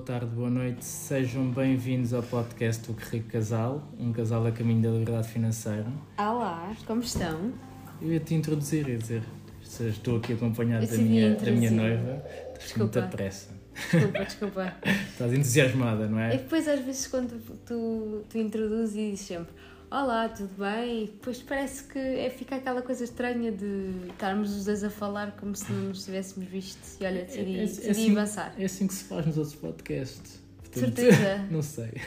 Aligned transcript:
boa 0.00 0.06
tarde, 0.06 0.34
boa 0.34 0.48
noite. 0.48 0.82
Sejam 0.82 1.50
bem-vindos 1.50 2.14
ao 2.14 2.22
podcast 2.22 2.86
do 2.86 2.94
Que 2.94 3.16
Rico 3.16 3.28
Casal, 3.28 3.86
um 3.98 4.14
casal 4.14 4.46
a 4.46 4.50
caminho 4.50 4.80
da 4.80 4.88
liberdade 4.88 5.28
financeira. 5.28 5.86
Olá, 6.16 6.74
como 6.86 7.02
estão? 7.02 7.52
Eu 8.00 8.10
ia 8.10 8.20
te 8.20 8.34
introduzir 8.34 8.88
e 8.88 8.96
dizer, 8.96 9.22
estou 9.62 10.16
aqui 10.16 10.32
acompanhado 10.32 10.86
da 10.86 10.96
minha, 10.96 11.34
da 11.34 11.50
minha 11.50 11.70
noiva, 11.70 12.24
estás 12.48 12.72
com 12.72 12.78
muita 12.78 13.02
pressa. 13.02 13.50
Desculpa, 13.74 14.24
desculpa. 14.24 14.74
Estás 15.12 15.32
entusiasmada, 15.34 16.08
não 16.08 16.18
É 16.18 16.30
que 16.30 16.44
depois 16.44 16.66
às 16.66 16.80
vezes 16.80 17.06
quando 17.06 17.38
tu, 17.66 18.24
tu 18.28 18.38
introduzes 18.38 18.96
e 18.96 19.10
dizes 19.10 19.26
sempre 19.26 19.52
Olá, 19.90 20.28
tudo 20.28 20.50
bem? 20.56 21.06
Depois 21.06 21.42
parece 21.42 21.82
que 21.84 21.98
é, 21.98 22.30
fica 22.30 22.54
aquela 22.56 22.80
coisa 22.80 23.02
estranha 23.02 23.50
de 23.50 23.90
estarmos 24.10 24.54
os 24.56 24.64
dois 24.64 24.84
a 24.84 24.90
falar 24.90 25.32
como 25.32 25.54
se 25.56 25.70
não 25.72 25.88
nos 25.88 26.04
tivéssemos 26.04 26.48
visto 26.48 26.78
e 27.00 27.04
olha, 27.04 27.24
decidi, 27.24 27.56
É- 27.56 27.58
é- 27.58 27.62
é 27.62 27.66
decidi 27.66 27.90
assim- 27.90 28.10
avançar. 28.12 28.54
É 28.56 28.64
assim 28.64 28.86
que 28.86 28.94
se 28.94 29.04
faz 29.04 29.26
nos 29.26 29.36
outros 29.36 29.56
podcasts. 29.56 30.40
Portanto, 30.58 30.96
Certeza? 31.00 31.46
Não 31.50 31.62
sei. 31.62 31.90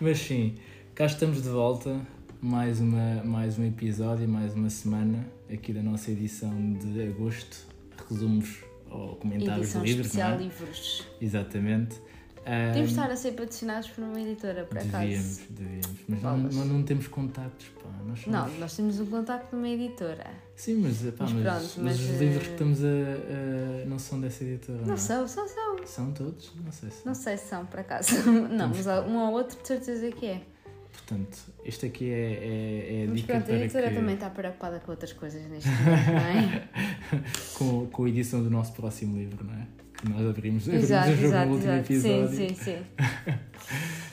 Mas 0.00 0.18
sim, 0.18 0.54
cá 0.94 1.04
estamos 1.06 1.42
de 1.42 1.48
volta. 1.50 2.00
Mais, 2.40 2.78
uma, 2.78 3.22
mais 3.24 3.58
um 3.58 3.64
episódio, 3.64 4.28
mais 4.28 4.52
uma 4.54 4.68
semana 4.68 5.26
aqui 5.50 5.72
da 5.72 5.82
nossa 5.82 6.10
edição 6.10 6.74
de 6.74 7.02
agosto. 7.08 7.66
Resumos 8.10 8.58
ou 8.90 9.16
comentários 9.16 9.68
Edição 9.68 9.80
de 9.82 9.88
livros, 9.88 10.06
especial 10.06 10.30
não 10.32 10.36
é? 10.36 10.42
livros. 10.42 11.06
Exatamente. 11.22 11.96
Ah, 12.46 12.68
Podemos 12.68 12.90
estar 12.90 13.10
a 13.10 13.16
ser 13.16 13.32
patrocinados 13.32 13.88
por 13.90 14.04
uma 14.04 14.20
editora, 14.20 14.64
por 14.64 14.76
acaso. 14.78 14.98
Devíamos, 14.98 15.38
devíamos. 15.50 15.88
Mas 16.08 16.22
não, 16.22 16.36
não, 16.38 16.64
não 16.66 16.82
temos 16.82 17.08
contactos, 17.08 17.68
pá. 17.82 17.88
Nós 18.06 18.20
somos- 18.20 18.26
Não, 18.38 18.58
nós 18.58 18.76
temos 18.76 19.00
um 19.00 19.06
contacto 19.06 19.56
numa 19.56 19.68
editora. 19.68 20.26
Sim, 20.54 20.74
mas, 20.82 20.98
pá, 20.98 21.24
Mas 21.24 21.32
mas, 21.32 21.42
pronto, 21.42 21.62
mas 21.62 21.76
mas, 21.78 22.00
os 22.00 22.20
livros 22.20 22.42
eh, 22.42 22.46
que 22.46 22.52
estamos 22.52 22.84
a, 22.84 22.88
a- 23.82 23.86
não 23.86 23.98
são 23.98 24.20
dessa 24.20 24.44
editora. 24.44 24.80
Não 24.84 24.94
é? 24.94 24.96
são, 24.96 25.26
são, 25.26 25.48
são. 25.48 25.86
São 25.86 26.12
todos? 26.12 26.52
Não 26.64 26.70
sei 26.72 26.90
se. 26.90 27.06
Não 27.06 27.14
sei 27.14 27.36
se 27.38 27.48
são, 27.48 27.64
por 27.66 27.80
acaso. 27.80 28.10
Não, 28.30 28.68
mas 28.68 28.86
um 28.86 29.16
ou 29.18 29.32
outro 29.32 29.60
de 29.60 29.66
certeza 29.66 30.10
que 30.12 30.26
é. 30.26 30.42
Portanto, 30.92 31.36
este 31.64 31.86
aqui 31.86 32.08
é, 32.08 32.14
é, 32.14 33.00
é 33.00 33.04
a 33.04 33.08
Mas 33.08 33.16
dica 33.20 33.32
pronto, 33.32 33.42
a 33.42 33.46
para 33.46 33.56
editora 33.56 33.88
que, 33.88 33.94
também 33.96 34.14
está 34.14 34.30
preocupada 34.30 34.80
com 34.80 34.90
outras 34.92 35.12
coisas 35.12 35.42
neste 35.50 35.68
momento, 35.68 36.06
não 36.12 36.18
é? 36.20 36.68
com, 37.58 37.86
com 37.86 38.04
a 38.04 38.08
edição 38.08 38.42
do 38.42 38.48
nosso 38.50 38.72
próximo 38.74 39.16
livro, 39.16 39.44
não 39.44 39.52
é? 39.54 39.66
Que 40.04 40.10
nós 40.10 40.28
abrimos, 40.28 40.64
abrimos 40.64 40.84
exato, 40.84 41.10
o 41.10 41.14
jogo 41.14 41.26
exato, 41.26 41.46
no 41.46 41.54
último 41.54 41.72
exato. 41.72 41.92
episódio. 41.92 42.28
Sim, 42.28 42.48
sim, 42.48 42.54
sim. 42.62 42.76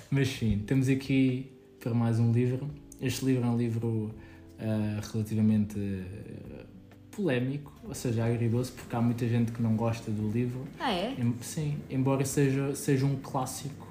Mas 0.10 0.28
sim, 0.30 0.64
temos 0.66 0.88
aqui 0.88 1.52
para 1.82 1.94
mais 1.94 2.18
um 2.18 2.32
livro. 2.32 2.70
Este 3.02 3.26
livro 3.26 3.44
é 3.44 3.50
um 3.50 3.58
livro 3.58 4.16
ah, 4.58 5.02
relativamente 5.12 5.78
ah, 5.78 6.66
polémico, 7.14 7.74
ou 7.84 7.94
seja, 7.94 8.24
agridoce, 8.24 8.72
porque 8.72 8.96
há 8.96 9.02
muita 9.02 9.28
gente 9.28 9.52
que 9.52 9.62
não 9.62 9.76
gosta 9.76 10.10
do 10.10 10.30
livro. 10.30 10.66
Ah, 10.80 10.94
é? 10.94 11.14
Sim, 11.42 11.76
embora 11.90 12.24
seja, 12.24 12.74
seja 12.74 13.06
um 13.06 13.18
clássico 13.18 13.86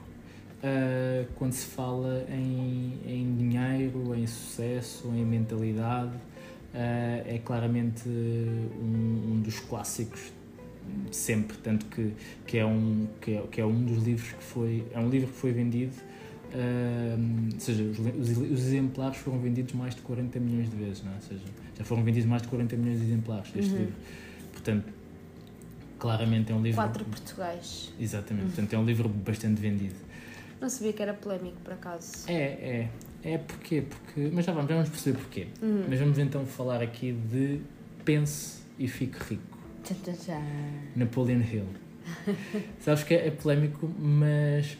ah, 0.62 1.26
quando 1.34 1.52
se 1.52 1.66
fala 1.66 2.24
em, 2.30 2.94
em 3.04 3.36
dinheiro, 3.36 4.14
em 4.14 4.26
sucesso, 4.26 5.06
em 5.08 5.24
mentalidade, 5.24 6.12
é 6.72 7.38
claramente 7.44 8.08
um, 8.08 9.32
um 9.32 9.40
dos 9.42 9.58
clássicos 9.58 10.32
sempre, 11.10 11.56
tanto 11.58 11.86
que, 11.86 12.12
que, 12.46 12.58
é 12.58 12.64
um, 12.66 13.06
que, 13.20 13.32
é, 13.34 13.42
que 13.50 13.60
é 13.60 13.64
um 13.66 13.84
dos 13.84 14.02
livros 14.04 14.32
que 14.32 14.42
foi, 14.42 14.84
é 14.92 14.98
um 14.98 15.08
livro 15.08 15.28
que 15.28 15.36
foi 15.36 15.52
vendido, 15.52 15.92
ah, 16.52 17.16
ou 17.54 17.60
seja, 17.60 17.82
os, 17.84 17.98
os, 17.98 18.36
os 18.38 18.66
exemplares 18.66 19.18
foram 19.18 19.38
vendidos 19.38 19.72
mais 19.74 19.94
de 19.94 20.00
40 20.02 20.38
milhões 20.40 20.70
de 20.70 20.76
vezes, 20.76 21.02
não 21.04 21.12
é? 21.12 21.16
ou 21.16 21.20
seja, 21.22 21.42
já 21.78 21.84
foram 21.84 22.02
vendidos 22.02 22.28
mais 22.28 22.42
de 22.42 22.48
40 22.48 22.76
milhões 22.76 22.98
de 22.98 23.06
exemplares 23.06 23.50
deste 23.52 23.72
Uhum. 23.72 23.78
livro. 23.78 23.94
Portanto, 24.52 24.84
claramente 25.98 26.52
é 26.52 26.54
um 26.54 26.62
livro... 26.62 26.80
Quatro 26.80 27.04
Portugais. 27.04 27.92
Exatamente, 28.00 28.46
portanto 28.46 28.72
é 28.74 28.78
um 28.78 28.84
livro 28.84 29.08
bastante 29.08 29.60
vendido. 29.60 29.94
Não 30.60 30.68
sabia 30.68 30.92
que 30.92 31.02
era 31.02 31.14
polémico, 31.14 31.56
por 31.64 31.72
acaso. 31.72 32.24
É, 32.28 32.34
é. 32.42 32.88
É 33.22 33.38
porquê? 33.38 33.82
Porque. 33.82 34.30
Mas 34.32 34.44
já 34.46 34.52
vamos, 34.52 34.68
já 34.68 34.74
vamos 34.76 34.90
perceber 34.90 35.18
porquê. 35.18 35.46
Uhum. 35.62 35.84
Mas 35.88 35.98
vamos 35.98 36.18
então 36.18 36.44
falar 36.46 36.82
aqui 36.82 37.12
de 37.12 37.60
Pense 38.04 38.60
e 38.78 38.88
Fique 38.88 39.18
Rico. 39.28 39.58
Napoleon 40.96 41.40
Hill. 41.40 41.66
Sabes 42.80 43.04
que 43.04 43.14
é, 43.14 43.28
é 43.28 43.30
polémico, 43.30 43.88
mas 43.98 44.76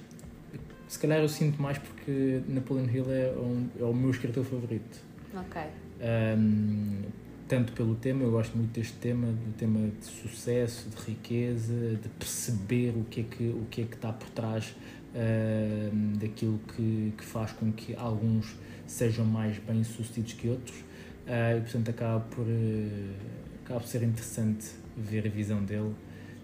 se 0.88 0.98
calhar 0.98 1.21
eu 1.21 1.28
sinto 1.28 1.60
mais 1.60 1.78
porque 1.78 2.43
Napoleon 2.48 2.87
Hill 2.87 3.12
é, 3.12 3.32
um, 3.37 3.69
é 3.78 3.84
o 3.84 3.94
meu 3.94 4.10
escritor 4.10 4.44
favorito. 4.44 4.98
Ok. 5.34 5.62
Um, 6.00 7.03
tanto 7.47 7.72
pelo 7.72 7.97
tema, 7.97 8.22
eu 8.22 8.31
gosto 8.31 8.56
muito 8.56 8.72
deste 8.72 8.94
tema, 8.94 9.26
do 9.26 9.53
tema 9.56 9.88
de 9.98 10.04
sucesso, 10.04 10.88
de 10.88 10.97
riqueza, 10.97 11.97
de 12.00 12.09
perceber 12.09 12.91
o 12.97 13.04
que 13.04 13.21
é 13.21 13.25
que, 13.25 13.48
o 13.48 13.66
que, 13.71 13.82
é 13.82 13.84
que 13.84 13.97
está 13.97 14.12
por 14.12 14.28
trás 14.31 14.75
um, 15.15 16.12
daquilo 16.12 16.60
que, 16.75 17.12
que 17.19 17.25
faz 17.25 17.50
com 17.53 17.72
que 17.72 17.94
alguns 17.97 18.56
sejam 18.87 19.25
mais 19.25 19.59
bem 19.59 19.82
sucedidos 19.82 20.32
que 20.34 20.48
outros 20.48 20.78
uh, 20.78 21.59
e 21.59 21.60
portanto 21.60 21.88
acaba 21.88 22.21
por, 22.21 22.47
uh, 22.47 23.15
acaba 23.71 23.81
por 23.81 23.87
ser 23.87 24.03
interessante 24.03 24.67
ver 24.97 25.27
a 25.27 25.31
visão 25.31 25.63
dele. 25.65 25.95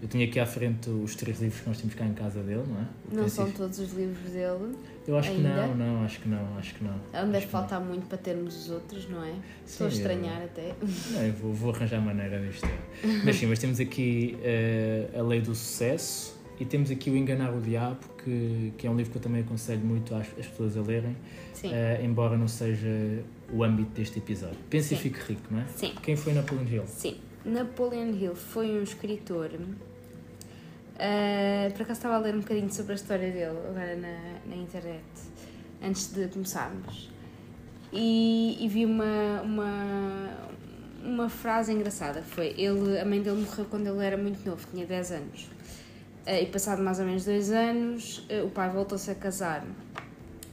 Eu 0.00 0.08
tinha 0.08 0.26
aqui 0.26 0.38
à 0.38 0.46
frente 0.46 0.88
os 0.90 1.16
três 1.16 1.40
livros 1.40 1.60
que 1.62 1.68
nós 1.68 1.78
temos 1.78 1.94
cá 1.94 2.04
em 2.04 2.12
casa 2.12 2.40
dele, 2.42 2.62
não 2.68 2.80
é? 2.80 2.86
O 3.10 3.16
Não 3.22 3.28
são 3.28 3.50
todos 3.50 3.78
os 3.78 3.92
livros 3.92 4.30
dele. 4.30 4.76
Eu 5.08 5.16
acho 5.16 5.30
ainda? 5.30 5.48
que 5.48 5.54
não, 5.56 5.74
não, 5.74 6.04
acho 6.04 6.20
que 6.20 6.28
não, 6.28 6.58
acho 6.58 6.74
que 6.74 6.84
não. 6.84 7.00
Deve 7.12 7.38
que 7.38 7.44
não. 7.44 7.50
faltar 7.50 7.80
muito 7.80 8.06
para 8.06 8.18
termos 8.18 8.56
os 8.56 8.70
outros, 8.70 9.08
não 9.08 9.24
é? 9.24 9.34
Estou 9.66 9.86
a 9.86 9.90
Sim, 9.90 9.96
estranhar 9.96 10.42
até. 10.42 10.74
Não, 11.12 11.22
eu 11.22 11.32
vou, 11.32 11.52
vou 11.52 11.74
arranjar 11.74 12.00
maneira 12.00 12.38
disto. 12.46 12.68
Mas 13.24 13.36
sim, 13.36 13.46
mas 13.46 13.58
temos 13.58 13.80
aqui 13.80 14.38
eh, 14.42 15.08
a 15.16 15.22
Lei 15.22 15.40
do 15.40 15.54
Sucesso 15.54 16.35
e 16.58 16.64
temos 16.64 16.90
aqui 16.90 17.10
o 17.10 17.16
Enganar 17.16 17.54
o 17.54 17.60
Diabo, 17.60 18.00
que, 18.22 18.72
que 18.78 18.86
é 18.86 18.90
um 18.90 18.96
livro 18.96 19.12
que 19.12 19.18
eu 19.18 19.22
também 19.22 19.42
aconselho 19.42 19.84
muito 19.84 20.14
às, 20.14 20.26
às 20.38 20.46
pessoas 20.46 20.76
a 20.76 20.80
lerem, 20.80 21.16
eh, 21.64 22.00
embora 22.02 22.36
não 22.36 22.48
seja 22.48 23.22
o 23.52 23.62
âmbito 23.62 23.90
deste 23.90 24.18
episódio. 24.18 24.58
Pense 24.70 24.94
e 24.94 24.96
fique 24.96 25.18
rico, 25.20 25.42
não 25.50 25.60
é? 25.60 25.66
Sim. 25.76 25.92
Quem 26.02 26.16
foi 26.16 26.32
Napoleon 26.32 26.66
Hill? 26.66 26.86
Sim, 26.86 27.16
Napoleon 27.44 28.10
Hill 28.14 28.34
foi 28.34 28.70
um 28.70 28.82
escritor. 28.82 29.50
ah, 30.98 31.70
por 31.72 31.82
acaso 31.82 31.98
estava 31.98 32.14
a 32.14 32.18
ler 32.18 32.34
um 32.34 32.40
bocadinho 32.40 32.72
sobre 32.72 32.92
a 32.92 32.94
história 32.96 33.30
dele 33.30 33.58
agora 33.68 33.96
na, 33.96 34.38
na 34.46 34.56
internet, 34.56 35.04
antes 35.82 36.12
de 36.12 36.26
começarmos. 36.28 37.10
E, 37.92 38.56
e 38.60 38.68
vi 38.68 38.84
uma, 38.84 39.42
uma, 39.42 40.30
uma 41.04 41.28
frase 41.28 41.72
engraçada. 41.72 42.22
Foi 42.22 42.54
ele, 42.58 42.98
a 42.98 43.04
mãe 43.04 43.22
dele 43.22 43.40
morreu 43.42 43.66
quando 43.66 43.86
ele 43.86 44.04
era 44.04 44.16
muito 44.16 44.44
novo, 44.48 44.66
tinha 44.70 44.86
10 44.86 45.12
anos. 45.12 45.55
Ah, 46.26 46.40
e 46.40 46.46
passado 46.46 46.82
mais 46.82 46.98
ou 46.98 47.06
menos 47.06 47.24
dois 47.24 47.50
anos, 47.50 48.26
ah, 48.30 48.44
o 48.44 48.50
pai 48.50 48.68
voltou-se 48.70 49.10
a 49.10 49.14
casar. 49.14 49.64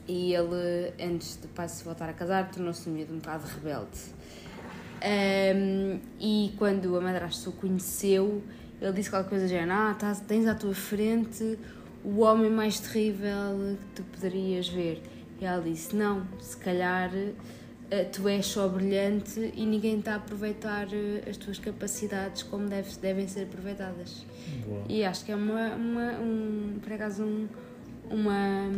E 0.06 0.34
ele, 0.34 0.92
antes 1.00 1.36
do 1.36 1.48
pai 1.48 1.68
se 1.68 1.82
voltar 1.82 2.08
a 2.08 2.12
casar, 2.12 2.50
tornou-se 2.50 2.88
um 2.88 2.94
um 2.94 3.18
bocado 3.18 3.44
rebelde. 3.46 3.98
Um, 5.02 5.98
e 6.20 6.54
quando 6.58 6.96
a 6.96 7.00
madrasta 7.00 7.50
o 7.50 7.52
conheceu, 7.52 8.42
ele 8.80 8.92
disse 8.92 9.10
qualquer 9.10 9.28
coisa 9.28 9.46
do 9.46 9.48
género: 9.48 9.72
Ah, 9.72 9.94
tás- 9.98 10.20
tens 10.20 10.46
à 10.46 10.54
tua 10.54 10.74
frente 10.74 11.58
o 12.04 12.20
homem 12.20 12.50
mais 12.50 12.80
terrível 12.80 13.76
que 13.80 13.86
tu 13.96 14.02
poderias 14.04 14.68
ver. 14.68 15.02
E 15.40 15.44
ela 15.44 15.62
disse: 15.62 15.94
Não, 15.96 16.26
se 16.40 16.56
calhar 16.56 17.10
eh, 17.14 17.32
tu 18.12 18.28
és 18.28 18.44
só 18.46 18.66
brilhante 18.68 19.52
e 19.54 19.64
ninguém 19.66 19.98
está 19.98 20.14
a 20.14 20.16
aproveitar 20.16 20.86
eh, 20.92 21.22
as 21.28 21.36
tuas 21.36 21.58
capacidades 21.58 22.42
como 22.42 22.66
deve- 22.68 22.96
devem 23.00 23.26
ser 23.28 23.42
aproveitadas. 23.44 24.24
Boa. 24.66 24.82
E 24.88 25.04
acho 25.04 25.24
que 25.24 25.32
é 25.32 25.36
uma, 25.36 25.74
uma, 25.74 26.12
um, 26.20 26.78
por 26.82 26.92
acaso 26.92 27.22
um, 27.24 27.46
uma, 28.10 28.68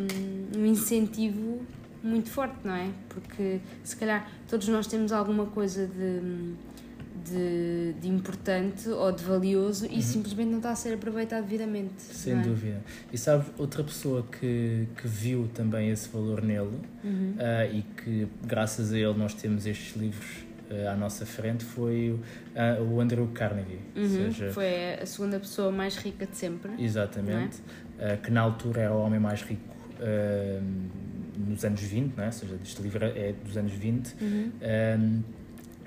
um 0.56 0.66
incentivo 0.66 1.60
muito 2.02 2.28
forte, 2.30 2.56
não 2.64 2.74
é? 2.74 2.90
Porque 3.08 3.60
se 3.82 3.96
calhar 3.96 4.30
todos 4.48 4.68
nós 4.68 4.86
temos 4.86 5.10
alguma 5.12 5.46
coisa 5.46 5.86
de, 5.86 6.20
de, 7.30 7.94
de 8.00 8.08
importante 8.08 8.88
ou 8.88 9.10
de 9.12 9.22
valioso 9.24 9.86
e 9.86 10.02
simplesmente 10.02 10.48
não 10.48 10.58
está 10.58 10.70
a 10.70 10.76
ser 10.76 10.94
aproveitado 10.94 11.44
devidamente. 11.44 11.94
Uhum. 12.08 12.14
Sem 12.14 12.38
é? 12.38 12.42
dúvida. 12.42 12.80
E 13.12 13.18
sabe, 13.18 13.44
outra 13.58 13.82
pessoa 13.84 14.24
que, 14.24 14.86
que 14.96 15.06
viu 15.08 15.48
também 15.54 15.90
esse 15.90 16.08
valor 16.08 16.42
nele 16.42 16.78
Uhum. 17.04 17.34
ah, 17.38 17.66
e 17.66 17.82
que, 17.82 18.26
graças 18.44 18.92
a 18.92 18.98
ele, 18.98 19.14
nós 19.16 19.32
temos 19.34 19.64
estes 19.66 19.94
livros 19.96 20.44
ah, 20.70 20.92
à 20.92 20.96
nossa 20.96 21.24
frente 21.24 21.64
foi 21.64 22.10
o, 22.10 22.20
ah, 22.56 22.80
o 22.82 23.00
Andrew 23.00 23.28
Carnegie. 23.28 23.78
Uhum. 23.94 24.08
seja, 24.32 24.52
Foi 24.52 24.94
a 25.00 25.06
segunda 25.06 25.38
pessoa 25.38 25.70
mais 25.70 25.96
rica 25.96 26.26
de 26.26 26.36
sempre. 26.36 26.72
Exatamente. 26.82 27.58
Uh, 27.96 28.20
que 28.22 28.30
na 28.30 28.42
altura 28.42 28.82
era 28.82 28.92
o 28.94 29.00
homem 29.00 29.18
mais 29.18 29.40
rico 29.42 29.62
uh, 30.00 30.62
nos 31.48 31.64
anos 31.64 31.80
20, 31.80 32.14
não 32.14 32.24
é? 32.24 32.26
ou 32.26 32.32
seja, 32.32 32.58
este 32.62 32.82
livro 32.82 33.04
é 33.04 33.32
dos 33.44 33.56
anos 33.56 33.72
20, 33.72 34.14
Uhum. 34.20 34.50
um, 35.00 35.22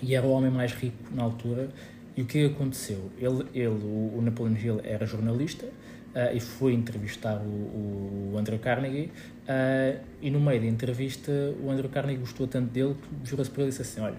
e 0.02 0.16
era 0.16 0.26
o 0.26 0.32
homem 0.32 0.52
mais 0.52 0.74
rico 0.74 0.98
na 1.12 1.24
altura. 1.24 1.70
E 2.16 2.22
o 2.22 2.26
que 2.26 2.46
aconteceu? 2.46 3.10
Ele, 3.18 3.46
ele 3.54 3.68
o, 3.68 4.18
o 4.18 4.22
Napoleon 4.22 4.56
Hill, 4.56 4.82
era 4.84 5.06
jornalista 5.06 5.66
uh, 5.66 6.36
e 6.36 6.40
foi 6.40 6.74
entrevistar 6.74 7.38
o, 7.38 8.32
o 8.34 8.38
Andrew 8.38 8.60
Carnegie. 8.60 9.12
uh, 9.48 10.00
e 10.22 10.30
no 10.30 10.40
meio 10.40 10.62
da 10.62 10.68
entrevista, 10.68 11.32
o 11.64 11.70
Andrew 11.70 11.90
Carnegie 11.90 12.20
gostou 12.20 12.48
tanto 12.48 12.72
dele 12.72 12.96
que 12.96 13.30
jurou-se 13.30 13.50
para 13.50 13.64
ele 13.64 13.70
e 13.70 13.72
disse 13.72 13.82
assim: 13.84 14.02
Olha, 14.02 14.18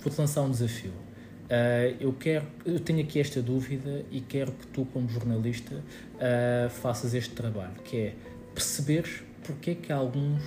vou-te 0.00 0.18
lançar 0.18 0.42
um 0.42 0.50
desafio. 0.50 0.92
Uh, 0.92 1.96
eu 2.00 2.12
quero, 2.14 2.46
eu 2.64 2.80
tenho 2.80 3.00
aqui 3.00 3.20
esta 3.20 3.42
dúvida 3.42 4.04
e 4.10 4.20
quero 4.20 4.52
que 4.52 4.66
tu, 4.68 4.86
como 4.86 5.08
jornalista, 5.08 5.82
faças 6.70 7.14
este 7.14 7.34
trabalho, 7.34 7.74
que 7.84 7.96
é 7.96 8.14
perceberes 8.54 9.22
porque 9.42 9.72
é 9.72 9.74
que 9.74 9.92
alguns 9.92 10.42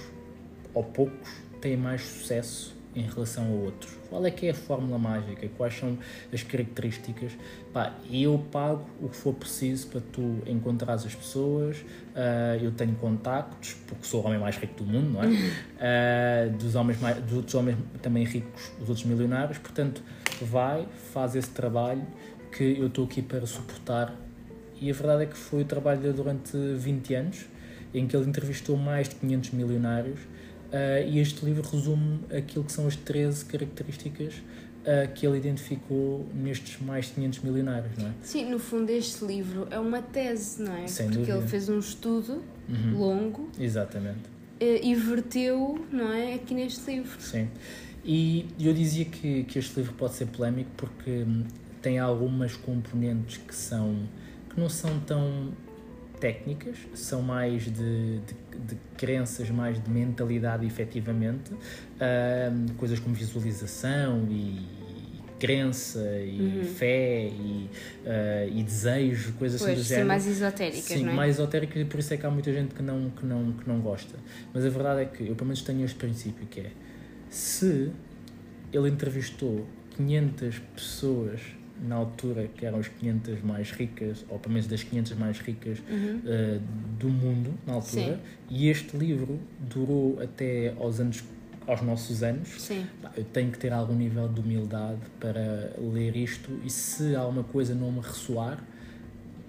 ou 0.73 0.83
poucos 0.83 1.29
têm 1.61 1.77
mais 1.77 2.01
sucesso 2.01 2.75
em 2.95 3.03
relação 3.03 3.45
a 3.45 3.49
outros. 3.49 3.93
Qual 4.15 4.25
é 4.25 4.31
que 4.31 4.47
é 4.47 4.51
a 4.51 4.53
fórmula 4.53 4.97
mágica? 4.97 5.45
Quais 5.57 5.77
são 5.77 5.97
as 6.31 6.41
características? 6.41 7.33
Pá, 7.73 7.94
eu 8.09 8.41
pago 8.50 8.89
o 9.01 9.09
que 9.09 9.15
for 9.17 9.33
preciso 9.33 9.88
para 9.88 10.00
tu 10.00 10.41
encontrares 10.47 11.06
as 11.06 11.13
pessoas. 11.13 11.79
Uh, 11.79 12.63
eu 12.63 12.71
tenho 12.71 12.95
contactos, 12.95 13.75
porque 13.85 14.06
sou 14.06 14.23
o 14.23 14.25
homem 14.25 14.39
mais 14.39 14.56
rico 14.56 14.81
do 14.81 14.85
mundo, 14.85 15.09
não 15.15 15.21
é? 15.21 15.27
Uh, 15.27 16.51
dos, 16.57 16.75
homens 16.75 16.97
mais, 17.01 17.21
dos 17.23 17.33
outros 17.33 17.56
homens 17.56 17.77
também 18.01 18.23
ricos, 18.23 18.71
os 18.81 18.88
outros 18.88 19.06
milionários. 19.06 19.57
Portanto, 19.57 20.01
vai, 20.44 20.88
faz 21.12 21.35
esse 21.35 21.50
trabalho 21.50 22.07
que 22.53 22.63
eu 22.79 22.88
estou 22.88 23.03
aqui 23.03 23.21
para 23.21 23.45
suportar. 23.45 24.15
E 24.79 24.89
a 24.89 24.94
verdade 24.94 25.23
é 25.23 25.25
que 25.25 25.35
foi 25.35 25.63
o 25.63 25.65
trabalho 25.65 26.00
dele 26.00 26.13
durante 26.13 26.56
20 26.56 27.13
anos, 27.15 27.45
em 27.94 28.07
que 28.07 28.15
ele 28.15 28.29
entrevistou 28.29 28.77
mais 28.77 29.09
de 29.09 29.15
500 29.15 29.51
milionários 29.51 30.19
Uh, 30.75 31.07
e 31.07 31.19
este 31.19 31.45
livro 31.45 31.62
resume 31.69 32.19
aquilo 32.36 32.66
que 32.66 32.72
são 32.72 32.86
as 32.88 32.95
13 32.98 33.45
características 33.45 34.33
uh, 34.33 35.13
que 35.13 35.25
ele 35.25 35.38
identificou 35.38 36.27
nestes 36.33 36.81
mais 36.81 37.06
de 37.06 37.13
500 37.13 37.39
milionários, 37.39 37.98
não 37.98 38.07
é? 38.10 38.12
Sim, 38.22 38.50
no 38.50 38.60
fundo 38.60 38.89
este 38.89 39.24
livro 39.24 39.68
é 39.72 39.80
uma 39.80 40.01
tese, 40.01 40.62
não 40.62 40.75
é? 40.75 40.86
Sem 40.88 41.06
Porque 41.06 41.19
dúvida. 41.19 41.38
ele 41.38 41.48
fez 41.48 41.69
um 41.69 41.80
estudo 41.80 42.44
Uhum. 42.68 42.98
longo 42.98 43.50
Exatamente, 43.60 44.18
uh, 44.60 44.66
e 44.83 44.95
verteu, 44.95 45.86
não 45.92 46.12
é, 46.12 46.33
aqui 46.33 46.54
neste 46.56 46.83
livro. 46.92 47.22
sim. 47.22 47.48
E 48.04 48.45
eu 48.60 48.74
dizia 48.74 49.06
que, 49.06 49.44
que 49.45 49.57
este 49.60 49.77
livro 49.80 49.94
pode 49.94 50.13
ser 50.16 50.25
polémico 50.27 50.69
porque 50.77 51.10
hum, 51.25 51.44
tem 51.81 51.98
algumas 52.00 52.56
componentes 52.56 53.38
que 53.38 53.56
são 53.56 53.95
que 54.50 54.60
não 54.60 54.68
são 54.69 55.00
tão 55.01 55.51
técnicas, 56.25 56.75
são 56.95 57.22
mais 57.22 57.63
de, 57.66 57.72
de, 58.19 58.57
de 58.68 58.75
crenças, 58.98 59.48
mais 59.51 59.81
de 59.83 59.89
mentalidade 59.89 60.66
efetivamente, 60.66 61.51
Ahm, 62.00 62.66
coisas 62.77 62.98
como 63.00 63.13
visualização 63.13 64.25
e 64.30 64.66
crença 65.39 66.00
e 66.22 66.39
Uhum. 66.42 66.63
fé 66.63 67.27
e, 67.27 67.69
ah, 68.07 68.45
e 68.48 68.63
desejo, 68.63 69.33
coisas 69.33 69.62
assim 69.62 69.72
Pois, 69.74 69.77
do 69.80 69.83
ser 69.83 69.89
género. 69.95 70.07
mais 70.07 70.25
esotéricas, 70.27 70.83
Sim, 70.86 71.04
não 71.04 71.12
é? 71.12 71.16
mais 71.16 71.36
esotérica 71.36 71.77
e 71.80 71.86
por 71.86 72.00
isso 72.00 72.13
é 72.13 72.18
que 72.18 72.25
há 72.25 72.31
muita 72.31 72.51
gente 72.54 72.74
que 72.74 72.81
não, 72.81 73.10
que, 73.12 73.25
não, 73.25 73.51
que 73.51 73.68
não 73.68 73.80
gosta. 73.81 74.16
Mas 74.54 74.66
a 74.66 74.69
verdade 74.69 75.01
é 75.01 75.06
que 75.06 75.27
eu 75.27 75.36
pelo 75.36 75.48
menos 75.48 75.62
tenho 75.62 75.83
este 75.86 75.98
princípio 75.98 76.48
que 76.48 76.62
é 76.62 76.72
se 77.30 77.92
ele 78.74 78.89
entrevistou 78.89 79.66
500 79.98 80.60
pessoas 80.75 81.39
na 81.87 81.95
altura 81.95 82.47
que 82.55 82.65
eram 82.65 82.79
as 82.79 82.87
500 82.87 83.41
mais 83.43 83.71
ricas, 83.71 84.25
ou 84.29 84.37
pelo 84.39 84.53
menos 84.53 84.67
das 84.67 84.83
500 84.83 85.13
mais 85.17 85.39
ricas 85.39 85.79
Uhum. 85.89 86.17
uh, 86.19 86.61
do 86.99 87.09
mundo 87.09 87.53
na 87.65 87.73
altura, 87.73 88.15
Sim. 88.15 88.19
e 88.49 88.69
este 88.69 88.95
livro 88.97 89.39
durou 89.59 90.19
até 90.21 90.73
aos 90.79 90.99
anos 90.99 91.23
aos 91.67 91.81
nossos 91.81 92.21
anos, 92.21 92.61
Sim, 92.61 92.85
eu 93.17 93.23
tenho 93.23 93.51
que 93.51 93.57
ter 93.57 93.73
algum 93.73 93.95
nível 93.95 94.27
de 94.27 94.39
humildade 94.39 94.99
para 95.19 95.73
ler 95.79 96.15
isto 96.15 96.51
e 96.63 96.69
se 96.69 97.15
alguma 97.15 97.43
coisa 97.43 97.73
não 97.73 97.91
me 97.91 98.01
ressoar, 98.01 98.63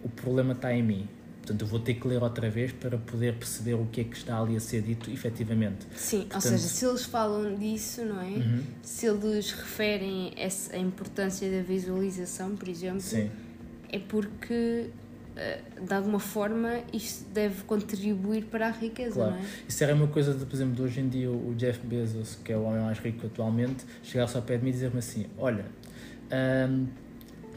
o 0.02 0.08
problema 0.08 0.54
está 0.54 0.72
em 0.72 0.82
mim. 0.82 1.06
Portanto, 1.46 1.62
eu 1.62 1.68
vou 1.68 1.78
ter 1.78 1.94
que 1.94 2.08
ler 2.08 2.20
outra 2.20 2.50
vez 2.50 2.72
para 2.72 2.98
poder 2.98 3.34
perceber 3.36 3.74
o 3.74 3.86
que 3.86 4.00
é 4.00 4.04
que 4.04 4.16
está 4.16 4.40
ali 4.40 4.56
a 4.56 4.60
ser 4.60 4.82
dito 4.82 5.08
efetivamente. 5.08 5.86
sim. 5.94 6.22
Portanto- 6.22 6.34
ou 6.34 6.40
seja, 6.40 6.58
se 6.66 6.84
eles 6.84 7.04
falam 7.04 7.54
disso, 7.54 8.04
não 8.04 8.20
é? 8.20 8.24
Uhum. 8.26 8.62
Se 8.82 9.06
eles 9.06 9.52
referem 9.52 10.32
essa, 10.36 10.74
a 10.74 10.78
importância 10.78 11.48
da 11.48 11.62
visualização, 11.62 12.56
por 12.56 12.68
exemplo, 12.68 13.00
Sim, 13.00 13.30
é 13.92 13.98
porque 14.00 14.88
eh, 15.36 15.60
de 15.86 15.94
alguma 15.94 16.18
forma 16.18 16.80
isto 16.92 17.24
deve 17.32 17.62
contribuir 17.62 18.46
para 18.46 18.66
a 18.66 18.70
riqueza, 18.72 19.12
Claro. 19.14 19.30
não 19.36 19.38
é? 19.38 19.44
Isso 19.68 19.84
era 19.84 19.94
uma 19.94 20.08
coisa, 20.08 20.34
de, 20.34 20.44
por 20.44 20.54
exemplo, 20.56 20.74
de 20.74 20.82
hoje 20.82 20.98
em 21.00 21.08
dia 21.08 21.30
o 21.30 21.54
Jeff 21.56 21.78
Bezos, 21.86 22.38
que 22.42 22.52
é 22.52 22.56
o 22.56 22.62
homem 22.64 22.82
mais 22.82 22.98
rico 22.98 23.24
atualmente, 23.24 23.84
chegar-se 24.02 24.36
ao 24.36 24.42
pé 24.42 24.56
de 24.56 24.64
mim 24.64 24.70
e 24.70 24.72
dizer-me 24.72 24.98
assim: 24.98 25.26
Olha, 25.38 25.64
hum, 26.68 26.86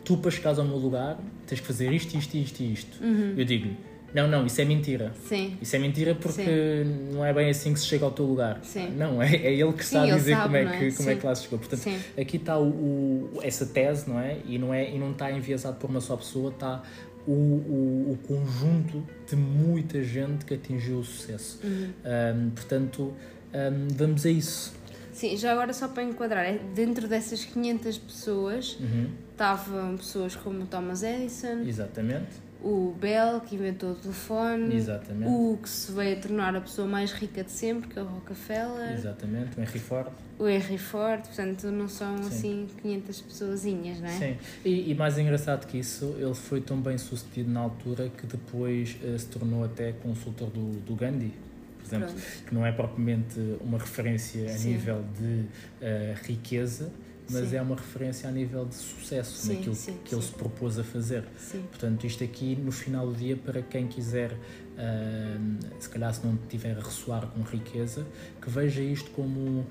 tu 0.09 0.17
para 0.17 0.31
chegares 0.31 0.57
ao 0.57 0.65
meu 0.65 0.77
lugar 0.77 1.19
tens 1.45 1.59
que 1.61 1.67
fazer 1.67 1.91
isto, 1.93 2.17
isto, 2.17 2.33
isto 2.35 2.59
e 2.63 2.73
isto. 2.73 3.03
Uhum. 3.03 3.35
Eu 3.37 3.45
digo-lhe: 3.45 3.77
Não, 4.11 4.27
não, 4.27 4.43
isso 4.47 4.59
é 4.59 4.65
mentira. 4.65 5.13
Sim, 5.27 5.55
Isso 5.61 5.75
é 5.75 5.79
mentira 5.79 6.15
porque 6.15 6.83
não 7.13 7.23
é 7.23 7.31
bem 7.31 7.47
assim 7.51 7.71
que 7.73 7.79
se 7.79 7.85
chega 7.85 8.05
ao 8.05 8.11
teu 8.11 8.25
lugar. 8.25 8.59
Sim. 8.63 8.89
Não, 8.97 9.21
é, 9.21 9.35
é 9.35 9.53
ele 9.53 9.71
que 9.73 9.83
está 9.83 10.03
Sim, 10.05 10.11
a 10.11 10.15
dizer 10.15 10.31
sabe, 10.31 10.43
como, 10.45 10.55
é 10.57 10.63
é? 10.63 10.79
que, 10.79 10.97
como 10.97 11.09
é 11.09 11.13
Sim. 11.13 11.19
que 11.19 11.25
lá 11.27 11.35
se 11.35 11.43
chegou. 11.43 11.59
Portanto, 11.59 11.79
sim, 11.81 11.99
aqui 12.19 12.37
está 12.37 12.57
o, 12.57 12.69
o- 12.69 13.39
essa 13.43 13.67
tese, 13.67 14.09
não 14.09 14.19
é? 14.19 14.37
E 14.47 14.57
não, 14.57 14.73
é, 14.73 14.89
e 14.93 14.97
não 14.97 15.11
está 15.11 15.31
enviesado 15.31 15.77
por 15.77 15.89
uma 15.91 16.01
só 16.01 16.17
pessoa, 16.17 16.49
está 16.49 16.81
o, 17.27 17.31
o, 17.31 18.11
o 18.13 18.17
conjunto 18.27 19.03
de 19.29 19.35
muita 19.35 20.01
gente 20.01 20.43
que 20.43 20.55
atingiu 20.55 20.97
o 20.97 21.03
sucesso. 21.03 21.59
Uhum. 21.63 21.89
Hum, 22.03 22.49
portanto, 22.55 23.13
hum, 23.53 23.87
vamos 23.95 24.25
a 24.25 24.29
isso. 24.31 24.73
sim. 25.13 25.37
Já 25.37 25.51
agora 25.51 25.71
só 25.71 25.87
para 25.87 26.01
enquadrar, 26.01 26.45
é, 26.45 26.57
dentro 26.73 27.07
dessas 27.07 27.45
500 27.45 27.97
pessoas 27.99 28.75
Uhum, 28.79 29.07
estavam 29.39 29.95
pessoas 29.95 30.35
como 30.35 30.63
o 30.63 30.65
Thomas 30.65 31.01
Edison, 31.01 31.61
Exatamente, 31.65 32.27
o 32.61 32.93
Bell, 32.99 33.39
que 33.39 33.55
inventou 33.55 33.91
o 33.91 33.95
telefone, 33.95 34.75
exatamente. 34.75 35.31
o 35.31 35.57
que 35.63 35.69
se 35.69 35.89
veio 35.93 36.17
a 36.17 36.19
tornar 36.19 36.55
a 36.57 36.59
pessoa 36.59 36.85
mais 36.85 37.13
rica 37.13 37.41
de 37.41 37.51
sempre, 37.51 37.87
que 37.87 37.97
é 37.97 38.01
o 38.01 38.05
Rockefeller, 38.05 38.91
Exatamente, 38.91 39.57
o 39.57 39.61
Henry 39.61 39.79
Ford. 39.79 40.09
o 40.37 40.45
Henry 40.45 40.77
Ford, 40.77 41.21
portanto 41.21 41.67
não 41.71 41.87
são 41.87 42.17
Sim. 42.23 42.27
assim 42.27 42.67
500 42.81 43.21
pessoazinhas, 43.21 44.01
não 44.01 44.09
é? 44.09 44.11
Sim, 44.11 44.37
e, 44.65 44.91
e 44.91 44.95
mais 44.95 45.17
engraçado 45.17 45.65
que 45.67 45.77
isso, 45.77 46.13
ele 46.19 46.33
foi 46.35 46.59
tão 46.59 46.81
bem 46.81 46.97
sucedido 46.97 47.49
na 47.49 47.61
altura 47.61 48.09
que 48.09 48.27
depois 48.27 48.97
eh, 49.01 49.17
se 49.17 49.27
tornou 49.27 49.63
até 49.63 49.93
consultor 49.93 50.49
do, 50.49 50.81
do 50.81 50.95
Gandhi, 50.95 51.31
por 51.77 51.85
exemplo, 51.87 52.07
Pronto. 52.09 52.43
que 52.45 52.53
não 52.53 52.65
é 52.65 52.73
propriamente 52.73 53.39
uma 53.61 53.77
referência 53.77 54.51
a 54.51 54.57
Sim. 54.57 54.71
nível 54.73 55.01
de 55.17 55.45
eh, 55.81 56.13
riqueza, 56.23 56.91
mas 57.29 57.49
Sim. 57.49 57.55
é 57.57 57.61
uma 57.61 57.75
referência 57.75 58.27
a 58.27 58.31
nível 58.31 58.65
de 58.65 58.75
sucesso 58.75 59.37
Sim, 59.37 59.55
naquilo 59.55 59.75
sim, 59.75 59.97
que 60.03 60.13
ele 60.13 60.21
se 60.21 60.31
propôs 60.31 60.77
a 60.79 60.83
fazer. 60.83 61.23
Portanto, 61.69 62.05
isto 62.05 62.23
aqui 62.23 62.55
no 62.55 62.71
final 62.71 63.07
do 63.07 63.13
dia, 63.15 63.35
para 63.37 63.61
quem 63.61 63.87
quiser, 63.87 64.31
ahm, 64.77 65.57
se 65.79 65.89
calhar 65.89 66.13
se 66.13 66.25
não 66.25 66.37
tiver 66.49 66.77
a 66.77 66.81
ressoar 66.81 67.27
com 67.27 67.41
riqueza, 67.43 68.05
que 68.41 68.49
veja 68.49 68.81
isto 68.81 69.11
como 69.11 69.65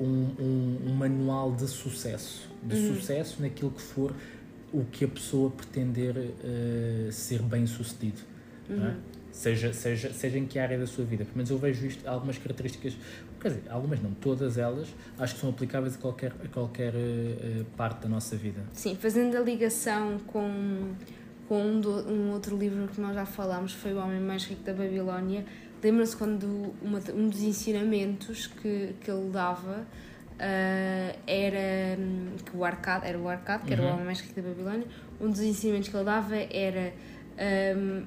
um, 0.00 0.04
um, 0.40 0.78
um 0.88 0.94
manual 0.94 1.52
de 1.52 1.66
sucesso. 1.68 2.48
De 2.62 2.74
Uhum. 2.76 2.94
sucesso 2.96 3.42
naquilo 3.42 3.70
que 3.70 3.82
for 3.82 4.14
o 4.72 4.84
que 4.84 5.04
a 5.04 5.08
pessoa 5.08 5.50
pretender 5.50 6.16
eh, 6.42 7.08
ser 7.12 7.40
bem 7.42 7.66
sucedido. 7.66 8.20
é? 8.68 8.72
Uhum. 8.72 8.94
Seja, 9.30 9.72
seja, 9.72 10.12
seja 10.12 10.38
em 10.38 10.46
que 10.46 10.58
área 10.60 10.78
da 10.78 10.86
sua 10.86 11.04
vida. 11.04 11.24
Pelo 11.24 11.36
menos 11.36 11.50
eu 11.50 11.58
vejo 11.58 11.86
isto, 11.86 12.06
algumas 12.08 12.38
características, 12.38 12.96
quer 13.44 13.48
dizer, 13.50 13.62
algumas 13.70 14.00
não, 14.00 14.10
todas 14.14 14.56
elas, 14.56 14.88
acho 15.18 15.34
que 15.34 15.40
são 15.42 15.50
aplicáveis 15.50 15.96
a 15.96 15.98
qualquer, 15.98 16.32
a 16.42 16.48
qualquer 16.48 16.94
eh, 16.94 17.62
parte 17.76 18.00
da 18.00 18.08
nossa 18.08 18.34
vida. 18.36 18.62
Sim, 18.72 18.96
fazendo 18.96 19.36
a 19.36 19.40
ligação 19.40 20.18
com, 20.26 20.92
com 21.46 21.62
um, 21.62 21.78
do- 21.78 22.08
um 22.10 22.32
outro 22.32 22.56
livro 22.56 22.88
que 22.88 22.98
nós 23.02 23.14
já 23.14 23.26
falámos, 23.26 23.74
foi 23.74 23.92
O 23.92 23.98
Homem 23.98 24.18
Mais 24.18 24.44
Rico 24.44 24.62
da 24.62 24.72
Babilónia. 24.72 25.44
Lembra-se 25.82 26.16
quando 26.16 26.72
uma, 26.80 26.98
um 27.14 27.28
dos 27.28 27.42
ensinamentos 27.42 28.46
que, 28.46 28.94
que 28.98 29.10
ele 29.10 29.28
dava 29.30 29.86
ah, 30.40 31.14
era 31.26 32.00
hum, 32.00 32.28
que 32.42 32.56
o 32.56 32.64
Arcade, 32.64 33.06
era 33.06 33.18
o 33.18 33.28
Arcade, 33.28 33.64
que 33.66 33.74
era 33.74 33.82
o 33.82 33.84
Uhum. 33.84 33.92
Homem 33.92 34.04
Mais 34.06 34.20
Rico 34.20 34.40
da 34.40 34.48
Babilónia, 34.48 34.86
um 35.20 35.28
dos 35.30 35.40
ensinamentos 35.42 35.90
que 35.90 35.96
ele 35.96 36.04
dava 36.06 36.34
era 36.36 36.94
hum, 37.76 38.04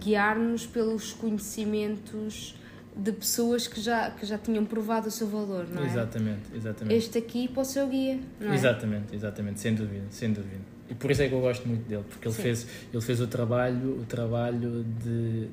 guiar-nos 0.00 0.66
pelos 0.66 1.12
conhecimentos 1.12 2.57
de 2.98 3.12
pessoas 3.12 3.68
que 3.68 3.80
já, 3.80 4.10
que 4.10 4.26
já 4.26 4.36
tinham 4.36 4.64
provado 4.64 5.06
o 5.06 5.10
seu 5.10 5.28
valor, 5.28 5.66
não 5.72 5.82
é? 5.82 5.86
Exatamente, 5.86 6.42
exatamente. 6.54 6.96
Este 6.96 7.18
aqui 7.18 7.46
pode 7.46 7.68
ser 7.68 7.84
o 7.84 7.86
guia, 7.86 8.18
não 8.40 8.50
é? 8.50 8.54
Exatamente, 8.54 9.14
exatamente, 9.14 9.60
sem 9.60 9.74
dúvida, 9.74 10.04
sem 10.10 10.32
dúvida. 10.32 10.60
E 10.90 10.94
por 10.94 11.10
isso 11.10 11.22
é 11.22 11.28
que 11.28 11.34
eu 11.34 11.40
gosto 11.40 11.68
muito 11.68 11.86
dele, 11.88 12.02
porque 12.08 12.26
ele 12.26 12.34
Sim. 12.34 12.42
fez, 12.42 12.66
ele 12.92 13.02
fez 13.02 13.20
o 13.20 13.26
trabalho, 13.28 14.00
o 14.00 14.04
trabalho 14.04 14.84
de, 15.04 15.48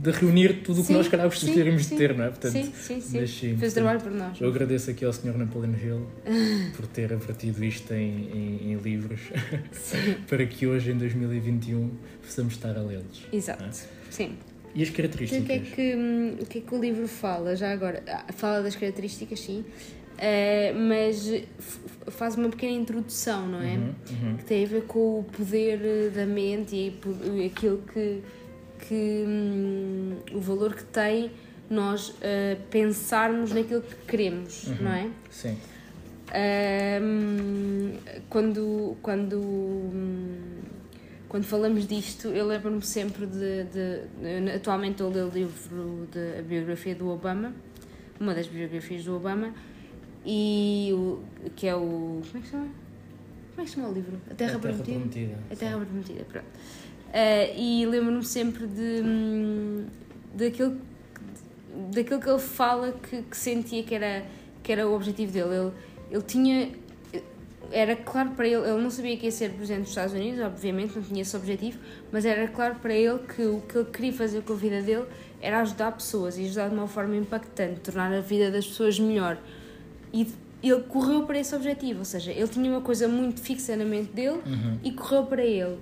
de 0.00 0.10
reunir 0.10 0.62
tudo 0.62 0.80
o 0.80 0.86
que 0.86 0.92
nós 0.92 1.08
calhar 1.08 1.26
gostaríamos 1.26 1.86
de 1.86 1.96
ter, 1.96 2.16
não 2.16 2.24
é? 2.24 2.28
Portanto, 2.28 2.52
sim, 2.52 2.72
sim, 2.72 3.00
sim. 3.00 3.20
mas 3.20 3.30
sim, 3.30 3.38
Fez 3.38 3.58
portanto, 3.58 3.74
trabalho 3.74 4.00
por 4.00 4.12
nós. 4.12 4.40
Eu 4.40 4.48
agradeço 4.48 4.90
aqui 4.90 5.04
ao 5.04 5.12
Sr. 5.12 5.36
Napoleão 5.36 5.74
Gil 5.76 6.06
por 6.76 6.86
ter 6.86 7.14
vertido 7.16 7.62
isto 7.64 7.92
em, 7.92 8.30
em, 8.32 8.72
em 8.72 8.76
livros 8.76 9.20
para 10.26 10.46
que 10.46 10.66
hoje, 10.66 10.92
em 10.92 10.96
2021, 10.96 11.90
possamos 12.22 12.54
estar 12.54 12.76
a 12.78 12.80
lê-los. 12.82 13.26
exato. 13.32 13.64
É. 13.64 13.70
Sim. 14.10 14.36
E 14.78 14.82
as 14.82 14.88
Então, 14.88 14.96
características? 14.96 15.42
o, 15.42 15.46
que 15.46 15.52
é 15.52 15.58
que, 15.58 15.96
hum, 15.96 16.36
o 16.40 16.46
que 16.46 16.58
é 16.58 16.60
que 16.60 16.74
o 16.74 16.78
livro 16.80 17.08
fala? 17.08 17.56
Já 17.56 17.72
agora, 17.72 18.00
ah, 18.06 18.32
fala 18.32 18.62
das 18.62 18.76
características, 18.76 19.40
sim, 19.40 19.64
eh, 20.16 20.72
mas 20.72 21.28
faz 22.12 22.36
uma 22.36 22.48
pequena 22.48 22.72
introdução, 22.72 23.48
não 23.48 23.60
é? 23.60 23.74
Uhum, 23.76 23.94
uhum. 24.22 24.36
Que 24.36 24.44
tem 24.44 24.64
a 24.64 24.68
ver 24.68 24.82
com 24.84 25.18
o 25.20 25.24
poder 25.24 25.80
eh, 25.84 26.08
da 26.10 26.24
mente 26.26 26.76
e 26.76 27.46
aquilo 27.46 27.82
que. 27.92 28.22
que 28.86 28.94
hum, 29.26 30.16
o 30.32 30.40
valor 30.40 30.74
que 30.74 30.84
tem 30.84 31.32
nós 31.68 32.14
eh, 32.22 32.56
pensarmos 32.70 33.52
naquilo 33.52 33.82
que 33.82 33.96
queremos, 34.06 34.68
Uhum. 34.68 34.76
não 34.82 34.92
é? 34.92 35.08
Sim, 35.28 35.56
Ahm, 36.30 37.94
quando, 38.28 38.96
quando, 39.02 39.38
quando 41.28 41.44
falamos 41.44 41.86
disto, 41.86 42.28
eu 42.28 42.46
lembro-me 42.46 42.82
sempre 42.82 43.26
de, 43.26 43.64
de, 43.64 44.00
de- 44.44 44.50
Atualmente 44.56 44.92
estou 44.92 45.08
a 45.08 45.14
ler 45.14 45.24
o 45.24 45.28
livro 45.28 46.08
de 46.10 46.38
a 46.38 46.42
biografia 46.42 46.94
do 46.94 47.08
Obama, 47.08 47.52
uma 48.18 48.34
das 48.34 48.46
biografias 48.46 49.04
do 49.04 49.14
Obama, 49.16 49.52
e 50.24 50.90
o, 50.92 51.22
que 51.54 51.66
é 51.66 51.74
o. 51.76 52.20
Como 52.26 52.36
é 52.36 52.40
que 52.40 52.46
se 52.46 52.50
chama? 52.52 52.68
Como 53.50 53.60
é 53.60 53.62
que 53.64 53.70
se 53.70 53.76
chama 53.76 53.88
o 53.88 53.92
livro? 53.92 54.20
A 54.30 54.34
Terra, 54.34 54.56
A 54.56 54.58
Terra 54.58 54.74
Prometida. 54.74 54.98
Prometida. 54.98 55.38
A 55.50 55.56
Terra 55.56 55.76
Prometida, 55.78 56.24
pronto. 56.24 56.46
Ah, 57.12 57.44
e 57.56 57.86
lembro-me 57.86 58.24
sempre 58.24 58.66
de, 58.66 59.02
hum, 59.04 59.86
daquilo, 60.34 60.76
daquilo 61.92 62.20
que 62.20 62.28
ele 62.28 62.38
fala 62.38 62.92
que, 62.92 63.22
que 63.22 63.36
sentia 63.36 63.82
que 63.82 63.94
era, 63.94 64.24
que 64.62 64.72
era 64.72 64.86
o 64.88 64.94
objetivo 64.94 65.32
dele. 65.32 65.54
Ele, 65.54 65.72
ele 66.10 66.22
tinha. 66.22 66.70
Era 67.70 67.94
claro 67.94 68.30
para 68.30 68.46
ele, 68.46 68.56
ele 68.56 68.80
não 68.82 68.90
sabia 68.90 69.16
que 69.16 69.26
ia 69.26 69.30
ser 69.32 69.50
presidente 69.50 69.80
dos 69.82 69.88
Estados 69.90 70.14
Unidos, 70.14 70.40
obviamente, 70.40 70.96
não 70.96 71.02
tinha 71.02 71.20
esse 71.20 71.36
objetivo, 71.36 71.78
mas 72.10 72.24
era 72.24 72.48
claro 72.48 72.76
para 72.76 72.94
ele 72.94 73.18
que 73.20 73.42
o 73.42 73.60
que 73.60 73.76
ele 73.76 73.84
queria 73.92 74.12
fazer 74.12 74.42
com 74.42 74.54
a 74.54 74.56
vida 74.56 74.80
dele 74.80 75.04
era 75.40 75.60
ajudar 75.60 75.92
pessoas 75.92 76.38
e 76.38 76.44
ajudar 76.46 76.68
de 76.68 76.74
uma 76.74 76.88
forma 76.88 77.14
impactante, 77.16 77.80
tornar 77.80 78.12
a 78.12 78.20
vida 78.20 78.50
das 78.50 78.66
pessoas 78.66 78.98
melhor. 78.98 79.36
E 80.12 80.26
ele 80.62 80.80
correu 80.88 81.24
para 81.24 81.38
esse 81.38 81.54
objetivo, 81.54 81.98
ou 82.00 82.04
seja, 82.04 82.32
ele 82.32 82.48
tinha 82.48 82.70
uma 82.70 82.80
coisa 82.80 83.06
muito 83.06 83.40
fixa 83.40 83.76
na 83.76 83.84
mente 83.84 84.12
dele 84.12 84.40
Uhum. 84.46 84.78
e 84.82 84.90
correu 84.92 85.24
para 85.26 85.44
ele. 85.44 85.76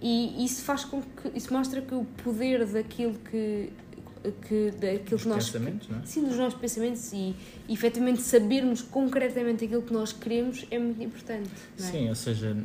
E 0.00 0.44
isso 0.44 0.62
faz 0.62 0.84
com 0.84 1.00
que 1.02 1.36
isso 1.36 1.52
mostra 1.52 1.80
que 1.82 1.94
o 1.94 2.04
poder 2.24 2.64
daquilo 2.66 3.14
que 3.30 3.70
que 4.32 4.70
daquilo 4.72 5.20
que 5.20 5.28
nós 5.28 5.50
pensamentos, 5.50 5.88
não 5.88 5.98
é? 5.98 6.02
sim 6.04 6.24
dos 6.24 6.36
nossos 6.36 6.58
pensamentos 6.58 7.12
e, 7.12 7.34
e 7.68 7.72
efetivamente 7.72 8.22
sabermos 8.22 8.82
concretamente 8.82 9.64
aquilo 9.64 9.82
que 9.82 9.92
nós 9.92 10.12
queremos 10.12 10.66
é 10.70 10.78
muito 10.78 11.02
importante. 11.02 11.50
É? 11.78 11.82
Sim, 11.82 12.08
ou 12.08 12.14
seja, 12.14 12.56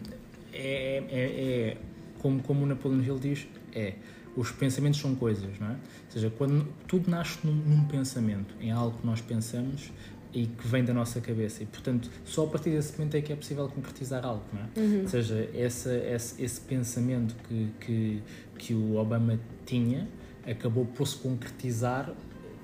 é, 0.54 1.04
é, 1.10 1.12
é 1.12 1.78
como, 2.20 2.42
como 2.44 2.64
o 2.64 2.66
Napoleon 2.66 3.02
Hill 3.02 3.20
diz, 3.20 3.48
é 3.74 3.94
os 4.36 4.52
pensamentos 4.52 5.00
são 5.00 5.14
coisas, 5.16 5.60
não 5.60 5.68
é? 5.68 5.72
Ou 5.72 6.12
seja, 6.12 6.30
quando 6.30 6.68
tudo 6.88 7.10
nasce 7.10 7.40
num, 7.44 7.54
num 7.54 7.84
pensamento, 7.86 8.56
em 8.62 8.72
algo 8.72 8.98
que 8.98 9.06
nós 9.06 9.20
pensamos 9.20 9.92
e 10.34 10.46
que 10.46 10.68
vem 10.68 10.84
da 10.84 10.94
nossa 10.94 11.20
cabeça 11.20 11.62
e 11.62 11.66
portanto 11.66 12.10
só 12.24 12.46
a 12.46 12.48
partir 12.48 12.70
desse 12.70 12.98
momento 12.98 13.16
é 13.16 13.22
que 13.22 13.34
é 13.34 13.36
possível 13.36 13.68
concretizar 13.68 14.26
algo, 14.26 14.44
não 14.54 14.62
é? 14.62 15.02
Ou 15.02 15.08
seja, 15.10 15.50
essa, 15.54 15.94
esse, 15.94 16.42
esse 16.42 16.62
pensamento 16.62 17.36
que, 17.48 17.68
que, 17.82 18.24
que 18.58 18.74
o 18.74 18.96
Obama 18.96 19.38
tinha 19.66 20.08
acabou 20.46 20.86
por 20.86 21.08
se 21.08 21.18
concretizar 21.18 22.14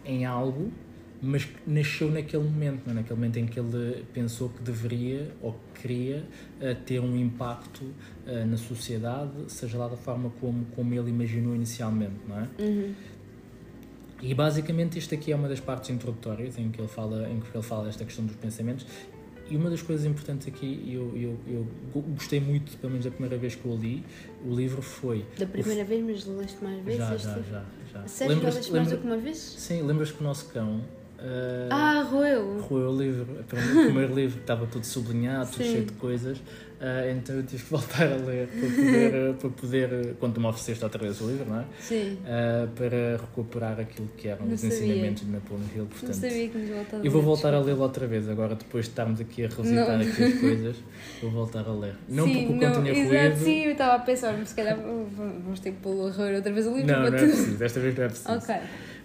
em 0.05 0.25
algo 0.25 0.71
mas 1.21 1.45
que 1.45 1.57
nasceu 1.65 2.11
naquele 2.11 2.43
momento, 2.43 2.89
é? 2.89 2.93
naquele 2.93 3.15
momento 3.15 3.37
em 3.37 3.45
que 3.45 3.59
ele 3.59 4.05
pensou 4.13 4.49
que 4.49 4.61
deveria 4.61 5.31
ou 5.41 5.53
que 5.73 5.81
queria 5.81 6.23
eh, 6.61 6.75
ter 6.75 6.99
um 6.99 7.15
impacto 7.17 7.83
eh, 8.25 8.45
na 8.45 8.57
sociedade, 8.57 9.31
seja 9.47 9.77
lá 9.77 9.87
da 9.87 9.97
forma 9.97 10.31
como, 10.39 10.65
como 10.75 10.93
ele 10.93 11.09
imaginou 11.09 11.55
inicialmente, 11.55 12.15
não 12.27 12.39
é? 12.39 12.47
Uhum. 12.59 12.93
E 14.21 14.33
basicamente 14.33 14.97
isto 14.97 15.13
aqui 15.13 15.31
é 15.31 15.35
uma 15.35 15.47
das 15.47 15.59
partes 15.59 15.89
introdutórias 15.89 16.57
em 16.57 16.69
que 16.69 16.79
ele 16.79 16.87
fala, 16.87 17.29
em 17.29 17.39
que 17.39 17.55
ele 17.55 17.63
fala 17.63 17.85
desta 17.85 18.03
questão 18.03 18.25
dos 18.25 18.35
pensamentos. 18.35 18.85
E 19.49 19.55
uma 19.55 19.69
das 19.69 19.81
coisas 19.81 20.05
importantes 20.05 20.47
aqui, 20.47 20.81
eu, 20.91 21.11
eu, 21.15 21.37
eu 21.47 21.67
go- 21.93 22.01
gostei 22.01 22.39
muito, 22.39 22.75
pelo 22.77 22.91
menos 22.91 23.05
da 23.05 23.11
primeira 23.11 23.37
vez 23.37 23.55
que 23.55 23.65
eu 23.65 23.75
li, 23.75 24.03
o 24.45 24.53
livro 24.53 24.81
foi. 24.81 25.25
Da 25.37 25.45
primeira 25.45 25.83
vez, 25.85 26.03
mas 26.03 26.25
leste 26.37 26.63
mais 26.63 26.83
vezes? 26.83 26.99
Já, 26.99 27.15
este 27.15 27.25
já, 27.27 27.41
já, 27.41 27.65
já. 27.93 28.07
Sério, 28.07 28.35
já 28.41 28.49
leste 28.49 28.71
mais 28.73 28.89
do 28.89 28.97
que 28.97 29.05
uma 29.05 29.17
vez? 29.17 29.37
Sim, 29.37 29.81
lembras 29.83 30.11
que 30.11 30.21
o 30.21 30.23
nosso 30.23 30.49
cão. 30.49 30.81
eh, 31.19 31.69
Ah, 31.71 32.01
roeu! 32.03 32.59
roeu 32.59 32.89
o 32.91 32.97
livro, 32.97 33.25
o 33.41 33.83
primeiro 33.85 34.13
livro 34.13 34.39
estava 34.41 34.67
todo 34.67 34.83
sublinhado, 34.83 35.49
tudo 35.51 35.63
cheio 35.63 35.85
de 35.85 35.93
coisas, 35.93 36.41
ah, 36.79 37.09
então 37.11 37.35
eu 37.35 37.43
tive 37.43 37.63
que 37.63 37.69
voltar 37.71 38.03
a 38.03 38.15
ler 38.15 38.47
para 38.47 38.69
poder, 38.69 39.15
ah, 39.15 39.33
para 39.33 39.49
poder 39.49 39.89
ah, 39.93 40.13
quando 40.19 40.39
me 40.39 40.47
ofereceste 40.47 40.83
outra 40.83 41.01
vez 41.03 41.19
o 41.21 41.27
livro, 41.29 41.45
não 41.49 41.59
é? 41.61 41.65
Sim. 41.79 42.17
Ah, 42.25 42.67
para 42.75 43.17
recuperar 43.17 43.79
aquilo 43.79 44.07
que 44.17 44.27
eram 44.27 44.45
Não 44.45 44.53
os 44.53 44.61
sabia. 44.61 44.75
ensinamentos 44.77 45.25
de 45.25 45.31
Napoleon 45.31 45.63
Hill, 45.75 45.81
Não 45.83 45.87
portanto. 45.87 46.13
sabia 46.13 46.49
que 46.49 46.57
nos 46.57 46.69
voltava 46.69 47.05
Eu 47.05 47.11
vou 47.11 47.21
voltar 47.21 47.53
a 47.53 47.59
lê-lo 47.59 47.81
outra 47.81 48.05
vez, 48.07 48.29
agora 48.29 48.55
depois 48.55 48.85
de 48.85 48.91
estarmos 48.91 49.19
aqui 49.19 49.45
a 49.45 49.49
revisitar 49.49 49.97
Não. 49.97 50.05
aqui 50.05 50.23
as 50.23 50.33
coisas, 50.39 50.75
vou 51.21 51.31
voltar 51.31 51.67
a 51.67 51.73
ler. 51.73 51.95
Não 52.07 52.25
sim, 52.25 52.33
porque 52.47 52.65
o 52.65 52.69
não, 52.69 52.85
exato, 52.87 53.07
ruído. 53.09 53.43
sim, 53.43 53.63
eu 53.65 53.71
estava 53.71 53.95
a 53.95 53.99
pensar, 53.99 54.37
mas 54.37 54.49
se 54.49 54.55
calhar 54.55 54.77
vamos 54.77 55.59
ter 55.59 55.71
que 55.71 55.77
pô-lo 55.79 56.07
a 56.07 56.11
roer 56.11 56.35
outra 56.35 56.51
vez 56.53 56.67
o 56.67 56.75
livro 56.75 56.87
Não, 56.91 56.99
não 56.99 57.07
é 57.07 57.11
tudo. 57.11 57.27
preciso, 57.31 57.57
desta 57.57 57.79
vez 57.79 57.97
não 57.97 58.03
é 58.03 58.07
preciso. 58.07 58.31
Ok. 58.31 58.55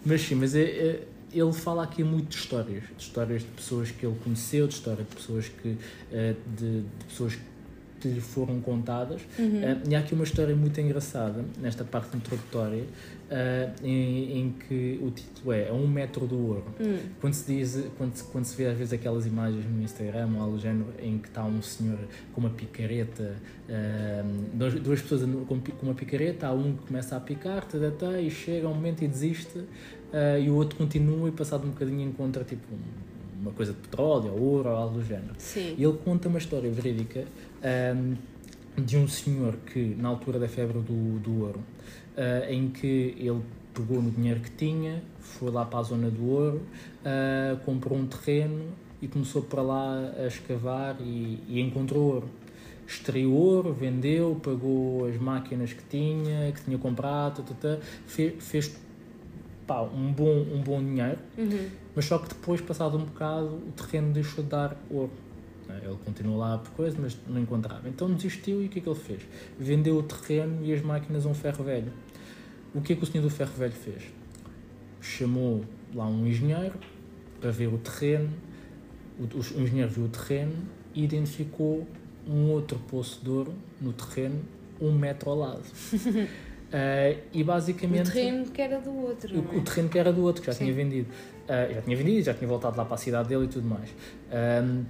Mas 0.05 0.21
sim, 0.21 0.35
mas 0.35 0.55
é, 0.55 0.63
é- 0.63 1.03
ele 1.35 1.53
fala 1.55 1.85
aqui 1.85 2.05
muito 2.05 2.29
de 2.29 2.37
histórias, 2.37 2.83
de 2.95 3.03
histórias 3.03 3.41
de 3.41 3.49
pessoas 3.49 3.91
que 3.91 4.05
ele 4.05 4.17
conheceu, 4.23 4.67
de 4.69 4.75
histórias 4.75 5.09
de 5.09 5.15
pessoas 5.17 5.49
que 5.49 5.79
eh, 6.13 6.35
de, 6.55 6.81
de 6.83 7.05
pessoas 7.09 7.35
que 7.37 7.41
lhe 8.09 8.21
foram 8.21 8.61
contadas. 8.61 9.21
Uhum. 9.39 9.63
Eh, 9.63 9.77
e 9.91 9.95
há 9.95 9.99
aqui 10.01 10.15
uma 10.15 10.25
história 10.25 10.55
muito 10.55 10.81
engraçada 10.81 11.45
nesta 11.61 11.85
parte 11.85 12.17
introdutória, 12.17 12.85
eh, 13.31 13.71
em, 13.83 14.39
em 14.41 14.55
que 14.69 14.99
o 15.03 15.11
título 15.11 15.53
é 15.53 15.69
A 15.69 15.73
um 15.73 15.87
metro 15.87 16.27
do 16.27 16.39
ouro. 16.39 16.65
Hum. 16.81 16.99
Quando 17.21 17.35
se 17.35 17.53
diz, 17.53 17.85
quando 17.97 18.15
se, 18.15 18.25
quando 18.25 18.45
se 18.45 18.57
vê 18.57 18.67
às 18.67 18.77
vezes 18.77 18.93
aquelas 18.93 19.27
imagens 19.27 19.65
no 19.65 19.83
Instagram 19.83 20.29
ou 20.37 20.43
algo 20.43 20.57
do 20.57 20.63
género 20.63 20.87
em 21.03 21.19
que 21.19 21.29
está 21.29 21.45
um 21.45 21.63
senhor 21.63 21.99
com 22.35 22.41
uma 22.41 22.51
picareta, 22.51 23.37
eh, 23.69 24.25
duas, 24.53 24.75
duas 24.75 25.01
pessoas 25.03 25.23
com, 25.47 25.61
com 25.61 25.87
uma 25.87 25.95
picareta, 25.95 26.47
há 26.47 26.53
um 26.53 26.77
que 26.77 26.87
começa 26.87 27.17
a 27.17 27.21
picar, 27.21 27.65
tá, 27.65 27.79
tá, 27.79 27.91
tá, 27.91 28.21
e 28.21 28.31
chega 28.31 28.69
um 28.69 28.75
momento 28.75 29.03
e 29.03 29.09
desiste, 29.09 29.61
e 30.45 30.51
o 30.51 30.55
outro 30.57 30.77
continua 30.77 31.27
e 31.29 31.33
passado 31.33 31.65
um 31.67 31.71
bocadinho 31.71 32.07
encontra 32.07 32.45
tipo 32.45 32.67
um- 32.75 33.12
uma 33.43 33.51
coisa 33.51 33.73
de 33.73 33.79
petróleo 33.81 34.33
ou 34.33 34.41
ouro 34.41 34.71
ou 34.71 34.77
algo 34.77 34.99
do 34.99 35.05
género. 35.05 35.35
Sim. 35.37 35.75
E 35.77 35.83
ele 35.85 35.99
conta 36.05 36.29
uma 36.29 36.39
história 36.39 36.71
verídica 36.71 37.25
ahm, 37.63 38.15
de 38.81 38.97
um 38.97 39.07
senhor 39.09 39.57
que, 39.67 39.97
na 39.99 40.09
altura 40.09 40.39
da 40.39 40.49
febre 40.49 40.79
do, 40.79 41.19
do 41.19 41.43
ouro, 41.43 41.61
ah, 42.17 42.51
em 42.51 42.71
que 42.71 43.15
ele 43.19 43.43
pegou 43.75 44.01
no 44.01 44.11
dinheiro 44.11 44.41
que 44.41 44.51
tinha, 44.51 45.03
foi 45.19 45.51
lá 45.51 45.65
para 45.65 45.81
a 45.81 45.83
zona 45.83 46.09
do 46.09 46.27
ouro, 46.31 46.63
ah, 47.05 47.59
comprou 47.65 47.99
um 47.99 48.07
terreno 48.07 48.65
e 49.03 49.09
começou 49.09 49.43
para 49.43 49.61
lá 49.61 50.13
a 50.17 50.27
escavar 50.27 50.97
e, 51.01 51.41
e 51.49 51.61
encontrou 51.61 52.15
ouro. 52.15 52.29
Extraiu 52.87 53.33
ouro, 53.33 53.73
vendeu, 53.73 54.39
pagou 54.43 55.07
as 55.07 55.17
máquinas 55.17 55.73
que 55.73 55.83
tinha, 55.89 56.53
que 56.53 56.63
tinha 56.63 56.79
comprado, 56.79 57.43
tá, 57.55 57.79
fez, 58.07 58.35
fez 58.39 58.77
pá, 59.67 59.83
um, 59.83 60.13
bom, 60.13 60.47
um 60.53 60.61
bom 60.63 60.81
dinheiro. 60.81 61.19
Uhum. 61.39 61.69
Mas 61.95 62.07
só 62.07 62.19
que 62.19 62.29
depois, 62.29 62.61
passado 62.61 62.97
um 62.97 63.05
bocado, 63.05 63.47
o 63.47 63.73
terreno 63.73 64.13
deixou 64.13 64.43
de 64.43 64.51
dar 64.51 64.77
ouro. 64.91 65.13
né? 65.69 65.81
Ele 65.85 65.97
continuou 66.05 66.39
lá 66.39 66.59
por 66.59 66.71
coisa, 66.73 66.97
mas 67.01 67.17
não 67.27 67.41
encontrava. 67.41 67.89
Então 67.89 68.13
desistiu 68.13 68.63
e 68.63 68.67
o 68.67 68.69
que 68.69 68.79
é 68.79 68.83
que 68.83 68.89
ele 68.89 68.99
fez? 68.99 69.23
Vendeu 69.59 69.97
o 69.97 70.03
terreno 70.03 70.65
e 70.65 70.73
as 70.73 70.81
máquinas 70.83 71.27
a 71.27 71.29
um 71.29 71.35
ferro 71.35 71.65
velho. 71.65 71.93
O 72.75 72.81
que 72.81 72.95
é 72.95 72.97
que 72.97 73.03
o 73.03 73.07
senhor 73.07 73.23
do 73.23 73.31
ferro 73.31 73.53
velho 73.53 73.73
fez? 73.73 74.05
Chamou 75.01 75.63
lá 75.95 76.07
um 76.07 76.27
engenheiro 76.27 76.79
para 77.41 77.51
ver 77.51 77.67
o 77.67 77.79
terreno. 77.79 78.31
O, 79.19 79.25
o 79.25 79.63
engenheiro 79.63 79.91
viu 79.91 80.05
o 80.05 80.09
terreno 80.09 80.55
e 80.95 81.05
identificou 81.05 81.87
um 82.27 82.51
outro 82.51 82.79
poço 82.79 83.23
de 83.23 83.29
ouro 83.29 83.53
no 83.81 83.93
terreno, 83.93 84.41
um 84.81 84.93
metro 84.93 85.31
ao 85.31 85.37
lado. 85.37 85.65
Eh, 86.73 87.19
e 87.33 87.43
O 87.43 87.45
basicamente. 87.45 88.11
terreno 88.11 88.47
que 88.47 88.63
era 88.63 88.81
do 88.81 88.91
outro, 88.97 89.35
O, 89.35 89.55
é? 89.55 89.59
o 89.59 89.63
terreno 89.63 89.89
que 89.89 89.99
era 89.99 90.13
do 90.13 90.23
outro, 90.23 90.41
que 90.41 90.47
já 90.47 90.53
Sim. 90.55 90.65
tinha 90.65 90.75
vendido. 90.75 91.09
Ah, 91.49 91.69
já 91.73 91.83
tinha 91.83 91.97
vendido, 91.97 92.23
já 92.23 92.35
tinha 92.35 92.49
voltado 92.49 92.77
lá 92.79 92.85
para 92.85 92.95
a 92.95 92.99
cidade 92.99 93.29
dele 93.29 93.45
e 93.45 93.49
tudo 93.49 93.69
mais. 93.69 93.91
Ahm, 94.31 94.85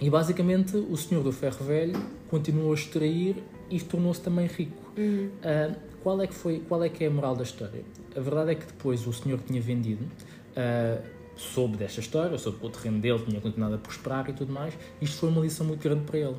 e 0.00 0.08
basicamente 0.08 0.76
o 0.76 0.96
senhor 0.96 1.22
do 1.22 1.30
ferro 1.30 1.62
velho 1.64 1.92
continuou 2.28 2.70
a 2.70 2.74
extrair 2.74 3.36
e 3.68 3.78
tornou-se 3.80 4.20
também 4.22 4.46
rico. 4.46 4.92
Uhum. 4.96 5.30
Ah, 5.44 5.74
qual, 6.02 6.22
é 6.22 6.26
que 6.26 6.34
foi, 6.34 6.60
qual 6.66 6.82
é 6.82 6.88
que 6.88 7.04
é 7.04 7.08
a 7.08 7.10
moral 7.10 7.36
da 7.36 7.42
história? 7.42 7.82
A 8.16 8.20
verdade 8.20 8.52
é 8.52 8.54
que 8.54 8.64
depois 8.66 9.06
o 9.06 9.12
senhor 9.12 9.38
que 9.40 9.44
tinha 9.48 9.60
vendido 9.60 10.04
ah, 10.56 10.98
soube 11.36 11.76
desta 11.76 12.00
história, 12.00 12.36
soube 12.38 12.58
que 12.60 12.66
o 12.66 12.70
terreno 12.70 12.98
dele 12.98 13.18
tinha 13.26 13.40
continuado 13.40 13.74
a 13.74 13.78
prosperar 13.78 14.28
e 14.30 14.32
tudo 14.32 14.52
mais. 14.52 14.72
Isto 15.02 15.18
foi 15.18 15.28
uma 15.28 15.40
lição 15.42 15.66
muito 15.66 15.82
grande 15.82 16.04
para 16.04 16.18
ele. 16.18 16.36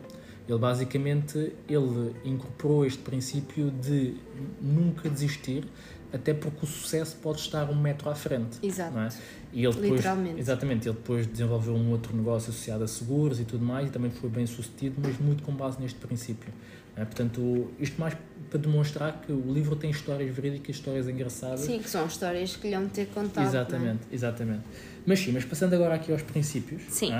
Ele 0.51 0.59
basicamente 0.59 1.53
ele 1.67 2.13
incorporou 2.25 2.85
este 2.85 2.99
princípio 2.99 3.71
de 3.71 4.15
nunca 4.61 5.09
desistir, 5.09 5.65
até 6.11 6.33
porque 6.33 6.65
o 6.65 6.67
sucesso 6.67 7.15
pode 7.21 7.39
estar 7.39 7.69
um 7.69 7.75
metro 7.75 8.09
à 8.09 8.15
frente. 8.15 8.57
Exato. 8.61 8.93
Não 8.93 9.03
é? 9.03 9.09
E 9.53 9.63
ele 9.63 9.73
depois, 9.73 9.91
Literalmente. 9.91 10.39
Exatamente, 10.39 10.89
ele 10.89 10.97
depois 10.97 11.25
desenvolveu 11.25 11.73
um 11.73 11.91
outro 11.91 12.15
negócio 12.15 12.49
associado 12.49 12.83
a 12.83 12.87
seguros 12.87 13.39
e 13.39 13.45
tudo 13.45 13.63
mais, 13.63 13.87
e 13.87 13.91
também 13.91 14.11
foi 14.11 14.29
bem 14.29 14.45
sucedido, 14.45 14.95
mas 15.01 15.17
muito 15.19 15.41
com 15.43 15.53
base 15.53 15.79
neste 15.79 15.99
princípio. 15.99 16.51
é? 16.97 17.05
Portanto, 17.05 17.71
isto 17.79 17.99
mais 17.99 18.17
para 18.49 18.59
demonstrar 18.59 19.21
que 19.21 19.31
o 19.31 19.53
livro 19.53 19.77
tem 19.77 19.89
histórias 19.89 20.35
verídicas, 20.35 20.75
histórias 20.75 21.07
engraçadas. 21.07 21.61
Sim, 21.61 21.79
que 21.79 21.89
são 21.89 22.05
histórias 22.05 22.57
que 22.57 22.69
lhe 22.69 22.77
de 22.77 22.89
ter 22.89 23.07
contado. 23.07 23.45
Exatamente, 23.45 24.01
exatamente. 24.11 24.63
Mas 25.05 25.19
sim, 25.19 25.31
mas 25.31 25.45
passando 25.45 25.73
agora 25.73 25.95
aqui 25.95 26.11
aos 26.11 26.21
princípios. 26.21 26.81
Sim. 26.89 27.13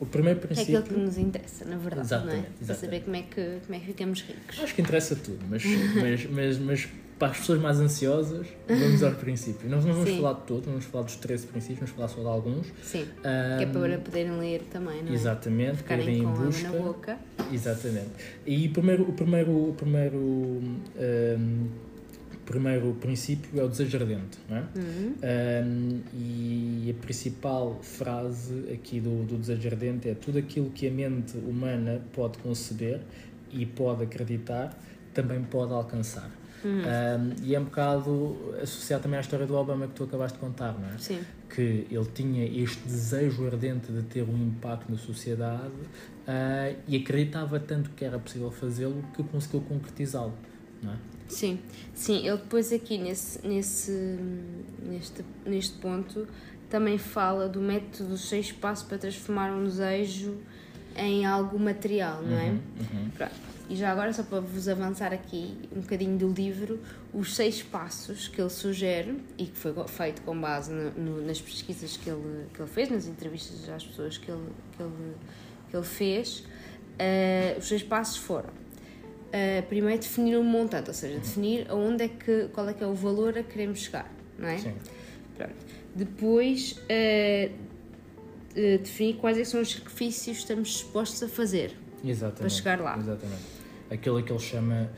É? 0.00 0.02
O 0.02 0.06
primeiro 0.06 0.38
não 0.40 0.42
é? 0.42 0.44
É 0.44 0.54
princípio. 0.54 0.78
aquilo 0.78 0.94
que 0.98 1.04
nos 1.06 1.18
interessa, 1.18 1.64
na 1.64 1.76
verdade, 1.76 2.08
não 2.08 2.16
é? 2.16 2.20
Exatamente, 2.20 2.46
Para 2.46 2.62
exatamente. 2.64 2.80
saber 2.80 3.00
como 3.04 3.16
é, 3.16 3.22
que, 3.22 3.60
como 3.66 3.74
é 3.74 3.78
que 3.80 3.86
ficamos 3.86 4.20
ricos. 4.22 4.60
Acho 4.62 4.74
que 4.74 4.82
interessa 4.82 5.16
tudo, 5.16 5.38
mas, 5.48 5.62
mas, 5.94 6.26
mas, 6.30 6.58
mas 6.58 6.88
para 7.18 7.28
as 7.28 7.38
pessoas 7.38 7.58
mais 7.60 7.80
ansiosas, 7.80 8.46
vamos 8.68 9.02
aos 9.02 9.16
princípios. 9.16 9.70
Nós 9.70 9.84
não 9.86 9.94
vamos 9.94 10.10
Sim. 10.10 10.16
falar 10.18 10.34
de 10.34 10.40
todos, 10.42 10.66
vamos 10.66 10.84
falar 10.84 11.04
dos 11.04 11.16
13 11.16 11.46
princípios, 11.46 11.78
vamos 11.78 11.94
falar 11.94 12.08
só 12.08 12.20
de 12.20 12.26
alguns. 12.26 12.66
Sim. 12.82 13.06
Ahm, 13.24 13.56
Que 13.58 13.64
é 13.64 13.66
para 13.66 13.98
poderem 13.98 14.38
ler 14.38 14.62
também, 14.70 15.02
não 15.02 15.10
é? 15.10 15.14
Exatamente, 15.14 15.78
Ficarem 15.78 16.04
irem 16.08 16.22
com 16.24 16.30
em 16.30 16.44
busca. 16.44 16.68
na 16.68 16.78
boca. 16.78 17.18
Exatamente. 17.50 18.10
E 18.46 18.68
primeiro, 18.68 19.08
o 19.08 19.12
primeiro, 19.14 19.50
o 19.50 19.74
primeiro, 19.74 20.62
ahm, 20.98 21.68
primeiro 22.46 22.94
princípio 22.94 23.60
é 23.60 23.64
o 23.64 23.68
desejo 23.68 23.98
ardente, 23.98 24.38
não 24.48 24.56
é? 24.56 24.60
Uhum. 24.76 25.14
Um, 25.22 26.00
e 26.14 26.94
a 26.96 27.02
principal 27.02 27.78
frase 27.82 28.70
aqui 28.72 29.00
do, 29.00 29.24
do 29.24 29.36
desejo 29.36 29.68
ardente 29.68 30.08
é 30.08 30.14
tudo 30.14 30.38
aquilo 30.38 30.70
que 30.70 30.86
a 30.86 30.90
mente 30.90 31.36
humana 31.36 32.00
pode 32.12 32.38
conceber 32.38 33.00
e 33.50 33.66
pode 33.66 34.04
acreditar 34.04 34.78
também 35.12 35.42
pode 35.42 35.72
alcançar. 35.72 36.30
Uhum. 36.64 36.80
Um, 36.80 37.44
e 37.44 37.54
é 37.54 37.60
um 37.60 37.64
bocado 37.64 38.54
associado 38.62 39.02
também 39.02 39.18
à 39.18 39.20
história 39.20 39.46
do 39.46 39.54
Obama 39.54 39.86
que 39.86 39.94
tu 39.94 40.04
acabaste 40.04 40.38
de 40.38 40.44
contar, 40.44 40.72
não 40.78 40.88
é? 40.88 40.98
Sim. 40.98 41.20
Que 41.48 41.86
ele 41.90 42.06
tinha 42.14 42.44
este 42.44 42.82
desejo 42.84 43.46
ardente 43.46 43.92
de 43.92 44.02
ter 44.02 44.22
um 44.22 44.36
impacto 44.36 44.90
na 44.90 44.98
sociedade 44.98 45.72
ah, 46.26 46.72
e 46.88 46.96
acreditava 46.96 47.60
tanto 47.60 47.90
que 47.90 48.04
era 48.04 48.18
possível 48.18 48.50
fazê-lo 48.50 49.04
que 49.14 49.22
conseguiu 49.22 49.60
concretizá-lo, 49.60 50.34
não 50.82 50.92
é? 50.92 50.96
Sim, 51.28 51.58
sim, 51.94 52.26
ele 52.26 52.36
depois 52.36 52.72
aqui 52.72 52.98
nesse, 52.98 53.46
nesse, 53.46 54.18
neste, 54.82 55.24
neste 55.44 55.78
ponto 55.78 56.26
também 56.70 56.98
fala 56.98 57.48
do 57.48 57.60
método 57.60 58.10
dos 58.10 58.28
seis 58.28 58.52
passos 58.52 58.86
para 58.86 58.98
transformar 58.98 59.52
um 59.52 59.64
desejo 59.64 60.36
em 60.96 61.26
algo 61.26 61.58
material, 61.58 62.22
não 62.22 62.38
é? 62.38 62.48
Uhum, 62.50 62.60
uhum. 62.80 63.10
Pronto. 63.10 63.34
E 63.68 63.74
já 63.74 63.90
agora, 63.90 64.12
só 64.12 64.22
para 64.22 64.40
vos 64.40 64.68
avançar 64.68 65.12
aqui 65.12 65.56
um 65.74 65.80
bocadinho 65.80 66.16
do 66.16 66.28
livro, 66.28 66.80
os 67.12 67.34
seis 67.34 67.62
passos 67.62 68.28
que 68.28 68.40
ele 68.40 68.50
sugere 68.50 69.20
e 69.36 69.46
que 69.46 69.56
foi 69.56 69.74
feito 69.88 70.22
com 70.22 70.40
base 70.40 70.72
no, 70.72 70.90
no, 70.92 71.26
nas 71.26 71.40
pesquisas 71.40 71.96
que 71.96 72.08
ele, 72.08 72.46
que 72.54 72.60
ele 72.60 72.70
fez, 72.70 72.88
nas 72.90 73.06
entrevistas 73.06 73.68
às 73.68 73.84
pessoas 73.84 74.18
que 74.18 74.30
ele, 74.30 74.48
que 74.76 74.82
ele, 74.82 75.14
que 75.68 75.76
ele 75.76 75.84
fez, 75.84 76.44
eh, 76.98 77.56
os 77.58 77.66
seis 77.66 77.82
passos 77.82 78.18
foram 78.18 78.50
Uh, 79.36 79.62
primeiro 79.66 80.00
definir 80.00 80.38
um 80.38 80.42
montante, 80.42 80.88
ou 80.88 80.94
seja, 80.94 81.18
definir 81.18 81.66
aonde 81.68 82.04
é 82.04 82.08
que, 82.08 82.48
qual 82.54 82.66
é 82.70 82.72
que 82.72 82.82
é 82.82 82.86
o 82.86 82.94
valor 82.94 83.36
a 83.36 83.42
que 83.42 83.50
queremos 83.50 83.80
chegar, 83.80 84.10
não 84.38 84.48
é? 84.48 84.56
Sim. 84.56 84.72
Pronto. 85.36 85.54
Depois 85.94 86.72
uh, 86.72 87.52
uh, 87.52 88.78
definir 88.78 89.16
quais 89.16 89.36
é 89.36 89.44
são 89.44 89.60
os 89.60 89.72
sacrifícios 89.72 90.38
que 90.38 90.42
estamos 90.42 90.68
dispostos 90.68 91.22
a 91.22 91.28
fazer. 91.28 91.76
Exatamente. 92.02 92.38
Para 92.38 92.48
chegar 92.48 92.80
lá. 92.80 92.96
Exatamente. 92.96 93.42
Aquilo 93.90 94.22
que 94.22 94.32
ele 94.32 94.40
chama 94.40 94.90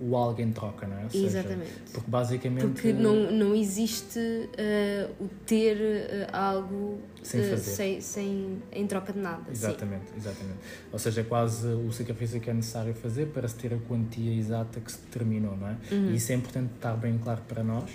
o 0.00 0.16
algo 0.16 0.40
em 0.40 0.52
troca, 0.52 0.86
não 0.86 0.98
é? 0.98 1.04
Ou 1.04 1.10
seja, 1.10 1.26
Exatamente. 1.26 1.70
porque 1.92 2.10
basicamente. 2.10 2.66
Porque 2.66 2.92
não, 2.92 3.30
não 3.30 3.54
existe 3.54 4.18
uh, 4.18 5.24
o 5.24 5.28
ter 5.44 5.76
uh, 5.76 6.36
algo 6.36 6.98
Sem 7.22 7.40
uh, 7.40 7.58
sem, 7.58 8.00
sem, 8.00 8.62
em 8.72 8.86
troca 8.86 9.12
de 9.12 9.18
nada. 9.18 9.44
Sim. 9.46 9.52
Exatamente, 9.52 10.04
exatamente. 10.16 10.58
Ou 10.92 10.98
seja, 10.98 11.20
é 11.20 11.24
quase 11.24 11.66
o 11.68 11.92
sacrifício 11.92 12.40
que 12.40 12.50
é 12.50 12.54
necessário 12.54 12.94
fazer 12.94 13.26
para 13.26 13.46
se 13.48 13.54
ter 13.54 13.74
a 13.74 13.78
quantia 13.78 14.32
exata 14.32 14.80
que 14.80 14.90
se 14.90 14.98
determinou, 14.98 15.56
não 15.56 15.68
é? 15.68 15.76
Uhum. 15.90 16.10
E 16.10 16.16
isso 16.16 16.32
é 16.32 16.34
importante 16.34 16.72
estar 16.74 16.94
bem 16.96 17.18
claro 17.18 17.42
para 17.48 17.62
nós, 17.62 17.90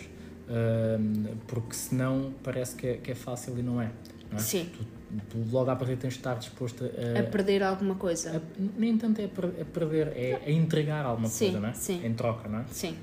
hum, 0.50 1.36
porque 1.48 1.74
senão 1.74 2.34
parece 2.44 2.76
que 2.76 2.88
é, 2.88 2.94
que 2.98 3.12
é 3.12 3.16
fácil 3.16 3.58
e 3.58 3.62
não 3.62 3.82
é. 3.82 3.92
Não 4.30 4.38
é? 4.38 4.42
Sim. 4.42 4.70
Tu 4.72 5.01
logo 5.52 5.70
à 5.70 5.76
partida 5.76 5.98
tens 6.02 6.14
de 6.14 6.20
estar 6.20 6.36
disposto 6.36 6.84
a. 6.86 7.20
A 7.20 7.24
perder 7.24 7.64
alguma 7.64 7.96
coisa. 7.96 8.38
a- 8.38 8.42
nem 8.78 8.98
tanto 8.98 9.20
é, 9.22 9.28
per- 9.28 9.52
é 9.60 9.64
perder, 9.64 10.08
é, 10.16 10.42
é 10.46 10.52
entregar 10.52 11.06
alguma 11.06 11.28
Sim, 11.28 11.46
coisa, 11.46 11.60
não 11.60 11.70
é? 11.70 11.74
sim. 11.74 12.06
Em 12.06 12.14
troca, 12.14 12.48
não 12.50 12.60
é? 12.60 12.66
Sim. 12.72 12.96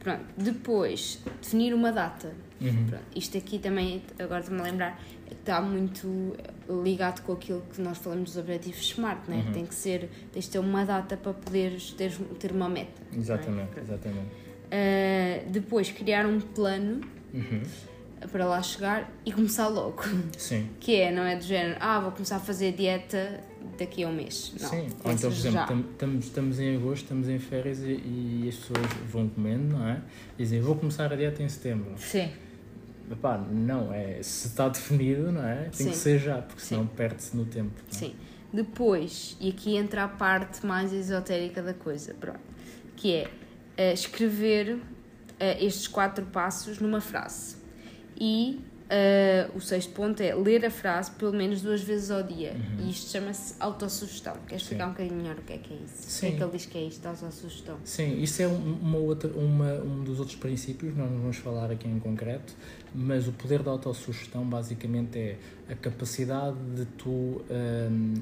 Pronto. 0.00 0.24
Depois, 0.36 1.20
definir 1.40 1.72
uma 1.72 1.90
data. 1.90 2.32
Uhum. 2.60 2.86
Pronto, 2.86 3.04
isto 3.16 3.38
aqui 3.38 3.58
também, 3.58 4.02
agora 4.18 4.40
estou-me 4.40 4.60
a 4.60 4.64
lembrar, 4.64 5.02
está 5.30 5.60
muito 5.62 6.36
ligado 6.68 7.22
com 7.22 7.32
aquilo 7.32 7.62
que 7.72 7.80
nós 7.80 7.96
falamos 7.98 8.30
dos 8.32 8.36
objetivos 8.38 8.86
SMART, 8.90 9.28
né? 9.28 9.42
Uhum. 9.46 9.52
tem 9.52 9.66
que 9.66 9.74
ser, 9.74 10.10
tens 10.32 10.44
de 10.44 10.50
ter 10.50 10.58
uma 10.58 10.84
data 10.84 11.16
para 11.16 11.32
poderes 11.32 11.92
ter, 11.92 12.12
ter 12.38 12.52
uma 12.52 12.68
meta. 12.68 13.00
não 13.10 13.16
é? 13.16 13.20
Exatamente, 13.20 13.80
exatamente. 13.80 14.28
Ah, 14.70 15.42
depois, 15.50 15.90
criar 15.90 16.26
um 16.26 16.38
plano 16.40 17.00
Uhum. 17.32 17.62
Para 18.28 18.46
lá 18.46 18.62
chegar 18.62 19.10
e 19.24 19.32
começar 19.32 19.68
logo. 19.68 20.02
Sim. 20.36 20.68
Que 20.80 20.96
é, 20.96 21.12
não 21.12 21.22
é 21.22 21.36
do 21.36 21.44
género, 21.44 21.76
ah, 21.80 22.00
vou 22.00 22.12
começar 22.12 22.36
a 22.36 22.40
fazer 22.40 22.72
dieta 22.72 23.40
daqui 23.78 24.04
a 24.04 24.08
um 24.08 24.12
mês. 24.12 24.54
Não, 24.60 24.68
Sim, 24.68 24.88
ou 25.04 25.12
então, 25.12 25.30
por 25.30 25.36
exemplo, 25.36 25.84
estamos, 25.92 26.24
estamos 26.24 26.60
em 26.60 26.76
agosto, 26.76 27.02
estamos 27.02 27.28
em 27.28 27.38
férias 27.38 27.78
e, 27.80 28.00
e 28.44 28.46
as 28.48 28.56
pessoas 28.56 28.86
vão 29.10 29.28
comendo, 29.28 29.76
não 29.76 29.88
é? 29.88 30.00
Dizem, 30.38 30.60
vou 30.60 30.76
começar 30.76 31.12
a 31.12 31.16
dieta 31.16 31.42
em 31.42 31.48
setembro. 31.48 31.94
Sim, 31.96 32.30
Epá, 33.10 33.36
não, 33.36 33.92
é, 33.92 34.22
se 34.22 34.48
está 34.48 34.68
definido, 34.68 35.30
não 35.30 35.46
é? 35.46 35.64
Tem 35.64 35.72
Sim. 35.72 35.90
que 35.90 35.96
ser 35.96 36.18
já, 36.18 36.40
porque 36.40 36.62
senão 36.62 36.86
perde-se 36.86 37.36
no 37.36 37.44
tempo. 37.44 37.72
não 37.76 37.88
é? 37.90 37.92
sim. 37.92 38.14
Depois, 38.52 39.36
e 39.40 39.50
aqui 39.50 39.76
entra 39.76 40.04
a 40.04 40.08
parte 40.08 40.64
mais 40.64 40.92
esotérica 40.92 41.60
da 41.60 41.74
coisa, 41.74 42.14
pronto, 42.14 42.38
que 42.94 43.12
é 43.12 43.30
eh, 43.76 43.92
escrever 43.92 44.78
eh, 45.40 45.64
estes 45.64 45.88
quatro 45.88 46.24
passos 46.26 46.78
numa 46.78 47.00
frase. 47.00 47.56
E 48.20 48.60
eh, 48.90 49.48
o 49.54 49.60
sexto 49.60 49.92
ponto 49.92 50.20
é 50.22 50.34
ler 50.34 50.64
a 50.66 50.70
frase 50.70 51.10
pelo 51.12 51.32
menos 51.32 51.62
duas 51.62 51.80
vezes 51.82 52.10
ao 52.10 52.22
dia. 52.22 52.54
E 52.78 52.90
isto 52.90 53.10
chama-se 53.10 53.54
autossugestão. 53.58 54.34
Queres 54.46 54.50
Uhum. 54.50 54.58
Sim. 54.58 54.64
explicar 54.74 54.86
um 54.86 54.90
bocadinho 54.90 55.16
melhor 55.16 55.36
o 55.38 55.42
que 55.42 55.52
é 55.54 55.58
que 55.58 55.72
é 55.72 55.76
isso? 55.76 55.94
O 56.02 56.06
que 56.06 56.12
Sim. 56.12 56.26
é 56.26 56.30
que 56.32 56.42
ele 56.42 56.50
diz 56.52 56.66
que 56.66 56.78
é 56.78 56.82
isto, 56.82 57.06
autossugestão? 57.06 57.76
Sim, 57.84 58.22
isso 58.22 58.42
é 58.42 58.46
um- 58.48 58.78
uma 58.82 58.98
outra, 58.98 59.30
uma, 59.32 59.72
um 59.82 60.04
dos 60.04 60.18
outros 60.20 60.36
princípios, 60.36 60.94
não 60.96 61.06
vamos 61.08 61.38
falar 61.38 61.70
aqui 61.70 61.88
em 61.88 61.98
concreto, 61.98 62.54
mas 62.94 63.26
o 63.26 63.32
poder 63.32 63.62
da 63.62 63.70
autossugestão 63.70 64.44
basicamente 64.44 65.18
é 65.18 65.36
a 65.70 65.74
capacidade 65.74 66.56
de 66.76 66.84
tu 66.98 67.42
hum, 67.50 68.14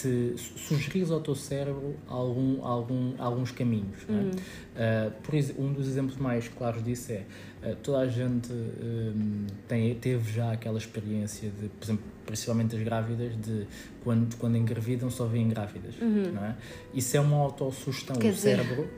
te 0.00 0.34
su- 0.36 0.58
sugerires 0.58 1.10
ao 1.10 1.20
teu 1.20 1.34
cérebro 1.34 1.94
algum, 2.06 2.64
algum, 2.64 3.12
alguns 3.18 3.50
caminhos. 3.50 3.96
é? 4.08 4.12
Uhum. 4.12 4.30
Uh, 4.30 5.10
por 5.22 5.34
ex- 5.34 5.54
um 5.58 5.72
dos 5.72 5.86
exemplos 5.88 6.16
mais 6.16 6.48
claros 6.48 6.82
disso 6.84 7.12
é 7.12 7.22
uh, 7.62 7.76
toda 7.82 7.98
a 7.98 8.06
gente 8.08 8.52
um, 8.52 9.46
tem, 9.66 9.94
teve 9.94 10.32
já 10.32 10.52
aquela 10.52 10.78
experiência 10.78 11.50
de, 11.60 11.68
por 11.68 11.84
exemplo, 11.84 12.04
principalmente 12.26 12.76
as 12.76 12.82
grávidas, 12.82 13.32
de 13.40 13.66
quando, 14.04 14.36
quando 14.36 14.56
engravidam 14.56 15.10
só 15.10 15.24
vêm 15.26 15.48
grávidas. 15.48 15.94
Não 16.00 16.44
é? 16.44 16.54
Isso 16.94 17.16
é 17.16 17.20
uma 17.20 17.36
autossugestão. 17.38 18.14
Uhum. 18.16 18.22
Quer 18.22 18.28
o 18.30 18.32
dizer, 18.32 18.56
cérebro. 18.58 18.88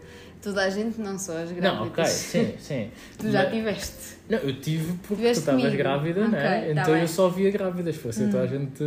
Toda 0.42 0.62
a 0.64 0.70
gente, 0.70 0.98
não 0.98 1.18
só 1.18 1.32
as 1.36 1.52
grávidas. 1.52 1.74
Não, 1.74 1.86
ok, 1.88 2.04
sim, 2.06 2.54
sim. 2.58 2.90
Tu 3.18 3.30
já 3.30 3.42
Mas- 3.44 3.52
tiveste. 3.52 4.16
Não, 4.28 4.38
eu 4.38 4.58
tive 4.60 4.92
porque 5.02 5.16
Tiveste 5.16 5.44
tu 5.44 5.50
estavas 5.50 5.74
grávida, 5.74 6.20
Ok, 6.20 6.30
né? 6.30 6.60
tá 6.74 6.80
Então 6.82 6.92
bem. 6.94 7.02
eu 7.02 7.08
só 7.08 7.28
via 7.28 7.50
grávidas, 7.50 7.96
foi 7.96 8.10
assim, 8.10 8.30
toda 8.30 8.44
a 8.44 8.46
gente. 8.46 8.82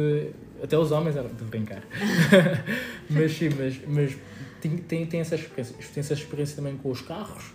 Até 0.64 0.78
os 0.78 0.92
homens 0.92 1.16
eram 1.18 1.30
de 1.30 1.44
brincar. 1.44 1.84
mas 3.10 3.34
sim, 3.34 3.50
mas, 3.50 3.80
mas 3.86 4.18
tem, 4.62 4.78
tem, 4.78 5.06
tem, 5.06 5.20
essa 5.20 5.36
experiência, 5.36 5.76
tem 5.94 6.02
essa 6.02 6.14
experiência 6.14 6.56
também 6.56 6.78
com 6.78 6.90
os 6.90 7.02
carros. 7.02 7.52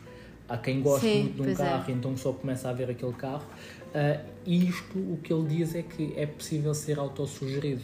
Há 0.47 0.57
quem 0.57 0.81
goste 0.81 1.07
Sim, 1.07 1.23
muito 1.25 1.43
de 1.43 1.43
um 1.43 1.51
é. 1.51 1.55
carro, 1.55 1.91
então 1.91 2.17
só 2.17 2.33
começa 2.33 2.69
a 2.71 2.73
ver 2.73 2.91
aquele 2.91 3.13
carro. 3.13 3.47
E 4.47 4.69
isto, 4.69 4.99
o 4.99 5.19
que 5.23 5.33
ele 5.33 5.47
diz 5.47 5.75
é 5.75 5.83
que 5.83 6.15
é 6.17 6.27
possível 6.27 6.73
ser 6.73 6.99
autossugerido. 6.99 7.83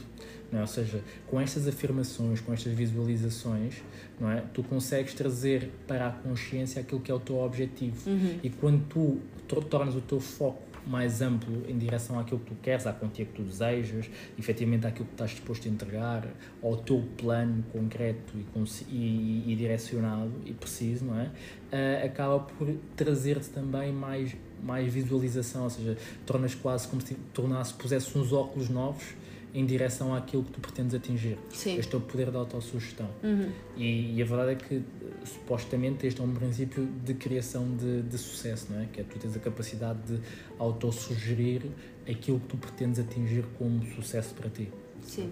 Não 0.50 0.60
é? 0.60 0.62
Ou 0.62 0.66
seja, 0.68 1.02
com 1.26 1.40
estas 1.40 1.66
afirmações, 1.66 2.40
com 2.40 2.52
estas 2.52 2.72
visualizações, 2.72 3.74
não 4.20 4.30
é? 4.30 4.42
tu 4.52 4.62
consegues 4.62 5.12
trazer 5.12 5.70
para 5.86 6.08
a 6.08 6.10
consciência 6.10 6.80
aquilo 6.80 7.00
que 7.00 7.10
é 7.10 7.14
o 7.14 7.18
teu 7.20 7.38
objetivo. 7.38 8.08
Uhum. 8.08 8.38
E 8.42 8.48
quando 8.48 8.82
tu 8.88 9.18
tor- 9.48 9.64
tornas 9.64 9.94
o 9.94 10.00
teu 10.00 10.20
foco 10.20 10.62
mais 10.86 11.22
amplo 11.22 11.64
em 11.68 11.76
direção 11.76 12.18
àquilo 12.18 12.40
que 12.40 12.46
tu 12.46 12.56
queres, 12.62 12.86
à 12.86 12.92
quantia 12.92 13.24
que 13.24 13.32
tu 13.32 13.42
desejas, 13.42 14.10
efetivamente 14.38 14.86
àquilo 14.86 15.06
que 15.06 15.14
estás 15.14 15.30
disposto 15.30 15.68
a 15.68 15.70
entregar, 15.70 16.28
ao 16.62 16.76
teu 16.76 17.04
plano 17.16 17.64
concreto 17.72 18.34
e, 18.34 18.94
e, 18.94 19.52
e 19.52 19.56
direcionado 19.56 20.32
e 20.44 20.52
preciso, 20.52 21.06
não 21.06 21.18
é? 21.18 21.30
Ah, 21.72 22.04
acaba 22.04 22.40
por 22.40 22.68
trazer-te 22.96 23.50
também 23.50 23.92
mais, 23.92 24.36
mais 24.62 24.92
visualização, 24.92 25.64
ou 25.64 25.70
seja, 25.70 25.96
tornas 26.24 26.54
quase 26.54 26.88
como 26.88 27.02
se 27.02 27.14
tornasse, 27.32 27.74
pusesse 27.74 28.16
uns 28.16 28.32
óculos 28.32 28.68
novos 28.68 29.14
em 29.54 29.64
direção 29.64 30.12
àquilo 30.12 30.42
que 30.42 30.50
tu 30.50 30.60
pretendes 30.60 30.94
atingir. 30.94 31.38
Sim. 31.50 31.78
Este 31.78 31.94
é 31.94 31.98
o 31.98 32.00
poder 32.00 32.30
da 32.32 32.40
autossugestão. 32.40 33.08
Uhum. 33.22 33.52
E, 33.76 34.16
e 34.16 34.20
a 34.22 34.24
verdade 34.24 34.50
é 34.50 34.54
que, 34.56 34.74
eh, 34.76 34.82
supostamente, 35.24 36.04
este 36.06 36.20
é 36.20 36.24
um 36.24 36.34
princípio 36.34 36.84
de 37.04 37.14
criação 37.14 37.76
de, 37.76 38.02
de 38.02 38.18
sucesso, 38.18 38.66
não 38.72 38.80
é? 38.80 38.86
Que 38.86 39.00
é 39.00 39.04
tu 39.04 39.16
tens 39.18 39.36
a 39.36 39.38
capacidade 39.38 40.00
de 40.06 40.20
autossugerir 40.58 41.62
aquilo 42.10 42.40
que 42.40 42.48
tu 42.48 42.56
pretendes 42.56 42.98
atingir 42.98 43.44
como 43.56 43.80
sucesso 43.94 44.34
para 44.34 44.50
ti. 44.50 44.68
Sim. 45.02 45.30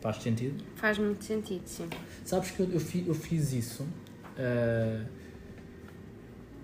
Faz 0.00 0.16
sentido? 0.22 0.64
Faz 0.76 0.96
muito 0.98 1.22
sentido, 1.22 1.62
sim. 1.66 1.86
Sabes 2.24 2.50
que 2.52 2.60
eu, 2.60 2.70
eu, 2.72 2.80
fi- 2.80 3.04
eu 3.06 3.14
fiz 3.14 3.52
isso 3.52 3.86
ah, 4.38 5.04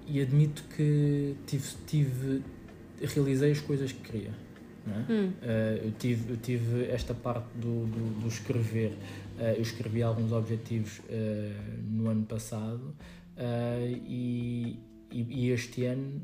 e 0.06 0.20
admito 0.22 0.64
que 0.74 1.34
tive, 1.46 1.64
tive, 1.86 2.42
realizei 3.02 3.50
as 3.52 3.60
coisas 3.60 3.92
que 3.92 4.00
queria. 4.00 4.30
Não 4.86 4.94
é? 4.94 5.04
Hum. 5.10 5.32
Uh, 5.42 5.86
eu, 5.86 5.92
tive, 5.98 6.32
eu 6.32 6.36
tive 6.36 6.84
esta 6.86 7.12
parte 7.12 7.48
do, 7.56 7.86
do, 7.86 8.20
do 8.20 8.28
escrever. 8.28 8.92
Uh, 9.38 9.56
eu 9.56 9.62
escrevi 9.62 10.02
alguns 10.02 10.32
objetivos 10.32 10.98
uh, 11.00 11.82
no 11.90 12.08
ano 12.08 12.24
passado 12.24 12.94
e, 14.06 14.78
e, 15.12 15.50
este 15.50 15.84
ano 15.84 16.22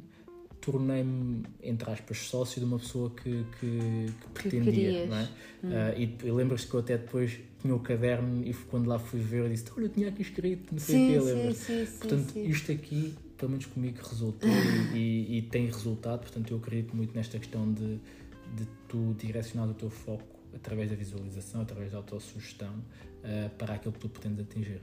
tornei-me, 0.63 1.43
entre 1.63 1.91
aspas, 1.91 2.19
sócio 2.19 2.59
de 2.59 2.65
uma 2.65 2.79
pessoa 2.79 3.11
que, 3.11 3.45
que, 3.61 4.07
que 4.21 4.29
pretendia, 4.33 5.07
não 5.07 5.17
é? 5.17 5.29
Hum. 5.63 5.71
E 5.97 6.17
e 6.27 6.31
lembras-te 6.31 6.69
que 6.69 6.75
eu 6.75 6.81
até 6.81 6.97
depois 6.97 7.39
tinha 7.61 7.75
o 7.75 7.81
caderno 7.81 8.43
e 8.47 8.55
quando 8.71 8.87
lá 8.87 8.99
fui 8.99 9.21
ver, 9.21 9.45
eu 9.45 9.49
disse: 9.49 9.65
Olha, 9.77 9.85
eu 9.85 9.89
tinha 9.91 10.09
aqui 10.09 10.23
escrito, 10.23 10.73
não 10.73 10.79
sei 10.79 11.19
o 11.19 11.23
sim, 11.23 11.27
lembras? 11.35 11.67
Portanto, 11.99 12.33
sim. 12.33 12.47
isto 12.47 12.73
aqui, 12.73 13.15
pelo 13.37 13.51
menos 13.51 13.67
comigo, 13.67 13.99
resultou 14.09 14.49
e, 14.95 14.97
e- 14.99 15.39
e 15.39 15.43
tem 15.43 15.67
resultado. 15.67 16.21
Portanto, 16.21 16.51
eu 16.51 16.57
acredito 16.59 16.97
muito 16.97 17.15
nesta 17.15 17.39
questão 17.39 17.71
de, 17.73 17.99
de 18.53 18.67
tu 18.89 19.15
direcionar 19.19 19.69
o 19.71 19.75
teu 19.75 19.91
foco 19.91 20.39
através 20.55 20.91
da 20.91 20.97
visualização, 20.97 21.63
através 21.63 21.93
da 21.93 21.99
autossugestão, 21.99 22.75
ah, 23.25 23.51
para 23.59 23.75
aquilo 23.75 23.93
que 23.93 24.01
tu 24.01 24.09
pretendes 24.09 24.41
atingir. 24.41 24.83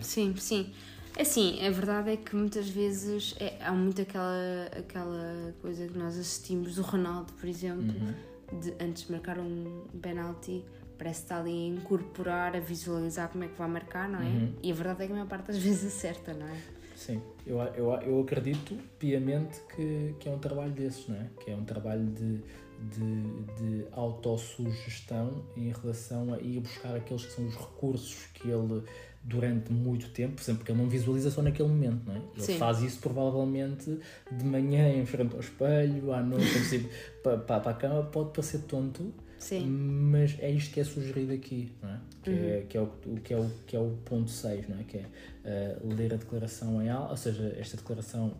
Sim, 0.00 0.34
sim. 0.36 0.72
Assim, 1.18 1.64
a 1.64 1.70
verdade 1.70 2.10
é 2.10 2.16
que 2.16 2.34
muitas 2.34 2.68
vezes 2.68 3.36
é- 3.38 3.56
há 3.64 3.70
muito 3.70 4.02
aquela, 4.02 4.66
aquela 4.76 5.54
coisa 5.62 5.86
que 5.86 5.96
nós 5.96 6.18
assistimos 6.18 6.74
do 6.74 6.82
Ronaldo, 6.82 7.32
por 7.34 7.48
exemplo, 7.48 7.84
Uhum. 7.84 8.60
de, 8.60 8.74
antes 8.84 9.06
de 9.06 9.12
marcar 9.12 9.38
um 9.38 9.84
penalti, 10.02 10.64
parece 10.98 11.20
que 11.20 11.24
está 11.26 11.38
ali 11.38 11.52
a 11.52 11.68
incorporar, 11.68 12.56
a 12.56 12.60
visualizar 12.60 13.28
como 13.28 13.44
é 13.44 13.48
que 13.48 13.56
vai 13.56 13.68
marcar, 13.68 14.08
não 14.08 14.20
é? 14.20 14.24
Uhum. 14.24 14.52
E 14.60 14.72
a 14.72 14.74
verdade 14.74 15.04
é 15.04 15.06
que 15.06 15.12
a 15.12 15.14
maior 15.14 15.28
parte 15.28 15.46
das 15.46 15.58
vezes 15.62 15.84
acerta, 15.94 16.34
não 16.34 16.48
é? 16.48 16.56
Sim, 16.96 17.20
eu, 17.46 17.58
eu, 17.60 17.92
eu 18.02 18.20
acredito 18.20 18.76
piamente 18.98 19.60
que, 19.74 20.14
que 20.18 20.28
é 20.28 20.32
um 20.32 20.38
trabalho 20.38 20.72
desses, 20.72 21.06
não 21.08 21.16
é? 21.16 21.28
Que 21.44 21.50
é 21.52 21.56
um 21.56 21.64
trabalho 21.64 22.06
de, 22.06 22.40
de, 22.80 23.54
de 23.60 23.86
autossugestão 23.92 25.44
em 25.56 25.72
relação 25.72 26.32
a 26.34 26.38
ir 26.38 26.60
buscar 26.60 26.94
aqueles 26.94 27.24
que 27.24 27.32
são 27.32 27.46
os 27.46 27.54
recursos 27.54 28.26
que 28.34 28.48
ele, 28.48 28.82
durante 29.22 29.72
muito 29.72 30.08
tempo, 30.10 30.34
por 30.34 30.42
exemplo, 30.42 30.60
porque 30.60 30.72
ele 30.72 30.82
não 30.82 30.88
visualiza 30.88 31.30
só 31.30 31.42
naquele 31.42 31.68
momento, 31.68 32.02
não 32.06 32.14
é? 32.14 32.18
Ele 32.34 32.42
Sim. 32.42 32.58
faz 32.58 32.82
isso 32.82 33.00
provavelmente 33.00 33.98
de 34.30 34.44
manhã 34.44 34.88
em 34.88 35.06
frente 35.06 35.34
ao 35.34 35.40
espelho, 35.40 36.12
à 36.12 36.22
noite, 36.22 36.74
ir 36.74 36.88
para, 37.22 37.38
para, 37.38 37.60
para 37.60 37.70
a 37.70 37.74
cama, 37.74 38.02
pode 38.04 38.30
parecer 38.30 38.62
tonto, 38.62 39.12
Sim, 39.38 39.66
mas 39.66 40.36
é 40.38 40.50
isto 40.50 40.72
que 40.72 40.80
é 40.80 40.84
sugerido 40.84 41.32
aqui, 41.32 41.70
não 41.82 41.90
é? 41.90 42.00
Que, 42.22 42.30
é, 42.30 42.66
que, 42.66 42.76
é 42.78 42.80
o, 42.80 42.86
que, 43.22 43.34
é 43.34 43.36
o, 43.36 43.50
que 43.66 43.76
é 43.76 43.78
o 43.78 43.90
ponto 44.02 44.30
6, 44.30 44.68
não 44.70 44.78
é? 44.78 44.84
Que 44.84 44.96
é 44.96 45.04
eh, 45.44 45.76
ler 45.84 46.14
a 46.14 46.16
declaração 46.16 46.82
em 46.82 46.88
alta, 46.88 47.10
ou 47.10 47.16
seja, 47.18 47.54
esta 47.58 47.76
declaração 47.76 48.32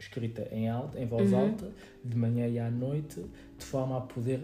escrita 0.00 0.48
em 0.50 0.68
alta, 0.68 0.98
em 0.98 1.06
voz 1.06 1.32
alta, 1.32 1.70
de 2.04 2.16
manhã 2.16 2.48
e 2.48 2.58
à 2.58 2.70
noite, 2.70 3.24
de 3.56 3.64
forma 3.64 3.98
a 3.98 4.00
poder 4.00 4.40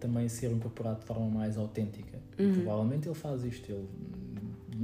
também 0.00 0.28
ser 0.28 0.50
incorporado 0.50 1.00
de 1.00 1.06
forma 1.06 1.28
mais 1.28 1.56
autêntica. 1.56 2.18
E 2.38 2.52
Provavelmente 2.54 3.06
ele 3.06 3.14
faz 3.14 3.44
isto, 3.44 3.70
ele 3.70 3.86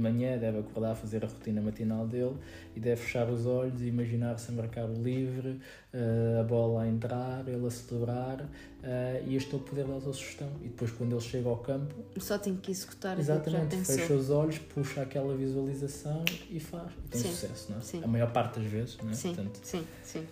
manhã 0.01 0.37
deve 0.37 0.59
acordar, 0.59 0.95
fazer 0.95 1.23
a 1.23 1.27
rotina 1.27 1.61
matinal 1.61 2.07
dele 2.07 2.35
e 2.75 2.79
deve 2.79 3.01
fechar 3.01 3.29
os 3.29 3.45
olhos 3.45 3.81
e 3.81 3.87
imaginar-se 3.87 4.51
a 4.51 4.53
marcar 4.53 4.85
o 4.89 4.93
livre, 4.93 5.59
eh, 5.93 6.37
a 6.39 6.43
bola 6.43 6.83
a 6.83 6.87
entrar, 6.87 7.47
ele 7.47 7.65
a 7.65 7.69
celebrar 7.69 8.49
eh, 8.83 9.23
e 9.27 9.35
este 9.35 9.53
é 9.53 9.57
o 9.57 9.59
poder 9.59 9.85
da 9.85 9.93
autossugestão. 9.93 10.49
E 10.61 10.67
depois, 10.67 10.91
quando 10.91 11.13
ele 11.13 11.21
chega 11.21 11.47
ao 11.47 11.57
campo, 11.57 11.93
só 12.17 12.37
tem 12.37 12.55
que 12.55 12.71
executar 12.71 13.19
exatamente, 13.19 13.77
que 13.77 13.85
fecha 13.85 14.13
os 14.13 14.29
olhos, 14.29 14.57
puxa 14.57 15.01
aquela 15.01 15.35
visualização 15.35 16.25
e 16.49 16.59
faz. 16.59 16.91
E 17.05 17.09
tem 17.09 17.21
Sim, 17.21 17.29
sucesso, 17.29 17.71
não 17.71 17.77
é? 17.77 17.81
sim. 17.81 18.03
A 18.03 18.07
maior 18.07 18.31
parte 18.31 18.59
das 18.59 18.69
vezes, 18.69 18.97
não 19.03 19.09
é? 19.11 19.13
Sim, 19.13 19.35
Portanto, 19.35 19.59
sim, 19.63 19.83
sim. 20.03 20.25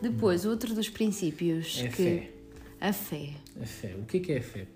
Depois, 0.00 0.44
outro 0.44 0.74
dos 0.74 0.88
princípios 0.88 1.80
é 1.82 1.88
que... 1.88 1.96
fé. 1.96 2.30
A 2.78 2.92
fé. 2.92 3.30
A 3.60 3.64
fé. 3.64 3.94
O 3.98 4.04
que 4.04 4.18
é 4.18 4.20
que 4.20 4.32
é 4.32 4.38
a 4.38 4.42
fé? 4.42 4.66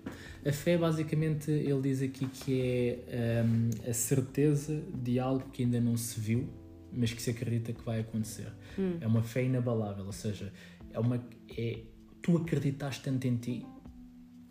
A 0.45 0.51
fé, 0.51 0.77
basicamente, 0.77 1.51
ele 1.51 1.81
diz 1.81 2.01
aqui 2.01 2.25
que 2.25 2.61
é 3.07 3.43
hum, 3.45 3.69
a 3.87 3.93
certeza 3.93 4.81
de 4.93 5.19
algo 5.19 5.49
que 5.51 5.63
ainda 5.63 5.79
não 5.79 5.95
se 5.95 6.19
viu, 6.19 6.49
mas 6.91 7.13
que 7.13 7.21
se 7.21 7.29
acredita 7.29 7.71
que 7.73 7.83
vai 7.83 7.99
acontecer. 7.99 8.51
É 8.99 9.07
uma 9.07 9.21
fé 9.21 9.43
inabalável, 9.43 10.05
ou 10.05 10.11
seja, 10.11 10.51
é 10.91 10.99
uma, 10.99 11.23
é, 11.57 11.79
tu 12.21 12.37
acreditas 12.37 12.97
tanto 12.97 13.27
em 13.27 13.37
ti 13.37 13.65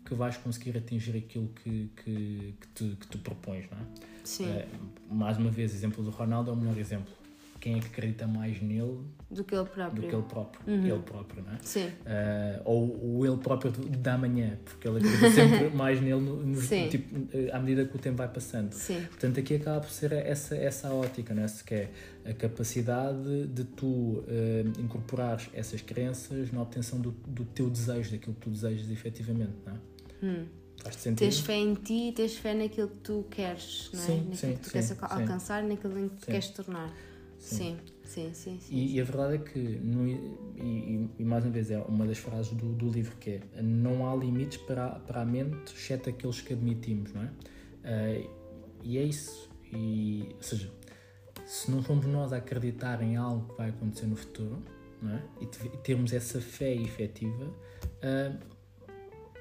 que 0.05 0.15
vais 0.15 0.37
conseguir 0.37 0.77
atingir 0.77 1.15
aquilo 1.15 1.47
que, 1.49 1.89
que, 2.03 2.55
que, 2.59 2.67
tu, 2.73 2.97
que 2.97 3.07
tu 3.07 3.17
propões, 3.19 3.65
não 3.69 3.77
é? 3.77 3.81
Sim. 4.23 4.45
Eh, 4.45 4.67
mais 5.09 5.37
uma 5.37 5.49
vez, 5.49 5.73
exemplo 5.73 6.03
do 6.03 6.09
Ronaldo 6.09 6.51
é 6.51 6.53
o 6.53 6.57
melhor 6.57 6.77
exemplo. 6.77 7.13
Quem 7.61 7.77
é 7.77 7.79
que 7.79 7.85
acredita 7.87 8.25
mais 8.25 8.59
nele 8.59 9.01
Do 9.29 9.43
que 9.43 9.53
ele 9.53 9.65
próprio. 9.65 10.01
do 10.01 10.07
que 10.09 10.15
ele 10.15 10.23
próprio? 10.23 10.61
Uhum. 10.65 10.83
Ele 10.87 10.99
próprio, 11.03 11.43
não 11.43 11.53
é? 11.53 11.57
Sim. 11.61 11.85
Uh, 11.85 12.61
ou 12.65 13.19
o 13.19 13.25
ele 13.25 13.37
próprio 13.37 13.71
da 13.71 14.17
manhã, 14.17 14.57
porque 14.65 14.87
ele 14.87 14.97
acredita 14.97 15.29
sempre 15.29 15.69
mais 15.77 16.01
nele 16.01 16.19
no, 16.21 16.37
no- 16.43 16.59
tipo, 16.59 17.15
à 17.53 17.59
medida 17.59 17.85
que 17.85 17.95
o 17.95 17.99
tempo 17.99 18.17
vai 18.17 18.27
passando. 18.27 18.73
Sim. 18.73 18.99
Portanto, 19.05 19.39
aqui 19.39 19.55
acaba 19.55 19.79
por 19.79 19.91
ser 19.91 20.11
essa, 20.11 20.55
essa 20.55 20.91
ótica, 20.91 21.35
não 21.35 21.43
é? 21.43 21.47
Se 21.47 21.63
que 21.63 21.75
é 21.75 21.91
a 22.25 22.33
capacidade 22.33 23.45
de 23.45 23.63
tu 23.63 23.85
uh, 23.85 24.23
incorporares 24.79 25.47
essas 25.53 25.81
crenças 25.81 26.51
na 26.51 26.63
obtenção 26.63 26.99
do, 26.99 27.11
do 27.11 27.45
teu 27.45 27.69
desejo, 27.69 28.09
daquilo 28.11 28.33
que 28.33 28.41
tu 28.41 28.49
desejas 28.49 28.89
efetivamente, 28.89 29.53
não 29.65 29.73
é? 29.73 29.77
Hum. 30.25 30.45
Tens 31.15 31.39
fé 31.39 31.57
em 31.57 31.75
ti 31.75 32.09
e 32.09 32.11
tens 32.11 32.35
fé 32.37 32.55
naquilo 32.55 32.87
que 32.87 32.97
tu 33.03 33.23
queres, 33.29 33.91
não 33.93 34.01
é? 34.01 34.03
Sim, 34.03 34.15
naquilo 34.15 34.35
sim, 34.35 34.53
que 34.53 34.59
tu 34.61 34.65
sim, 34.65 34.71
queres 34.71 35.03
alcançar 35.03 35.61
naquilo 35.63 35.99
em 35.99 36.09
que 36.09 36.15
tu 36.15 36.25
queres 36.25 36.47
tornar. 36.49 36.91
Sim. 37.41 37.77
Sim, 38.03 38.33
sim, 38.33 38.33
sim. 38.33 38.59
sim. 38.59 38.75
E, 38.75 38.95
e 38.95 39.01
a 39.01 39.03
verdade 39.03 39.35
é 39.35 39.37
que, 39.37 39.57
no- 39.59 40.07
e, 40.07 41.09
e- 41.19 41.23
mais 41.23 41.43
uma 41.45 41.51
vez, 41.51 41.71
é 41.71 41.79
uma 41.79 42.05
das 42.05 42.17
frases 42.17 42.51
do, 42.53 42.73
do 42.73 42.89
livro 42.89 43.15
que 43.17 43.31
é 43.31 43.61
não 43.61 44.09
há 44.09 44.15
limites 44.15 44.57
para, 44.57 44.85
a- 44.87 44.99
para 44.99 45.21
a 45.21 45.25
mente, 45.25 45.73
exceto 45.73 46.09
aqueles 46.09 46.41
que 46.41 46.53
admitimos, 46.53 47.13
não 47.13 47.23
é? 47.23 47.31
Ah, 47.83 48.29
e 48.83 48.97
é 48.97 49.03
isso. 49.03 49.49
E, 49.73 50.27
ou 50.35 50.43
seja, 50.43 50.69
se 51.45 51.71
não 51.71 51.81
somos 51.83 52.05
nós 52.05 52.33
a 52.33 52.37
acreditar 52.37 53.01
em 53.01 53.15
algo 53.15 53.47
que 53.49 53.57
vai 53.57 53.69
acontecer 53.69 54.05
no 54.07 54.15
futuro, 54.15 54.61
não 55.01 55.11
é? 55.15 55.23
E, 55.39 55.45
te- 55.45 55.69
termos 55.83 56.11
essa 56.13 56.41
fé 56.41 56.75
efetiva, 56.75 57.47
ah, 58.03 58.37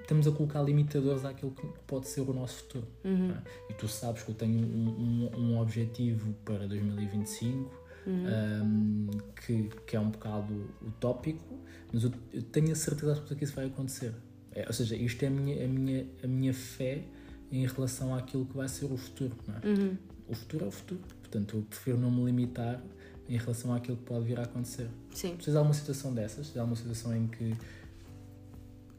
estamos 0.01 0.27
a 0.29 0.33
colocar 0.33 0.63
limitadores 0.63 1.25
àquilo 1.25 1.51
que 1.53 1.67
pode 1.87 2.07
ser 2.09 2.21
o 2.23 2.33
nosso 2.33 2.63
futuro. 2.63 2.87
é? 3.05 3.43
E 3.71 3.75
tu 3.75 3.87
sabes 3.89 4.23
que 4.23 4.31
eu 4.31 4.35
tenho 4.35 4.59
um, 4.59 5.29
um, 5.35 5.39
um 5.39 5.61
objetivo 5.61 6.33
para 6.45 6.67
2025 6.69 7.80
um, 8.11 9.07
que, 9.35 9.71
que 9.87 9.97
é 9.97 10.01
um 10.01 10.11
bocado 10.11 10.71
utópico, 10.83 11.59
mas 11.93 12.05
eu, 12.05 12.13
eu 12.33 12.43
tenho 12.43 12.73
a 12.73 12.75
certeza 12.75 13.13
absoluta 13.13 13.35
que 13.35 13.45
isso 13.45 13.55
vai 13.55 13.67
acontecer. 13.67 14.13
É, 14.53 14.67
ou 14.67 14.73
seja, 14.73 14.97
isto 14.97 15.23
é 15.23 15.29
a 15.29 15.31
minha, 15.31 15.65
a, 15.65 15.69
minha, 15.69 16.07
a 16.23 16.27
minha 16.27 16.55
fé 16.55 17.05
em 17.51 17.67
relação 17.67 18.15
àquilo 18.15 18.45
que 18.47 18.57
vai 18.57 18.69
ser 18.69 18.87
o 18.87 18.97
futuro. 18.97 19.37
Não 19.47 19.55
é? 19.55 19.67
Uhum. 19.67 19.97
O 20.29 20.35
futuro 20.35 20.65
é 20.65 20.69
o 20.69 20.71
futuro. 20.71 21.01
Portanto, 21.21 21.57
eu 21.57 21.63
prefiro 21.63 21.99
não 21.99 22.11
me 22.11 22.25
limitar 22.25 22.83
em 23.29 23.37
relação 23.37 23.73
àquilo 23.73 23.97
que 23.97 24.05
pode 24.05 24.25
vir 24.25 24.39
a 24.39 24.43
acontecer. 24.43 24.89
Sim. 25.15 25.37
De 25.37 25.57
alguma 25.57 25.75
situação 25.75 26.13
dessas? 26.13 26.53
De 26.53 26.59
alguma 26.59 26.77
situação 26.77 27.17
em 27.17 27.29
que 27.29 27.55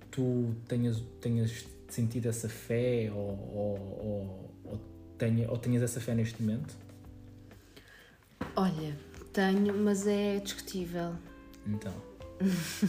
tu 0.09 0.53
tenhas, 0.67 1.01
tenhas 1.19 1.65
sentido 1.89 2.27
essa 2.27 2.47
fé 2.47 3.11
ou, 3.13 3.19
ou, 3.19 3.79
ou, 3.99 4.51
ou, 4.65 4.79
tenha, 5.17 5.49
ou 5.49 5.57
tenhas 5.57 5.83
essa 5.83 5.99
fé 5.99 6.15
neste 6.15 6.41
momento? 6.41 6.77
Olha, 8.55 8.97
tenho, 9.33 9.73
mas 9.77 10.05
é 10.07 10.39
discutível. 10.39 11.13
Então, 11.65 11.93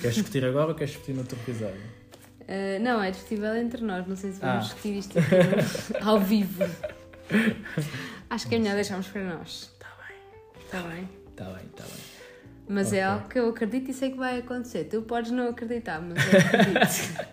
queres 0.00 0.16
discutir 0.16 0.44
agora 0.44 0.68
ou 0.70 0.74
queres 0.74 0.90
discutir 0.92 1.12
no 1.12 1.20
outro 1.20 1.38
episódio? 1.38 1.80
Ah, 2.48 2.78
não, 2.80 3.02
é 3.02 3.10
discutível 3.10 3.54
entre 3.56 3.82
nós, 3.82 4.06
não 4.06 4.16
sei 4.16 4.32
se 4.32 4.40
vamos 4.40 4.56
Ah. 4.56 4.60
discutir 4.68 4.96
isto 4.98 5.18
aqui 5.18 5.28
ao 6.02 6.18
vivo. 6.20 6.64
Acho 8.28 8.48
que 8.48 8.54
é 8.56 8.58
melhor 8.58 8.74
deixarmos 8.74 9.06
para 9.08 9.22
nós. 9.36 9.70
Está 9.74 9.88
bem, 10.08 10.62
Está 10.64 10.82
bem? 10.82 11.08
está 11.30 11.44
bem, 11.44 11.66
está 11.70 11.84
bem. 11.84 12.02
Mas 12.68 12.92
é 12.92 13.04
Ok. 13.06 13.12
algo 13.14 13.28
que 13.28 13.38
eu 13.38 13.48
acredito 13.50 13.90
e 13.90 13.94
sei 13.94 14.10
que 14.12 14.16
vai 14.16 14.38
acontecer. 14.38 14.84
Tu 14.84 15.02
podes 15.02 15.30
não 15.30 15.48
acreditar, 15.48 16.00
mas 16.00 16.18
eu 16.26 16.38
acredito. 16.40 17.22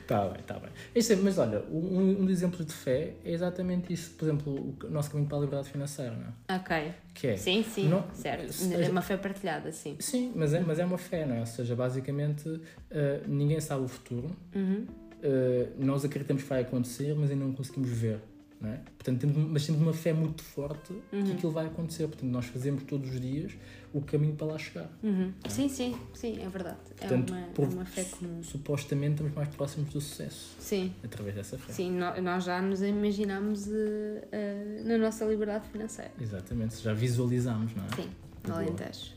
Está 0.00 0.24
bem, 0.28 0.40
está 0.40 0.54
bem. 0.58 0.70
É- 0.94 1.16
mas 1.22 1.38
olha, 1.38 1.62
um, 1.70 2.10
um 2.20 2.24
dos 2.24 2.30
exemplos 2.30 2.64
de 2.66 2.72
fé 2.72 3.14
é 3.24 3.32
exatamente 3.32 3.92
isso. 3.92 4.10
Por 4.12 4.24
exemplo, 4.26 4.76
o 4.82 4.90
nosso 4.90 5.10
caminho 5.10 5.28
para 5.28 5.38
a 5.38 5.40
liberdade 5.40 5.70
financeira, 5.70 6.12
não 6.16 6.54
é? 6.54 6.56
ok. 6.56 6.92
Que 7.14 7.26
é? 7.28 7.36
Sim, 7.36 7.62
sim, 7.62 7.88
Não- 7.88 8.04
certo. 8.14 8.52
É 8.72 8.88
uma 8.88 9.02
fé 9.02 9.16
partilhada, 9.16 9.70
sim. 9.72 9.96
Sim, 10.00 10.32
mas 10.34 10.52
é, 10.52 10.60
mas 10.60 10.78
é 10.78 10.84
uma 10.84 10.98
fé, 10.98 11.24
não 11.26 11.36
é? 11.36 11.40
Ou 11.40 11.46
seja, 11.46 11.76
basicamente, 11.76 12.60
eh, 12.90 13.20
ninguém 13.26 13.60
sabe 13.60 13.84
o 13.84 13.88
futuro. 13.88 14.30
Uhum. 14.54 14.86
Eh, 15.22 15.68
nós 15.78 16.04
acreditamos 16.04 16.42
que 16.42 16.48
vai 16.48 16.62
acontecer, 16.62 17.14
mas 17.14 17.30
ainda 17.30 17.44
não 17.44 17.52
conseguimos 17.52 17.88
ver. 17.90 18.20
É? 18.66 18.76
Portanto, 18.98 19.20
temos, 19.20 19.36
mas 19.50 19.66
temos 19.66 19.80
uma 19.82 19.92
fé 19.92 20.12
muito 20.12 20.42
forte 20.42 20.94
que 21.10 21.32
aquilo 21.32 21.52
vai 21.52 21.66
acontecer. 21.66 22.06
Portanto, 22.08 22.30
nós 22.30 22.46
fazemos 22.46 22.82
todos 22.84 23.10
os 23.12 23.20
dias 23.20 23.52
o 23.92 24.00
caminho 24.00 24.34
para 24.34 24.46
lá 24.48 24.58
chegar. 24.58 24.90
Uhum. 25.02 25.32
Sim, 25.48 25.68
sim, 25.68 25.96
sim, 26.14 26.40
é 26.42 26.48
verdade. 26.48 26.78
Portanto, 26.96 27.32
é, 27.34 27.36
uma, 27.36 27.46
por- 27.48 27.64
é 27.64 27.68
uma 27.68 27.84
fé 27.84 28.04
comum. 28.04 28.42
Supostamente 28.42 29.12
estamos 29.12 29.34
mais 29.34 29.48
próximos 29.50 29.90
do 29.92 30.00
sucesso 30.00 30.56
Sim, 30.58 30.92
através 31.04 31.36
dessa 31.36 31.56
fé. 31.58 31.72
sim, 31.72 31.92
nó- 31.92 32.20
nós 32.20 32.44
já 32.44 32.60
nos 32.62 32.82
imaginamos 32.82 33.68
eh, 33.70 34.28
eh, 34.32 34.82
na 34.84 34.98
nossa 34.98 35.24
liberdade 35.24 35.68
financeira. 35.68 36.10
Exatamente, 36.20 36.80
já 36.82 36.92
visualizamos, 36.94 37.72
não 37.74 37.84
é? 37.84 37.88
Sim, 38.02 38.10
no 38.44 38.50
Boa. 38.50 38.62
Alentejo. 38.62 39.12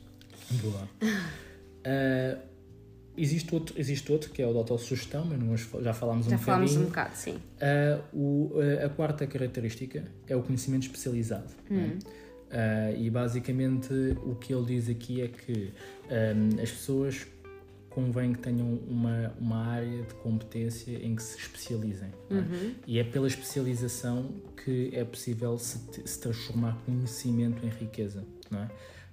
Boa. 0.62 0.88
Ah, 1.84 2.38
existe, 3.20 3.54
outro, 3.54 3.74
existe 3.78 4.10
outro 4.12 4.30
que 4.30 4.40
é 4.40 4.46
o 4.46 4.52
da 4.52 4.58
autossugestão, 4.60 5.24
mas 5.24 5.68
já 5.82 5.92
falámos 5.92 6.26
Já 6.26 6.36
um 6.36 6.38
falámos 6.38 6.70
um 6.76 6.84
bocadinho. 6.84 6.88
bocado, 6.90 7.16
sim. 7.16 7.38
Ah, 7.60 8.00
o- 8.12 8.52
a- 8.82 8.86
a 8.86 8.88
quarta 8.88 9.26
característica 9.26 10.04
é 10.26 10.34
o 10.36 10.42
conhecimento 10.42 10.82
especializado. 10.82 11.52
é? 11.70 11.98
Uh, 12.50 12.96
e 13.02 13.10
basicamente 13.10 13.92
o 14.24 14.34
que 14.34 14.54
ele 14.54 14.64
diz 14.64 14.88
aqui 14.88 15.20
é 15.20 15.28
que 15.28 15.70
um, 16.10 16.62
as 16.62 16.70
pessoas 16.70 17.26
convém 17.90 18.32
que 18.32 18.38
tenham 18.38 18.66
uma, 18.88 19.34
uma 19.38 19.66
área 19.66 20.02
de 20.02 20.14
competência 20.22 20.92
em 21.04 21.14
que 21.14 21.22
se 21.22 21.36
especializem. 21.36 22.08
É? 22.30 22.34
Uhum. 22.34 22.74
E 22.86 22.98
é 22.98 23.04
pela 23.04 23.26
especialização 23.26 24.30
que 24.64 24.90
é 24.94 25.04
possível 25.04 25.58
se, 25.58 25.78
se 26.06 26.18
transformar 26.20 26.78
conhecimento 26.86 27.66
em 27.66 27.68
riqueza. 27.68 28.24
É? 28.50 28.68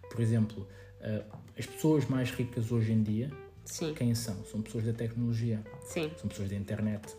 Por 0.09 0.21
exemplo, 0.21 0.65
uh, 1.01 1.37
as 1.59 1.65
pessoas 1.65 2.05
mais 2.05 2.31
ricas 2.31 2.71
hoje 2.71 2.93
em 2.93 3.03
dia, 3.03 3.29
Sim. 3.65 3.93
quem 3.93 4.13
são? 4.15 4.43
São 4.45 4.61
pessoas 4.61 4.85
da 4.85 4.93
tecnologia, 4.93 5.61
Sim. 5.87 6.09
são 6.17 6.27
pessoas 6.29 6.49
da 6.49 6.55
internet. 6.55 7.13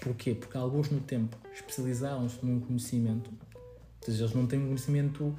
Porquê? 0.00 0.34
Porque 0.34 0.56
alguns 0.56 0.90
no 0.90 1.00
tempo 1.00 1.36
especializaram-se 1.54 2.44
num 2.44 2.58
conhecimento, 2.60 3.30
ou 3.30 4.04
seja, 4.06 4.24
eles 4.24 4.34
não 4.34 4.46
têm 4.46 4.58
um 4.60 4.66
conhecimento 4.66 5.36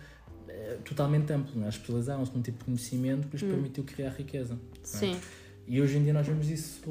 eh, 0.48 0.78
totalmente 0.86 1.32
amplo, 1.34 1.54
não 1.60 1.66
é? 1.66 1.70
especializaram-se 1.70 2.34
num 2.34 2.42
tipo 2.42 2.60
de 2.60 2.66
conhecimento 2.66 3.28
que 3.28 3.36
lhes 3.38 3.44
Hum. 3.44 3.50
permitiu 3.50 3.84
criar 3.84 4.10
riqueza. 4.12 4.54
é? 4.54 4.86
Sim. 4.86 5.20
E 5.68 5.82
hoje 5.82 5.98
em 5.98 6.04
dia 6.04 6.14
nós 6.14 6.28
vemos 6.28 6.50
isso 6.50 6.82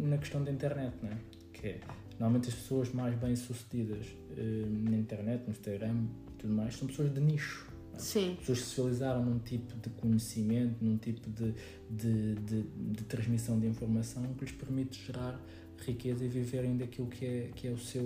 na 0.00 0.16
questão 0.18 0.42
da 0.44 0.50
internet, 0.50 0.94
não 1.02 1.10
é? 1.10 1.16
Que 1.52 1.66
é, 1.68 1.80
normalmente 2.18 2.48
as 2.48 2.54
pessoas 2.54 2.92
mais 2.92 3.14
bem 3.16 3.34
sucedidas 3.36 4.06
eh, 4.36 4.64
na 4.90 4.96
internet, 4.96 5.42
no 5.44 5.50
Instagram 5.50 6.04
e 6.28 6.38
tudo 6.38 6.54
mais, 6.54 6.74
são 6.76 6.86
pessoas 6.88 7.12
de 7.12 7.20
nicho. 7.20 7.66
Não? 7.94 8.00
Sim. 8.00 8.36
Pessoas 8.38 8.58
que 8.58 8.64
se 8.64 8.70
especializaram 8.70 9.24
num 9.24 9.38
tipo 9.38 9.74
de 9.78 9.90
conhecimento, 9.90 10.76
num 10.84 10.96
tipo 10.98 11.30
de, 11.30 11.54
de, 11.90 12.34
de, 12.34 12.62
de 12.62 13.04
transmissão 13.04 13.58
de 13.58 13.66
informação 13.66 14.22
que 14.34 14.44
lhes 14.44 14.54
permite 14.54 15.04
gerar 15.06 15.40
riqueza 15.78 16.24
e 16.24 16.28
viverem 16.28 16.76
daquilo 16.76 17.08
que 17.08 17.24
é, 17.24 17.50
que 17.54 17.68
é 17.68 17.70
o, 17.70 17.78
seu, 17.78 18.04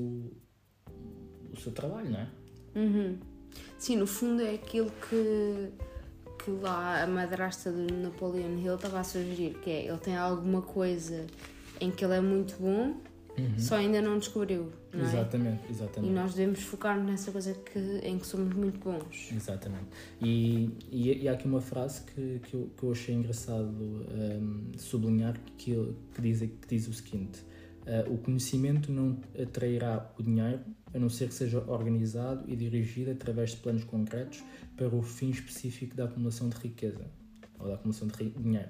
o 1.52 1.56
seu 1.60 1.72
trabalho, 1.72 2.10
não 2.10 2.20
é? 2.20 2.28
Uhum. 2.74 3.18
Sim, 3.78 3.96
no 3.96 4.06
fundo 4.06 4.42
é 4.42 4.54
aquilo 4.54 4.90
que, 5.08 5.72
que 6.44 6.50
lá 6.50 7.02
a 7.02 7.06
madrasta 7.06 7.72
do 7.72 7.92
Napoleon 7.94 8.58
Hill 8.58 8.74
estava 8.74 9.00
a 9.00 9.04
sugerir, 9.04 9.58
que 9.60 9.70
é 9.70 9.86
ele 9.86 9.98
tem 9.98 10.16
alguma 10.16 10.62
coisa 10.62 11.26
em 11.80 11.90
que 11.90 12.04
ele 12.04 12.14
é 12.14 12.20
muito 12.20 12.56
bom, 12.60 12.96
só 13.58 13.76
ainda 13.76 14.00
não 14.00 14.18
descobriu, 14.18 14.72
não 14.92 15.00
é? 15.00 15.04
Exatamente, 15.04 15.62
E 15.68 15.70
exatamente. 15.70 16.12
nós 16.12 16.34
devemos 16.34 16.62
focar 16.62 16.98
nessa 17.02 17.30
coisa 17.32 17.54
que, 17.54 17.78
em 18.02 18.18
que 18.18 18.26
somos 18.26 18.54
muito 18.54 18.78
bons. 18.78 19.30
Exatamente. 19.34 19.86
E, 20.20 20.70
e, 20.90 21.22
e 21.22 21.28
há 21.28 21.32
aqui 21.32 21.46
uma 21.46 21.60
frase 21.60 22.02
que, 22.02 22.40
que, 22.40 22.54
eu, 22.54 22.70
que 22.76 22.82
eu 22.82 22.92
achei 22.92 23.14
engraçado 23.14 23.68
hum, 23.70 24.72
sublinhar 24.76 25.38
que, 25.56 25.74
que, 26.14 26.20
diz, 26.20 26.40
que 26.40 26.68
diz 26.68 26.88
o 26.88 26.92
seguinte: 26.92 27.42
ah, 27.86 28.04
o 28.08 28.18
conhecimento 28.18 28.92
não 28.92 29.18
atrairá 29.40 30.10
o 30.18 30.22
dinheiro 30.22 30.60
a 30.92 30.98
não 30.98 31.08
ser 31.08 31.28
que 31.28 31.34
seja 31.34 31.58
organizado 31.66 32.44
e 32.46 32.54
dirigido 32.54 33.10
através 33.10 33.50
de 33.50 33.56
planos 33.58 33.84
concretos 33.84 34.42
para 34.76 34.94
o 34.94 35.02
fim 35.02 35.30
específico 35.30 35.94
da 35.96 36.04
acumulação 36.04 36.48
de 36.48 36.56
riqueza 36.56 37.06
ou 37.58 37.68
da 37.68 37.74
acumulação 37.74 38.08
de 38.08 38.30
dinheiro. 38.30 38.68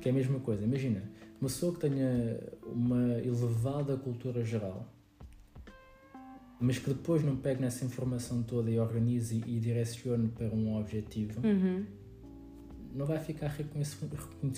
Que 0.00 0.08
é 0.08 0.12
a 0.12 0.14
mesma 0.14 0.38
coisa. 0.40 0.64
Imagina, 0.64 1.02
uma 1.42 1.48
pessoa 1.48 1.72
que 1.74 1.80
tenha 1.80 2.38
uma 2.64 3.18
elevada 3.18 3.96
cultura 3.96 4.44
geral 4.44 4.88
mas 6.60 6.78
que 6.78 6.88
depois 6.90 7.24
não 7.24 7.36
pegue 7.36 7.60
nessa 7.60 7.84
informação 7.84 8.40
toda 8.44 8.70
e 8.70 8.78
organize 8.78 9.42
e 9.48 9.58
direcione 9.58 10.28
para 10.28 10.46
um 10.54 10.78
objetivo, 10.78 11.40
Uhum. 11.44 11.84
não 12.94 13.04
vai 13.04 13.18
ficar 13.18 13.48
rico 13.48 13.70
com 13.70 13.80
esse 13.80 13.96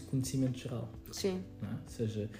conhecimento 0.02 0.58
geral. 0.58 0.90
Sim. 1.10 1.42
É? 1.62 1.66
Ou 1.66 1.88
seja, 1.88 2.30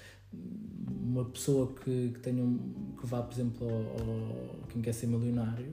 uma 1.00 1.24
pessoa 1.24 1.72
que, 1.76 2.11
que, 2.11 2.20
tenha 2.20 2.44
um, 2.44 2.92
que 3.00 3.07
vá, 3.07 3.22
por 3.22 3.33
exemplo, 3.33 3.66
ao, 3.66 3.80
ao- 3.80 4.66
quem 4.68 4.83
quer 4.83 4.92
ser 4.92 5.07
milionário, 5.07 5.72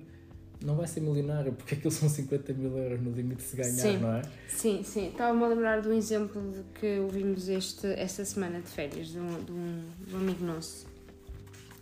não 0.63 0.75
vai 0.75 0.87
ser 0.87 1.01
milionário 1.01 1.53
porque 1.53 1.75
aquilo 1.75 1.91
são 1.91 2.07
50 2.07 2.53
mil 2.53 2.77
euros 2.77 3.01
no 3.01 3.11
limite 3.11 3.41
de 3.41 3.43
se 3.43 3.55
ganhar, 3.55 3.71
Sim. 3.71 3.97
não 3.97 4.13
é? 4.13 4.21
Sim, 4.47 4.83
sim. 4.83 5.07
Estava-me 5.09 5.43
a 5.43 5.47
lembrar 5.47 5.81
de 5.81 5.87
um 5.87 5.93
exemplo 5.93 6.41
que 6.79 6.99
ouvimos 6.99 7.49
este, 7.49 7.87
esta 7.87 8.23
semana 8.25 8.61
de 8.61 8.69
férias 8.69 9.07
de 9.07 9.19
um, 9.19 9.43
de 9.43 9.51
um, 9.51 9.83
de 10.07 10.15
um 10.15 10.19
amigo 10.19 10.45
nosso. 10.45 10.85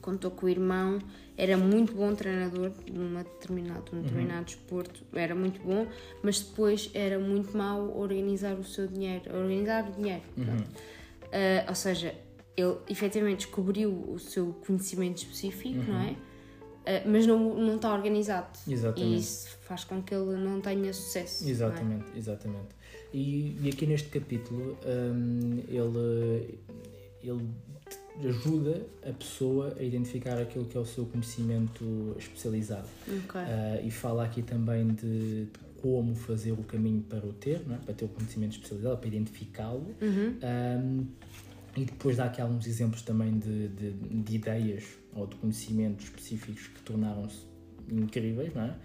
Contou 0.01 0.31
que 0.31 0.45
o 0.45 0.49
irmão 0.49 0.99
era 1.37 1.57
muito 1.57 1.93
bom 1.93 2.13
treinador 2.15 2.71
de, 2.85 2.97
uma 2.97 3.23
determinado, 3.23 3.91
de 3.91 3.95
um 3.95 4.01
determinado 4.01 4.45
desporto, 4.45 5.03
era 5.13 5.35
muito 5.35 5.61
bom, 5.61 5.87
mas 6.23 6.41
depois 6.41 6.89
era 6.93 7.19
muito 7.19 7.57
mau 7.57 7.97
organizar 7.97 8.55
o 8.55 8.63
seu 8.63 8.87
dinheiro, 8.87 9.33
organizar 9.33 9.87
o 9.87 9.91
dinheiro. 9.91 10.23
pronto. 10.35 10.69
Ah, 11.31 11.65
ou 11.69 11.75
seja, 11.75 12.15
ele 12.57 12.77
efetivamente 12.89 13.45
descobriu 13.45 13.91
o 13.91 14.19
seu 14.19 14.53
conhecimento 14.65 15.19
específico, 15.19 15.79
não 15.87 15.99
é? 16.01 16.15
Ah, 16.89 17.03
mas 17.05 17.27
não, 17.27 17.55
não 17.55 17.75
está 17.75 17.93
organizado. 17.93 18.57
Exatamente. 18.67 19.13
E 19.13 19.19
isso 19.19 19.57
faz 19.61 19.83
com 19.83 20.01
que 20.01 20.15
ele 20.15 20.35
não 20.37 20.59
tenha 20.59 20.91
sucesso. 20.91 21.45
é? 21.47 21.51
Exatamente, 21.51 22.05
exatamente. 22.15 22.79
E, 23.13 23.55
e 23.61 23.69
aqui 23.69 23.85
neste 23.85 24.09
capítulo 24.09 24.75
hum, 24.85 25.61
ele, 25.67 26.59
ele 27.23 27.47
ajuda 28.27 28.85
a 29.07 29.13
pessoa 29.13 29.75
a 29.79 29.83
identificar 29.83 30.37
aquilo 30.39 30.65
que 30.65 30.75
é 30.75 30.79
o 30.79 30.85
seu 30.85 31.05
conhecimento 31.05 32.15
especializado. 32.17 32.87
Ok. 33.07 33.39
Ah, 33.39 33.79
e 33.83 33.91
fala 33.91 34.25
aqui 34.25 34.41
também 34.41 34.87
de, 34.87 35.45
de 35.45 35.59
como 35.81 36.15
fazer 36.15 36.53
o 36.53 36.63
caminho 36.63 37.01
para 37.03 37.25
o 37.25 37.33
ter, 37.33 37.61
é? 37.69 37.75
para 37.85 37.93
ter 37.93 38.05
o 38.05 38.09
conhecimento 38.09 38.53
especializado, 38.53 38.97
para 38.97 39.07
identificá-lo. 39.07 39.95
Uhum. 40.01 40.37
Um, 40.43 41.05
e 41.77 41.85
depois 41.85 42.17
dá 42.17 42.25
aqui 42.25 42.41
alguns 42.41 42.65
exemplos 42.65 43.03
também 43.03 43.37
de, 43.37 43.67
de, 43.69 43.91
de 43.91 44.35
ideias 44.35 44.98
ou 45.13 45.27
de 45.27 45.35
conhecimentos 45.35 46.05
específicos 46.05 46.67
que 46.67 46.81
tornaram-se 46.81 47.45
incríveis, 47.91 48.53
não 48.53 48.63
é? 48.63 48.75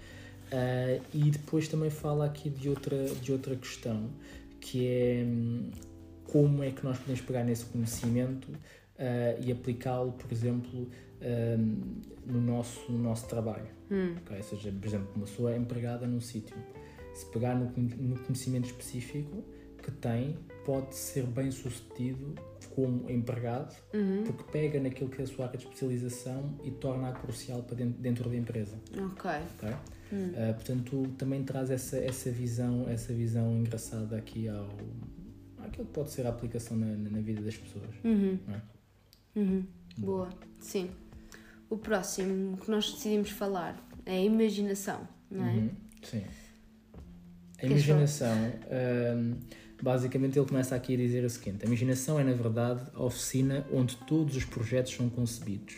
Ah, 0.52 1.00
e 1.12 1.30
depois 1.30 1.68
também 1.68 1.90
fala 1.90 2.26
aqui 2.26 2.50
de 2.50 2.68
outra, 2.68 3.06
de 3.06 3.32
outra 3.32 3.56
questão, 3.56 4.10
que 4.60 4.86
é 4.86 5.24
hum, 5.26 5.70
como 6.24 6.62
é 6.62 6.70
que 6.70 6.84
nós 6.84 6.98
podemos 6.98 7.20
pegar 7.20 7.44
nesse 7.44 7.64
conhecimento 7.66 8.48
ah, 8.98 9.36
e 9.40 9.50
aplicá-lo, 9.50 10.12
por 10.12 10.30
exemplo, 10.30 10.88
hum, 11.20 12.00
no, 12.26 12.40
nosso, 12.40 12.90
no 12.90 12.98
nosso 12.98 13.26
trabalho. 13.28 13.68
Hum. 13.90 14.14
ok? 14.24 14.36
Ou 14.36 14.42
seja, 14.42 14.72
por 14.72 14.86
exemplo, 14.86 15.08
uma 15.16 15.26
pessoa 15.26 15.52
é 15.52 15.56
empregada 15.56 16.06
num 16.06 16.20
sítio. 16.20 16.56
Se 17.14 17.26
pegar 17.26 17.54
no, 17.54 17.66
no 17.76 18.18
conhecimento 18.20 18.66
específico 18.66 19.44
que 19.82 19.90
tem, 19.90 20.36
pode 20.64 20.94
ser 20.94 21.24
bem 21.26 21.50
sucedido 21.50 22.34
como 22.74 23.08
empregado, 23.10 23.74
Uhum. 23.92 24.24
porque 24.24 24.42
pega 24.50 24.80
naquilo 24.80 25.08
que 25.08 25.20
é 25.20 25.24
a 25.24 25.26
sua 25.28 25.46
área 25.46 25.56
de 25.58 25.64
especialização 25.64 26.58
e 26.64 26.70
torna-a 26.72 27.12
crucial 27.12 27.62
para 27.62 27.76
dentro, 27.76 28.00
dentro 28.02 28.28
da 28.30 28.36
empresa. 28.36 28.76
Ok. 28.92 29.30
ok? 29.56 29.68
Ah, 30.36 30.52
portanto, 30.54 31.12
também 31.18 31.42
traz 31.44 31.70
essa, 31.70 31.96
essa, 31.98 32.30
visão, 32.30 32.88
essa 32.88 33.12
visão 33.12 33.52
engraçada 33.56 34.16
aqui 34.16 34.48
ao, 34.48 34.68
àquilo 35.58 35.86
que 35.86 35.92
pode 35.92 36.10
ser 36.10 36.26
a 36.26 36.30
aplicação 36.30 36.76
na, 36.76 36.86
na 36.86 37.20
vida 37.20 37.40
das 37.42 37.56
pessoas. 37.56 37.94
Uhum. 38.04 38.38
É? 38.48 39.38
Uhum. 39.40 39.64
Boa. 39.98 40.28
Sim. 40.60 40.90
O 41.70 41.76
próximo 41.76 42.56
que 42.58 42.70
nós 42.70 42.92
decidimos 42.92 43.30
falar 43.30 43.76
é 44.06 44.12
a 44.18 44.20
imaginação, 44.20 45.06
não 45.30 45.44
é? 45.44 45.52
Uhum, 45.52 45.70
Sim. 46.02 46.22
A 47.56 47.60
Queres 47.66 47.84
imaginação, 47.86 48.36
hum, 49.16 49.36
basicamente 49.82 50.38
ele 50.38 50.46
começa 50.46 50.74
aqui 50.74 50.94
a 50.94 50.96
dizer 50.96 51.24
o 51.24 51.30
seguinte: 51.30 51.64
a 51.64 51.66
imaginação 51.66 52.18
é, 52.18 52.24
na 52.24 52.32
verdade, 52.32 52.82
a 52.94 53.02
oficina 53.02 53.66
onde 53.72 53.96
todos 54.06 54.36
os 54.36 54.44
projetos 54.44 54.92
são 54.94 55.08
concebidos. 55.08 55.76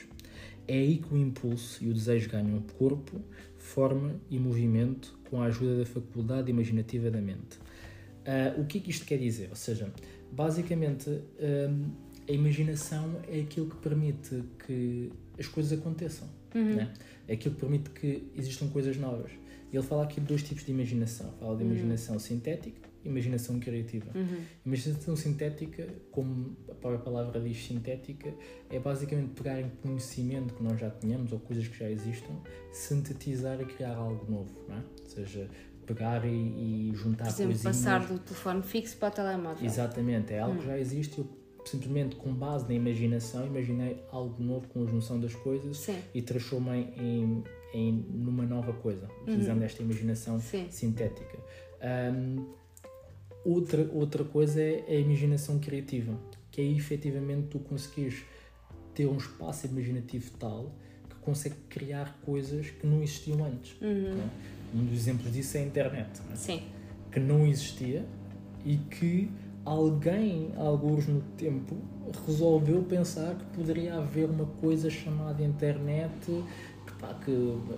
É 0.69 0.75
aí 0.75 0.99
que 0.99 1.15
o 1.15 1.17
impulso 1.17 1.83
e 1.85 1.89
o 1.89 1.95
desejo 1.95 2.29
ganham 2.29 2.61
corpo, 2.79 3.21
forma 3.57 4.15
e 4.31 4.39
movimento 4.39 5.17
com 5.31 5.41
a 5.41 5.47
ajuda 5.47 5.79
da 5.79 5.87
faculdade 5.87 6.51
imaginativa 6.51 7.11
da 7.11 7.21
mente. 7.21 7.59
Ah, 8.25 8.55
o 8.59 8.65
que 8.65 8.79
é 8.79 8.81
que 8.81 8.91
isto 8.91 9.07
quer 9.07 9.19
dizer? 9.19 9.49
Ou 9.51 9.57
seja, 9.57 9.93
basicamente, 10.33 11.09
hum, 11.09 11.91
a 12.29 12.33
imaginação 12.33 13.21
é 13.29 13.41
aquilo 13.41 13.69
que 13.69 13.77
permite 13.77 14.43
que 14.67 15.13
as 15.39 15.47
coisas 15.47 15.79
aconteçam. 15.79 16.29
né? 16.77 16.93
É 17.29 17.35
aquilo 17.35 17.55
que 17.55 17.61
permite 17.61 17.91
que 17.91 18.25
existam 18.37 18.69
coisas 18.69 18.97
novas. 18.97 19.31
Ele 19.73 19.83
fala 19.83 20.05
aqui 20.05 20.21
de 20.21 20.27
dois 20.27 20.43
tipos 20.43 20.65
de 20.65 20.73
imaginação. 20.73 21.31
Fala 21.39 21.57
de 21.57 21.63
imaginação 21.65 22.19
sintética 22.19 22.89
e 22.96 22.96
imaginação 23.07 23.59
criativa. 23.61 24.11
Imaginação 24.65 25.17
sintética, 25.17 25.89
como 26.11 26.57
a 26.71 26.75
própria 26.75 26.99
palavra 27.01 27.41
diz 27.41 27.65
sintética, 27.65 28.33
é 28.71 28.79
basicamente 28.79 29.31
pegar 29.31 29.61
em 29.61 29.71
conhecimento 29.83 30.55
que 30.55 30.63
nós 30.63 30.79
já 30.79 30.91
tenhamos 30.91 31.33
ou 31.33 31.39
coisas 31.39 31.67
que 31.69 31.79
já 31.79 31.91
existam, 31.91 32.33
sintetizar 32.73 33.61
e 33.61 33.65
criar 33.65 33.95
algo 33.97 34.31
novo. 34.31 34.51
Não 34.69 34.77
é? 34.77 34.83
Ou 35.03 35.09
seja, 35.09 35.49
pegar 35.87 36.25
e, 36.25 36.91
e 36.91 36.93
juntar 36.95 37.25
Por 37.25 37.31
exemplo, 37.31 37.53
coisinhas. 37.53 37.77
passar 37.77 38.07
do 38.07 38.19
telefone 38.19 38.63
fixo 38.63 38.97
para 38.97 39.09
o 39.09 39.11
telemóvel. 39.13 39.65
Exatamente, 39.65 40.33
é 40.35 40.41
algo 40.41 40.59
que 40.59 40.67
já 40.67 40.79
existe. 40.79 41.19
Eu 41.19 41.27
simplesmente, 41.65 42.17
com 42.17 42.33
base 42.33 42.67
na 42.67 42.75
imaginação, 42.75 43.47
imaginei 43.47 44.03
algo 44.11 44.43
novo 44.43 44.69
com 44.69 44.85
a 44.85 44.87
junção 44.87 45.19
das 45.19 45.35
coisas 45.35 45.79
Sim. 45.79 45.99
e 46.15 46.23
transformei 46.23 46.93
em, 46.97 47.43
em 47.75 47.93
numa 47.93 48.45
nova 48.45 48.73
coisa, 48.73 49.09
utilizando 49.23 49.63
esta 49.63 49.83
imaginação 49.83 50.39
Sim. 50.41 50.67
sintética. 50.71 51.39
Ahm, 51.81 52.47
outra, 53.47 53.89
outra 53.93 54.25
coisa 54.25 54.61
é 54.61 54.85
a 54.89 54.95
imaginação 54.95 55.59
criativa, 55.59 56.19
que 56.51 56.61
é 56.61 56.65
efetivamente 56.65 57.49
tu 57.49 57.59
conseguires 57.61 58.25
ter 58.95 59.07
um 59.07 59.17
espaço 59.17 59.67
imaginativo 59.67 60.31
tal 60.39 60.73
que 61.09 61.17
consegue 61.17 61.57
criar 61.69 62.19
coisas 62.25 62.71
que 62.71 62.87
não 62.87 63.03
existiam 63.03 63.45
antes. 63.45 63.81
Uhum. 63.81 64.17
não? 64.17 64.81
Um 64.81 64.85
dos 64.85 64.95
exemplos 64.95 65.33
disso 65.33 65.57
é 65.57 65.61
a 65.61 65.65
internet, 65.65 66.21
não 66.27 66.33
é? 66.33 66.37
Sim. 66.37 66.63
que 67.13 67.21
não 67.21 67.47
existia 67.47 68.05
e 68.65 68.77
que 68.77 69.31
alguém, 69.65 70.53
alguns 70.57 71.07
no 71.07 71.21
tempo, 71.37 71.77
resolveu 72.27 72.83
pensar 72.83 73.35
que 73.37 73.45
poderia 73.57 73.95
haver 73.95 74.29
uma 74.29 74.47
coisa 74.47 74.91
chamada 74.91 75.43
internet 75.43 76.13
que, 76.87 76.93
pá, 76.99 77.15
que, 77.15 77.33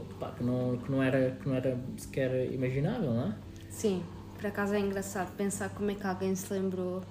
que, 0.09 0.15
pá, 0.19 0.31
que, 0.33 0.45
não, 0.45 0.77
que, 0.79 0.91
não 0.91 1.03
era, 1.03 1.31
que 1.33 1.49
não 1.49 1.55
era 1.55 1.79
sequer 1.97 2.53
imaginável, 2.53 3.13
não 3.13 3.29
é? 3.29 3.35
Sim. 3.71 4.03
Por 4.39 4.47
acaso 4.47 4.73
é 4.75 4.79
engraçado 4.81 5.35
pensar 5.37 5.69
como 5.71 5.91
é 5.91 5.95
que 5.95 6.07
alguém 6.07 6.33
se 6.35 6.53
lembrou 6.53 7.03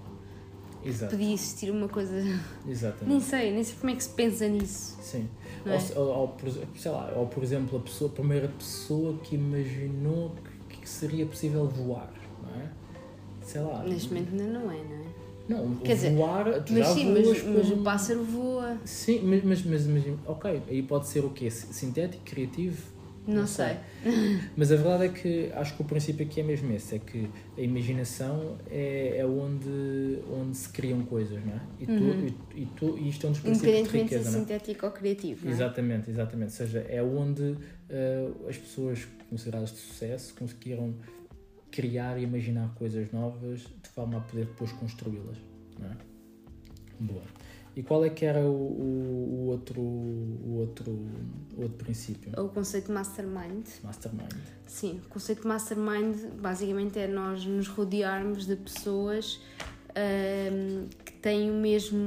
que 0.82 0.88
Exato, 0.90 1.12
podia 1.12 1.34
existir 1.34 1.70
uma 1.70 1.90
coisa. 1.90 2.14
Nem 2.22 2.40
exatamente. 2.72 3.24
sei, 3.26 3.52
nem 3.52 3.64
sei 3.64 3.76
como 3.76 3.92
é 3.92 3.96
que 3.96 4.04
se 4.04 4.10
pensa 4.10 4.48
nisso. 4.48 4.98
Sim. 5.02 5.28
É? 5.66 6.00
Ou, 6.00 6.08
ou, 6.08 6.38
sei 6.78 6.92
lá, 6.92 7.12
ou 7.18 7.28
por 7.28 7.44
exemplo, 7.44 7.78
a, 7.78 7.82
pessoa, 7.82 8.10
a 8.10 8.14
primeira 8.14 8.48
pessoa 8.48 9.18
que 9.18 9.36
imaginou 9.36 10.34
que, 10.70 10.78
que 10.78 10.90
seria 10.90 11.26
possível 11.26 11.68
voar, 11.68 12.14
não 12.42 12.62
é? 12.62 12.70
Sei 13.42 13.60
lá. 13.60 13.84
Neste 13.84 14.14
momento 14.14 14.32
ainda 14.32 14.60
não 14.60 14.72
é, 14.72 14.76
não 14.78 14.96
é? 14.96 15.08
Não, 15.50 15.76
Quer 15.78 15.96
dizer, 15.96 16.14
voar, 16.16 16.64
tu 16.64 16.74
Mas 16.74 16.88
já 16.88 16.94
sim, 16.94 17.14
mas, 17.14 17.44
mas 17.44 17.68
com- 17.70 17.74
o 17.74 17.84
pássaro 17.84 18.24
voa. 18.24 18.78
Sim, 18.86 19.22
mas, 19.24 19.44
mas, 19.44 19.64
mas, 19.64 19.86
mas, 19.88 20.04
ok, 20.26 20.62
aí 20.68 20.84
pode 20.84 21.08
ser 21.08 21.26
o 21.26 21.30
quê? 21.30 21.50
Sintético, 21.50 22.24
criativo? 22.24 22.82
Não, 23.28 23.46
sei. 23.46 23.76
Mas 24.56 24.72
a 24.72 24.76
verdade 24.78 25.06
é 25.06 25.10
que 25.10 25.52
acho 25.54 25.76
que 25.76 25.82
o 25.82 25.86
princípio 25.86 26.26
aqui 26.26 26.40
é 26.40 26.44
mesmo 26.44 26.72
esse, 26.74 26.96
é 26.96 27.00
que 27.00 27.30
a 27.58 27.62
imaginação 27.62 28.58
é, 28.72 29.18
é 29.18 29.26
onde, 29.26 30.20
onde 30.32 30.56
se 30.56 30.70
criam 30.70 31.04
coisas, 31.04 31.44
não 31.46 31.54
é? 31.54 31.62
E, 31.80 31.86
tu, 31.86 31.92
Uhum. 31.92 32.28
e, 32.56 32.62
e, 32.62 32.66
tu, 32.68 32.98
e 32.98 33.10
isto 33.10 33.26
é 33.26 33.30
um 33.30 33.34
dos 33.34 33.42
princípios 33.42 33.62
de 33.62 33.80
Independentemente 33.80 34.14
riqueza, 34.16 34.32
não 34.32 34.38
é? 34.38 34.42
sintético 34.42 34.86
ou 34.86 34.92
criativo, 34.94 35.42
não 35.46 35.52
é? 35.52 35.54
Exatamente, 35.56 36.10
exatamente. 36.10 36.50
Ou 36.52 36.56
seja, 36.56 36.80
é 36.88 37.04
onde 37.04 37.58
eh, 37.90 38.30
as 38.48 38.58
pessoas 38.58 39.06
consideradas 39.30 39.72
de 39.72 39.78
sucesso 39.78 40.34
conseguiram 40.34 40.96
criar 41.70 42.18
e 42.18 42.24
imaginar 42.24 42.74
coisas 42.76 43.12
novas 43.12 43.60
de 43.60 43.90
forma 43.90 44.18
a 44.18 44.22
poder 44.22 44.46
depois 44.46 44.72
construí-las. 44.72 45.38
Não 45.78 45.88
é? 45.92 45.96
Boa. 47.00 47.24
E 47.78 47.84
qual 47.84 48.04
é 48.04 48.10
que 48.10 48.26
era 48.26 48.40
o, 48.40 48.44
o, 48.44 49.44
o 49.44 49.46
outro, 49.50 49.80
o, 49.80 50.58
outro, 50.62 50.92
o 51.56 51.62
outro 51.62 51.78
princípio? 51.78 52.32
O 52.36 52.50
conceito 52.50 52.92
mastermind. 52.92 53.68
Mastermind. 53.84 54.34
Sim, 54.66 55.00
o 55.06 55.10
conceito 55.10 55.44
de 55.44 55.48
mastermind 55.48 56.16
basicamente 56.42 56.98
é 56.98 57.08
nós 57.08 57.46
nos 57.46 57.68
rodearmos 57.68 58.48
de 58.48 58.56
pessoas 58.56 59.40
ahm, 59.96 60.88
que 61.06 61.14
têm 61.14 61.52
o 61.52 61.54
mesmo, 61.54 62.02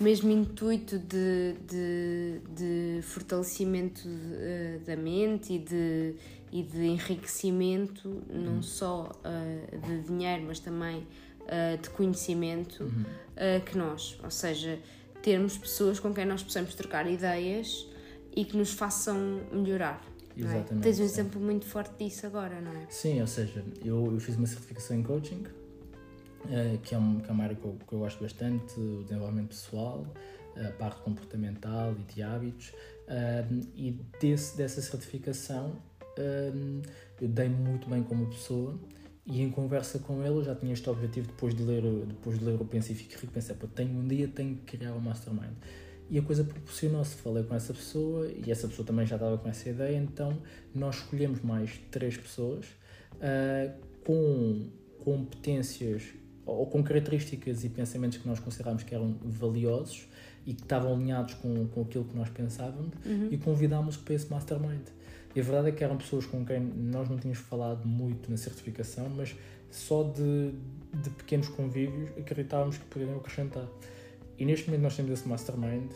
o 0.00 0.02
mesmo 0.02 0.28
intuito 0.28 0.98
de, 0.98 1.54
de, 1.64 2.40
de 2.56 3.02
fortalecimento 3.02 4.02
de, 4.02 4.34
eh, 4.34 4.80
da 4.84 4.96
mente 4.96 5.52
e 5.52 5.58
de, 5.60 6.16
e 6.50 6.64
de 6.64 6.84
enriquecimento, 6.84 8.24
não 8.28 8.60
só 8.60 9.12
ah, 9.22 9.76
de 9.86 10.00
dinheiro, 10.00 10.46
mas 10.48 10.58
também 10.58 11.06
ah, 11.48 11.76
de 11.80 11.90
conhecimento 11.90 12.84
Uhum. 12.84 13.04
ah, 13.36 13.60
que 13.60 13.76
nós. 13.76 14.18
Ou 14.22 14.30
seja, 14.30 14.78
termos 15.22 15.56
pessoas 15.58 15.98
com 16.00 16.12
quem 16.14 16.24
nós 16.24 16.42
possamos 16.42 16.74
trocar 16.74 17.06
ideias 17.10 17.86
e 18.34 18.44
que 18.44 18.56
nos 18.56 18.72
façam 18.72 19.40
melhorar. 19.52 20.00
é? 20.36 20.40
Exatamente, 20.40 20.82
Tens 20.84 21.00
um 21.00 21.04
exemplo 21.04 21.40
muito 21.40 21.66
forte 21.66 22.04
disso 22.04 22.26
agora, 22.26 22.60
não 22.60 22.70
é? 22.72 22.86
Sim, 22.88 23.20
ou 23.20 23.26
seja, 23.26 23.64
eu, 23.84 24.12
eu 24.12 24.20
fiz 24.20 24.36
uma 24.36 24.46
certificação 24.46 24.96
em 24.96 25.02
coaching, 25.02 25.42
eh, 26.50 26.78
que, 26.82 26.94
é 26.94 26.98
um, 26.98 27.18
que 27.18 27.28
é 27.28 27.32
uma 27.32 27.44
área 27.44 27.56
que 27.56 27.64
eu, 27.64 27.76
que 27.86 27.92
eu 27.92 27.98
gosto 27.98 28.22
bastante, 28.22 28.78
o 28.78 29.02
desenvolvimento 29.02 29.48
pessoal, 29.48 30.06
a 30.56 30.70
parte 30.72 31.00
comportamental 31.02 31.92
e 31.98 32.12
de 32.12 32.22
hábitos, 32.22 32.72
eh, 33.08 33.44
e 33.74 33.90
desse, 34.20 34.56
dessa 34.56 34.80
certificação 34.80 35.76
eh, 36.16 36.52
eu 37.20 37.28
dei 37.28 37.48
muito 37.48 37.88
bem 37.88 38.02
como 38.04 38.26
pessoa 38.26 38.78
e 39.30 39.42
em 39.42 39.50
conversa 39.50 39.98
com 39.98 40.22
ele 40.22 40.38
eu 40.38 40.44
já 40.44 40.54
tinha 40.54 40.72
este 40.72 40.88
objetivo 40.88 41.26
depois 41.28 41.54
de 41.54 41.62
ler, 41.62 41.82
depois 42.06 42.38
de 42.38 42.44
ler 42.44 42.60
o 42.60 42.64
Pense 42.64 42.92
e 42.92 42.94
Fique 42.94 43.14
Rico, 43.14 43.32
pensei, 43.32 43.54
pô, 43.54 43.66
tenho 43.66 43.90
um 43.90 44.06
dia 44.06 44.26
tenho 44.26 44.56
que 44.56 44.76
criar 44.76 44.94
um 44.94 45.00
mastermind. 45.00 45.52
E 46.10 46.18
a 46.18 46.22
coisa 46.22 46.42
proporcionou-se, 46.42 47.16
falei 47.16 47.42
com 47.44 47.54
essa 47.54 47.74
pessoa 47.74 48.26
e 48.26 48.50
essa 48.50 48.66
pessoa 48.66 48.86
também 48.86 49.04
já 49.04 49.16
estava 49.16 49.36
com 49.36 49.46
essa 49.46 49.68
ideia, 49.68 49.98
então 49.98 50.38
nós 50.74 50.96
escolhemos 50.96 51.42
mais 51.42 51.78
três 51.90 52.16
pessoas 52.16 52.64
ah, 53.20 53.70
com 54.06 54.70
competências 55.04 56.04
ou 56.46 56.66
com 56.66 56.82
características 56.82 57.62
e 57.64 57.68
pensamentos 57.68 58.16
que 58.16 58.26
nós 58.26 58.40
considerámos 58.40 58.82
que 58.82 58.94
eram 58.94 59.18
valiosos 59.22 60.08
e 60.46 60.54
que 60.54 60.62
estavam 60.62 60.94
alinhados 60.94 61.34
com, 61.34 61.66
com 61.68 61.82
aquilo 61.82 62.04
que 62.06 62.16
nós 62.16 62.30
pensávamos 62.30 62.94
e 63.30 63.36
convidámos 63.36 63.98
para 63.98 64.14
esse 64.14 64.30
mastermind. 64.30 64.86
E 65.34 65.40
a 65.40 65.42
verdade 65.42 65.68
é 65.68 65.72
que 65.72 65.84
eram 65.84 65.96
pessoas 65.96 66.26
com 66.26 66.44
quem 66.44 66.60
nós 66.60 67.08
não 67.08 67.18
tínhamos 67.18 67.38
falado 67.38 67.86
muito 67.86 68.30
na 68.30 68.36
certificação, 68.36 69.08
mas 69.10 69.36
só 69.70 70.02
de, 70.02 70.52
de 71.02 71.10
pequenos 71.10 71.48
convívios 71.48 72.10
acreditávamos 72.18 72.78
que 72.78 72.84
poderiam 72.86 73.16
acrescentar. 73.18 73.68
E 74.38 74.44
neste 74.44 74.66
momento 74.66 74.82
nós 74.82 74.96
temos 74.96 75.12
esse 75.12 75.28
mastermind 75.28 75.92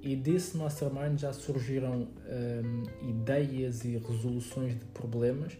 e 0.00 0.14
desse 0.14 0.56
mastermind 0.56 1.18
já 1.18 1.32
surgiram 1.32 2.02
hum, 2.02 2.82
ideias 3.08 3.84
e 3.84 3.96
resoluções 3.96 4.78
de 4.78 4.84
problemas 4.86 5.56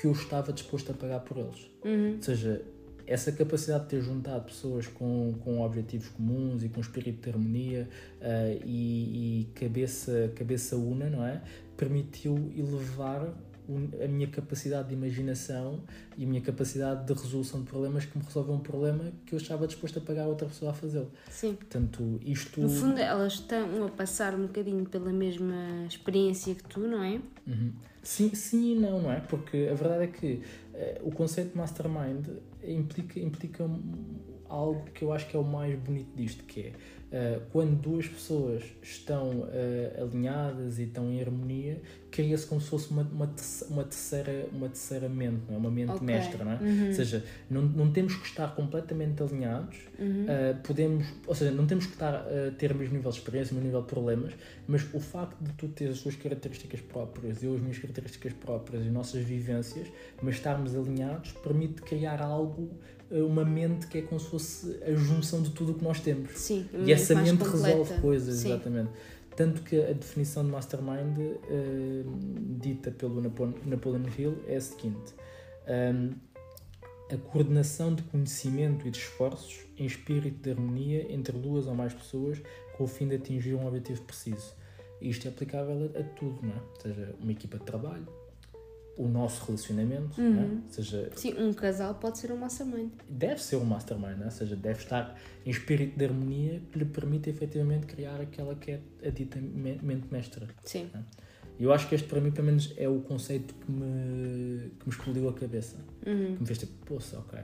que 0.00 0.06
eu 0.06 0.12
estava 0.12 0.52
disposto 0.52 0.90
a 0.90 0.94
pagar 0.94 1.20
por 1.20 1.36
eles. 1.36 1.70
Uhum. 1.84 2.16
Ou 2.16 2.22
seja, 2.22 2.64
essa 3.06 3.32
capacidade 3.32 3.84
de 3.84 3.90
ter 3.90 4.00
juntado 4.00 4.44
pessoas 4.44 4.86
com, 4.86 5.34
com 5.44 5.60
objetivos 5.60 6.08
comuns 6.08 6.62
e 6.62 6.68
com 6.68 6.80
espírito 6.80 7.22
de 7.22 7.30
harmonia 7.30 7.88
ah, 8.20 8.58
e, 8.64 9.42
e 9.42 9.44
cabeça, 9.54 10.32
cabeça 10.34 10.76
una, 10.76 11.08
não 11.08 11.24
é? 11.24 11.42
Permitiu 11.76 12.52
elevar 12.56 13.34
a 14.02 14.06
minha 14.06 14.26
capacidade 14.28 14.88
de 14.88 14.94
imaginação 14.94 15.80
e 16.18 16.24
a 16.24 16.26
minha 16.26 16.40
capacidade 16.40 17.06
de 17.06 17.12
resolução 17.12 17.60
de 17.60 17.66
problemas 17.66 18.04
que 18.04 18.18
me 18.18 18.24
resolveu 18.24 18.54
um 18.54 18.60
problema 18.60 19.10
que 19.24 19.34
eu 19.34 19.38
estava 19.38 19.66
disposto 19.66 19.98
a 19.98 20.02
pagar 20.02 20.24
a 20.24 20.26
outra 20.26 20.46
pessoa 20.46 20.70
a 20.70 20.74
fazê-lo. 20.74 21.10
Sim. 21.30 21.54
Portanto, 21.54 22.20
isto. 22.24 22.60
No 22.60 22.68
fundo, 22.68 22.98
elas 22.98 23.34
estão 23.34 23.86
a 23.86 23.88
passar 23.88 24.34
um 24.34 24.42
bocadinho 24.42 24.84
pela 24.84 25.12
mesma 25.12 25.86
experiência 25.88 26.54
que 26.54 26.64
tu, 26.64 26.80
não 26.80 27.02
é? 27.02 27.20
Uhum. 27.46 27.72
Sim, 28.04 28.34
sim 28.34 28.72
e 28.72 28.74
não, 28.78 29.00
não 29.00 29.10
é? 29.10 29.20
Porque 29.20 29.68
a 29.70 29.74
verdade 29.74 30.04
é 30.04 30.06
que 30.06 30.42
eh, 30.74 31.00
o 31.02 31.10
conceito 31.10 31.52
de 31.52 31.56
mastermind 31.56 32.26
implica, 32.62 33.18
implica 33.18 33.68
algo 34.48 34.84
que 34.92 35.02
eu 35.02 35.12
acho 35.12 35.26
que 35.26 35.34
é 35.36 35.40
o 35.40 35.44
mais 35.44 35.74
bonito 35.78 36.14
disto, 36.14 36.44
que 36.44 36.60
é 36.60 36.72
quando 37.52 37.80
duas 37.80 38.08
pessoas 38.08 38.62
estão 38.82 39.48
eh, 39.52 40.00
alinhadas 40.00 40.78
e 40.78 40.82
estão 40.82 41.10
em 41.10 41.20
harmonia, 41.20 41.80
cria-se 42.10 42.46
como 42.46 42.60
se 42.60 42.68
fosse 42.68 42.90
uma, 42.90 43.02
uma, 43.02 43.34
uma 43.70 43.84
terceira, 43.84 44.46
uma 44.52 44.68
terceira 44.68 45.08
mente, 45.08 45.42
não 45.48 45.54
é? 45.54 45.58
uma 45.58 45.70
mente 45.70 45.92
Ok. 45.92 46.06
mestra, 46.06 46.44
não 46.44 46.52
é? 46.52 46.56
Uhum. 46.56 46.86
Ou 46.88 46.92
seja, 46.92 47.24
não, 47.48 47.62
não 47.62 47.92
temos 47.92 48.16
que 48.16 48.26
estar 48.26 48.54
completamente 48.54 49.22
alinhados, 49.22 49.76
Uhum. 49.98 50.24
Uh, 50.24 50.60
podemos, 50.62 51.06
ou 51.26 51.34
seja, 51.34 51.50
não 51.52 51.66
temos 51.66 51.86
que 51.86 51.92
estar 51.92 52.14
a 52.14 52.50
ter 52.58 52.72
o 52.72 52.74
mesmo 52.74 52.96
nível 52.96 53.10
de 53.10 53.18
experiência, 53.18 53.52
o 53.52 53.54
mesmo 53.54 53.66
nível 53.66 53.82
de 53.82 53.86
problemas, 53.86 54.32
mas 54.66 54.82
o 54.92 54.98
facto 54.98 55.40
de 55.40 55.52
tu 55.52 55.68
teres 55.68 55.96
as 55.96 56.02
tuas 56.02 56.16
características 56.16 56.80
próprias, 56.80 57.42
eu 57.42 57.54
as 57.54 57.60
minhas 57.60 57.78
características 57.78 58.32
próprias, 58.32 58.84
as 58.84 58.92
nossas 58.92 59.22
vivências, 59.22 59.86
mas 60.20 60.34
estarmos 60.34 60.74
alinhados, 60.74 61.32
permite 61.32 61.82
criar 61.82 62.20
algo, 62.20 62.62
uh, 62.62 62.76
uma 63.10 63.44
mente 63.44 63.86
que 63.86 63.98
é 63.98 64.02
como 64.02 64.18
se 64.20 64.26
fosse 64.28 64.80
a 64.82 64.92
junção 64.94 65.42
de 65.42 65.50
tudo 65.50 65.72
o 65.72 65.74
que 65.74 65.84
nós 65.84 66.00
temos. 66.00 66.30
Sim, 66.32 66.66
E 66.84 66.92
essa 66.92 67.14
mais 67.14 67.30
mente 67.30 67.44
completa. 67.44 67.66
resolve 67.66 68.00
coisas, 68.00 68.36
Sim. 68.36 68.48
exatamente. 68.52 68.90
Tanto 69.36 69.62
que 69.62 69.76
a 69.82 69.92
definição 69.92 70.44
de 70.44 70.50
mastermind, 70.50 71.18
uh, 71.18 72.18
dita 72.60 72.90
pelo 72.92 73.20
Napo- 73.20 73.52
Napoleon 73.66 74.04
Hill, 74.16 74.38
é 74.46 74.56
a 74.56 74.60
seguinte: 74.60 75.12
um, 75.66 76.12
a 77.12 77.16
coordenação 77.18 77.94
de 77.94 78.02
conhecimento 78.04 78.86
e 78.86 78.90
de 78.90 78.98
esforços 78.98 79.66
em 79.76 79.84
espírito 79.86 80.40
de 80.42 80.50
harmonia 80.50 81.12
entre 81.12 81.36
duas 81.36 81.66
ou 81.66 81.74
mais 81.74 81.92
pessoas 81.92 82.40
com 82.76 82.84
o 82.84 82.86
fim 82.86 83.08
de 83.08 83.16
atingir 83.16 83.54
um 83.54 83.66
objetivo 83.66 84.02
preciso. 84.02 84.52
E 85.00 85.10
isto 85.10 85.26
é 85.26 85.30
aplicável 85.30 85.90
a, 85.94 85.98
a 85.98 86.02
tudo, 86.04 86.38
não 86.42 86.50
é? 86.54 86.56
Ou 86.56 86.80
seja, 86.80 87.14
uma 87.20 87.32
equipa 87.32 87.58
de 87.58 87.64
trabalho, 87.64 88.06
o 88.96 89.08
nosso 89.08 89.44
relacionamento? 89.46 90.20
Uhum. 90.20 90.62
Ou 90.64 90.70
seja, 90.72 91.10
Sim, 91.16 91.34
um 91.38 91.52
casal 91.52 91.94
pode 91.96 92.18
ser 92.18 92.30
um 92.32 92.36
mastermind. 92.36 92.90
deve 93.08 93.42
ser 93.42 93.56
um 93.56 93.64
mastermind, 93.64 94.16
não 94.16 94.22
é? 94.22 94.26
ou 94.26 94.30
seja, 94.30 94.54
deve 94.56 94.78
estar 94.80 95.18
em 95.44 95.50
espírito 95.50 95.98
de 95.98 96.04
harmonia 96.04 96.62
que 96.70 96.78
lhe 96.78 96.84
permita 96.84 97.28
efetivamente 97.30 97.86
criar 97.86 98.20
aquela 98.20 98.54
que 98.54 98.70
é 98.72 98.80
a 99.04 99.10
dita 99.10 99.40
me- 99.40 99.78
mente 99.82 100.06
mestra. 100.12 100.46
Sim. 100.64 100.88
E 101.58 101.62
eu 101.64 101.72
acho 101.72 101.88
que 101.88 101.94
este, 101.94 102.08
para 102.08 102.20
mim, 102.20 102.30
pelo 102.32 102.46
menos, 102.46 102.72
é 102.76 102.88
o 102.88 103.00
conceito 103.00 103.54
que 103.54 103.70
me, 103.70 104.70
que 104.78 104.86
me 104.88 104.92
explodiu 104.92 105.28
a 105.28 105.32
cabeça. 105.32 105.76
Uhum. 106.06 106.34
Que 106.34 106.40
me 106.40 106.46
fez 106.46 106.58
tipo, 106.58 106.72
poça, 106.86 107.18
ok. 107.18 107.38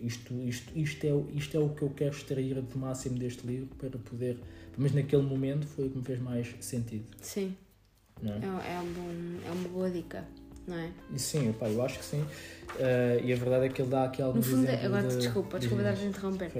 Isto, 0.00 0.32
isto, 0.34 0.72
isto, 0.78 1.04
é, 1.06 1.12
o- 1.12 1.28
isto 1.34 1.56
é 1.56 1.60
o 1.60 1.70
que 1.70 1.82
eu 1.82 1.90
quero 1.90 2.14
extrair 2.14 2.62
de 2.62 2.78
máximo 2.78 3.18
deste 3.18 3.44
livro 3.46 3.74
para 3.76 3.98
poder. 3.98 4.36
Pelo 4.70 4.78
menos 4.78 4.92
naquele 4.94 5.22
momento 5.22 5.66
foi 5.66 5.86
o 5.86 5.90
que 5.90 5.98
me 5.98 6.04
fez 6.04 6.20
mais 6.20 6.54
sentido. 6.60 7.04
Sim, 7.20 7.56
é? 8.22 8.28
é, 8.28 8.74
é, 8.76 8.80
um 8.80 8.92
bom, 8.92 9.10
é 9.46 9.50
uma 9.50 9.68
boa 9.68 9.90
dica, 9.90 10.24
não 10.68 10.76
é? 10.78 10.90
Sim, 11.16 11.50
opá, 11.50 11.68
eu 11.68 11.82
acho 11.82 11.98
que 11.98 12.04
sim. 12.04 12.24
Eh, 12.78 13.20
e 13.24 13.32
a 13.32 13.36
verdade 13.36 13.66
é 13.66 13.68
que 13.70 13.80
ele 13.82 13.90
dá 13.90 14.04
aqui 14.04 14.20
No 14.20 14.28
alguns 14.28 14.46
fundo, 14.46 14.64
exemplos. 14.64 14.84
agora 14.84 15.08
de- 15.08 15.16
desculpa, 15.16 15.58
de 15.58 15.66
desculpa 15.68 15.82
ideias. 15.82 15.98
dar-te 15.98 16.06
a 16.06 16.10
interromper. 16.10 16.52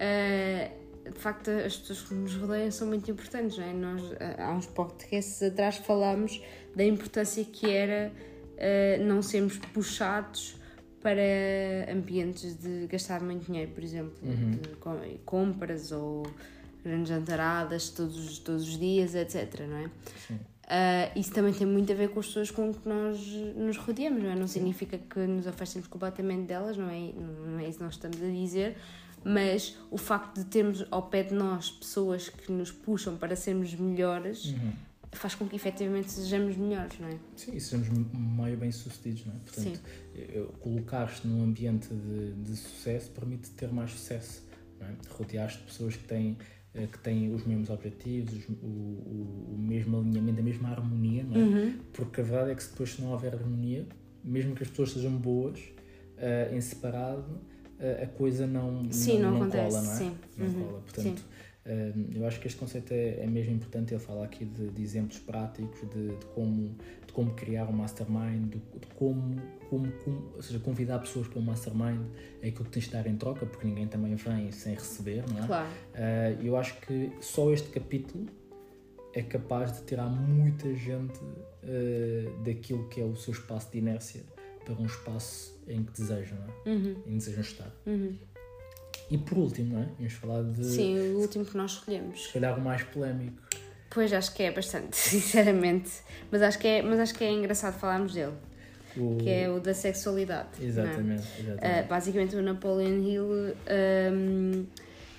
Uh, 0.00 1.10
de 1.12 1.18
facto 1.18 1.50
as 1.50 1.76
pessoas 1.76 2.02
que 2.02 2.14
nos 2.14 2.34
rodeiam 2.34 2.70
são 2.70 2.88
muito 2.88 3.10
importantes, 3.10 3.58
não 3.58 3.64
é? 3.64 3.72
Nós 3.72 4.02
há 4.38 4.50
uns 4.52 4.66
podcasts 4.66 5.42
atrás 5.42 5.76
falámos 5.76 6.40
da 6.74 6.84
importância 6.84 7.44
que 7.44 7.68
era 7.70 8.10
uh, 8.12 9.04
não 9.04 9.20
sermos 9.22 9.58
puxados 9.58 10.56
para 11.02 11.90
ambientes 11.92 12.56
de 12.58 12.86
gastar 12.86 13.20
muito 13.22 13.46
dinheiro, 13.46 13.70
por 13.72 13.82
exemplo, 13.82 14.12
uhum. 14.22 14.50
de 14.52 15.18
compras 15.24 15.92
ou 15.92 16.26
grandes 16.84 17.08
jantaradas 17.08 17.88
todos, 17.90 18.38
todos 18.38 18.68
os 18.68 18.78
dias, 18.78 19.14
etc. 19.14 19.60
Não 19.68 19.76
é? 19.78 19.90
Sim. 20.28 20.38
Uh, 20.70 21.18
isso 21.18 21.32
também 21.32 21.52
tem 21.52 21.66
muito 21.66 21.90
a 21.90 21.96
ver 21.96 22.10
com 22.10 22.20
as 22.20 22.26
pessoas 22.26 22.48
com 22.48 22.72
que 22.72 22.88
nós 22.88 23.18
nos 23.56 23.76
rodeamos, 23.76 24.22
não 24.22 24.30
é? 24.30 24.36
Não 24.36 24.46
significa 24.46 24.98
que 24.98 25.18
nos 25.18 25.44
afastemos 25.48 25.88
completamente 25.88 26.46
delas, 26.46 26.76
não 26.76 26.88
é, 26.88 27.12
não 27.12 27.58
é 27.58 27.68
isso 27.68 27.78
que 27.78 27.84
nós 27.84 27.94
estamos 27.94 28.22
a 28.22 28.26
dizer, 28.26 28.76
mas 29.24 29.76
o 29.90 29.98
facto 29.98 30.36
de 30.36 30.44
termos 30.44 30.86
ao 30.88 31.08
pé 31.08 31.24
de 31.24 31.34
nós 31.34 31.72
pessoas 31.72 32.28
que 32.28 32.52
nos 32.52 32.70
puxam 32.70 33.16
para 33.16 33.34
sermos 33.34 33.74
melhores 33.74 34.44
uhum. 34.44 34.72
faz 35.10 35.34
com 35.34 35.48
que 35.48 35.56
efetivamente 35.56 36.08
sejamos 36.12 36.56
melhores, 36.56 36.96
não 37.00 37.08
é? 37.08 37.18
Sim, 37.34 37.56
e 37.56 37.60
sejamos 37.60 37.88
meio 38.12 38.56
bem-sucedidos, 38.56 39.26
não 39.26 39.34
é? 39.34 39.38
Portanto, 39.38 39.80
colocar-te 40.60 41.26
num 41.26 41.42
ambiente 41.42 41.88
de, 41.92 42.32
de 42.44 42.56
sucesso 42.56 43.10
permite 43.10 43.50
ter 43.50 43.72
mais 43.72 43.90
sucesso, 43.90 44.44
não 44.78 44.86
é? 44.86 44.92
Rodear-te 45.08 45.58
de 45.58 45.64
pessoas 45.64 45.96
que 45.96 46.04
têm 46.04 46.38
que 46.72 46.98
têm 47.00 47.34
os 47.34 47.44
mesmos 47.44 47.68
objetivos, 47.68 48.32
o, 48.48 48.66
o, 48.66 49.54
o, 49.54 49.58
mesmo 49.58 49.98
alinhamento, 49.98 50.40
a 50.40 50.42
mesma 50.42 50.68
harmonia, 50.70 51.24
não 51.24 51.34
é? 51.34 51.38
Uhum. 51.38 51.78
Porque 51.92 52.20
a 52.20 52.24
verdade 52.24 52.52
é 52.52 52.54
que 52.54 52.62
se 52.62 52.70
depois 52.70 52.98
não 52.98 53.10
houver 53.10 53.34
harmonia, 53.34 53.86
mesmo 54.22 54.54
que 54.54 54.62
as 54.62 54.70
pessoas 54.70 54.92
sejam 54.92 55.16
boas, 55.16 55.58
uh, 55.58 56.54
em 56.54 56.60
separado, 56.60 57.40
uh, 57.80 58.04
a 58.04 58.06
coisa 58.06 58.46
não, 58.46 58.90
sim, 58.92 59.18
não, 59.18 59.32
não, 59.32 59.38
não 59.38 59.46
acontece, 59.46 59.76
cola, 59.76 59.82
não 59.82 59.92
é? 59.92 59.96
Sim. 59.96 60.16
Não 60.36 60.46
uhum. 60.46 60.52
cola. 60.52 60.80
Portanto, 60.82 61.18
sim. 61.18 61.24
Eu 62.14 62.26
acho 62.26 62.40
que 62.40 62.46
este 62.46 62.58
conceito 62.58 62.92
é, 62.92 63.22
é 63.22 63.26
mesmo 63.26 63.54
importante. 63.54 63.92
Ele 63.92 64.00
fala 64.00 64.24
aqui 64.24 64.44
de, 64.44 64.70
de 64.70 64.82
exemplos 64.82 65.18
práticos 65.18 65.80
de, 65.90 66.08
de, 66.16 66.24
como, 66.34 66.74
de 67.06 67.12
como 67.12 67.34
criar 67.34 67.66
um 67.68 67.72
mastermind, 67.72 68.50
de, 68.50 68.58
de 68.58 68.86
como, 68.96 69.36
como, 69.68 69.92
como, 69.92 70.32
ou 70.34 70.42
seja, 70.42 70.58
convidar 70.58 70.98
pessoas 71.00 71.28
para 71.28 71.38
um 71.38 71.42
mastermind 71.42 72.00
é 72.42 72.48
aquilo 72.48 72.64
que 72.64 72.70
tens 72.70 72.86
de 72.86 72.92
dar 72.92 73.06
em 73.06 73.16
troca, 73.16 73.44
porque 73.44 73.66
ninguém 73.66 73.86
também 73.86 74.14
vem 74.14 74.50
sem 74.50 74.74
receber, 74.74 75.24
não 75.28 75.44
é? 75.44 75.46
Claro. 75.46 75.68
Uh, 75.68 76.42
eu 76.42 76.56
acho 76.56 76.80
que 76.80 77.12
só 77.20 77.52
este 77.52 77.68
capítulo 77.68 78.26
é 79.12 79.22
capaz 79.22 79.72
de 79.72 79.84
tirar 79.84 80.08
muita 80.08 80.72
gente 80.74 81.18
uh, 81.18 82.42
daquilo 82.42 82.88
que 82.88 83.00
é 83.00 83.04
o 83.04 83.14
seu 83.16 83.32
espaço 83.32 83.70
de 83.70 83.78
inércia 83.78 84.22
para 84.64 84.74
um 84.74 84.86
espaço 84.86 85.60
em 85.68 85.84
que 85.84 85.92
desejam, 85.92 86.38
não 86.38 86.46
é? 86.46 86.76
Uhum. 86.76 86.90
Em 86.90 87.02
que 87.02 87.16
desejam 87.18 87.42
estar. 87.42 87.72
Uhum. 87.86 88.16
E 89.10 89.18
por 89.18 89.38
último, 89.38 89.74
não 89.74 89.82
é? 89.82 89.88
Vamos 89.98 90.12
falar 90.14 90.42
de. 90.44 90.64
Sim, 90.64 90.98
o 91.14 91.18
último 91.18 91.44
que 91.44 91.56
nós 91.56 91.72
escolhemos. 91.72 92.26
Se 92.26 92.32
calhar 92.32 92.56
o 92.56 92.60
mais 92.60 92.82
polémico. 92.84 93.42
Pois 93.90 94.12
acho 94.12 94.32
que 94.34 94.44
é 94.44 94.52
bastante, 94.52 94.94
sinceramente. 94.96 95.90
Mas 96.30 96.42
acho 96.42 96.58
que 96.58 96.68
é, 96.68 96.82
mas 96.82 97.00
acho 97.00 97.14
que 97.14 97.24
é 97.24 97.32
engraçado 97.32 97.78
falarmos 97.78 98.14
dele. 98.14 98.34
O... 98.96 99.18
Que 99.18 99.28
é 99.28 99.50
o 99.50 99.60
da 99.60 99.74
sexualidade. 99.74 100.48
Exatamente. 100.60 101.22
É? 101.38 101.40
exatamente. 101.40 101.84
Uh, 101.84 101.88
basicamente, 101.88 102.36
o 102.36 102.42
Napoleon 102.42 103.02
Hill 103.02 103.54
um, 104.12 104.66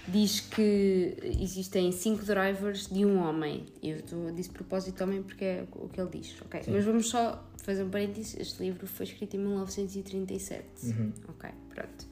diz 0.07 0.39
que 0.39 1.17
existem 1.23 1.91
cinco 1.91 2.23
drivers 2.25 2.87
de 2.87 3.05
um 3.05 3.21
homem. 3.21 3.65
Eu 3.83 3.97
estou, 3.97 4.31
disse 4.31 4.49
propósito 4.49 5.03
homem 5.03 5.21
porque 5.21 5.43
é 5.43 5.63
o 5.73 5.89
que 5.89 5.99
ele 5.99 6.09
diz. 6.09 6.35
Okay? 6.41 6.61
Mas 6.67 6.85
vamos 6.85 7.09
só 7.09 7.45
fazer 7.57 7.83
um 7.83 7.89
parênteses. 7.89 8.37
Este 8.39 8.63
livro 8.63 8.87
foi 8.87 9.05
escrito 9.05 9.35
em 9.35 9.39
1937. 9.39 10.63
Uhum. 10.83 11.13
Ok, 11.27 11.49
pronto. 11.73 12.10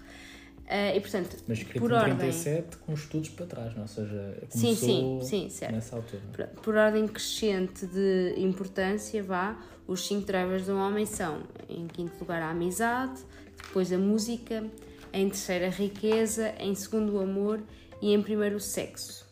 Uh, 0.70 0.95
e 0.95 1.01
portanto, 1.01 1.36
Mas 1.47 1.57
escrito 1.57 1.80
por 1.80 1.91
em 1.91 1.99
37 1.99 2.47
ordem... 2.47 2.80
com 2.86 2.93
estudos 2.93 3.30
para 3.30 3.45
trás, 3.47 3.74
não? 3.74 3.82
ou 3.82 3.88
seja, 3.88 4.38
começou 4.51 4.76
sim, 4.76 4.76
sim, 4.76 5.20
sim, 5.24 5.49
certo. 5.49 5.74
nessa 5.74 5.95
altura. 5.95 6.22
Por, 6.32 6.45
por, 6.61 6.76
ordem 6.76 7.07
crescente 7.07 7.88
de 7.88 8.36
importância, 8.38 9.24
vá, 9.24 9.59
os 9.88 10.05
cinco 10.05 10.28
drivers 10.28 10.67
do 10.67 10.78
homem 10.78 11.07
são, 11.07 11.41
em 11.67 11.88
quinto 11.88 12.13
lugar, 12.20 12.39
a 12.43 12.51
amizade, 12.51 13.20
depois 13.57 13.91
a 13.91 13.97
música, 13.97 14.63
em 15.11 15.28
terceiro 15.28 15.65
a 15.65 15.70
riqueza, 15.70 16.53
em 16.59 16.76
segundo 16.76 17.15
o 17.15 17.20
amor 17.20 17.59
e 17.99 18.13
em 18.13 18.22
primeiro 18.22 18.57
o 18.57 18.59
sexo. 18.59 19.28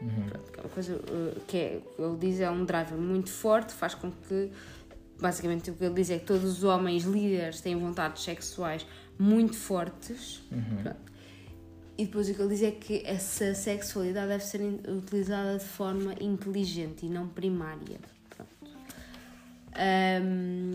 Uhum. 0.00 0.26
Pronto, 0.30 0.52
que 0.52 0.58
é 0.58 0.62
uma 0.62 0.70
coisa 0.70 0.96
uh, 0.96 1.40
que 1.46 1.56
é, 1.58 1.82
ele 1.98 2.16
diz 2.18 2.40
é 2.40 2.50
um 2.50 2.64
driver 2.64 2.96
muito 2.96 3.30
forte, 3.30 3.74
faz 3.74 3.94
com 3.94 4.10
que, 4.10 4.50
basicamente, 5.20 5.70
o 5.70 5.74
que 5.74 5.84
ele 5.84 5.94
diz 5.94 6.08
é 6.08 6.18
que 6.18 6.24
todos 6.24 6.44
os 6.44 6.64
homens 6.64 7.04
líderes 7.04 7.60
têm 7.60 7.76
vontades 7.78 8.22
sexuais 8.22 8.86
muito 9.18 9.56
fortes. 9.56 10.42
Uhum. 10.52 10.94
E 11.98 12.04
depois 12.04 12.28
o 12.28 12.34
que 12.34 12.40
ele 12.40 12.50
diz 12.50 12.62
é 12.62 12.70
que 12.70 13.02
essa 13.04 13.54
sexualidade 13.54 14.28
deve 14.28 14.44
ser 14.44 14.60
utilizada 14.88 15.58
de 15.58 15.64
forma 15.64 16.14
inteligente 16.20 17.04
e 17.04 17.08
não 17.08 17.26
primária. 17.26 17.98
Pronto. 18.30 18.76
Um, 19.74 20.74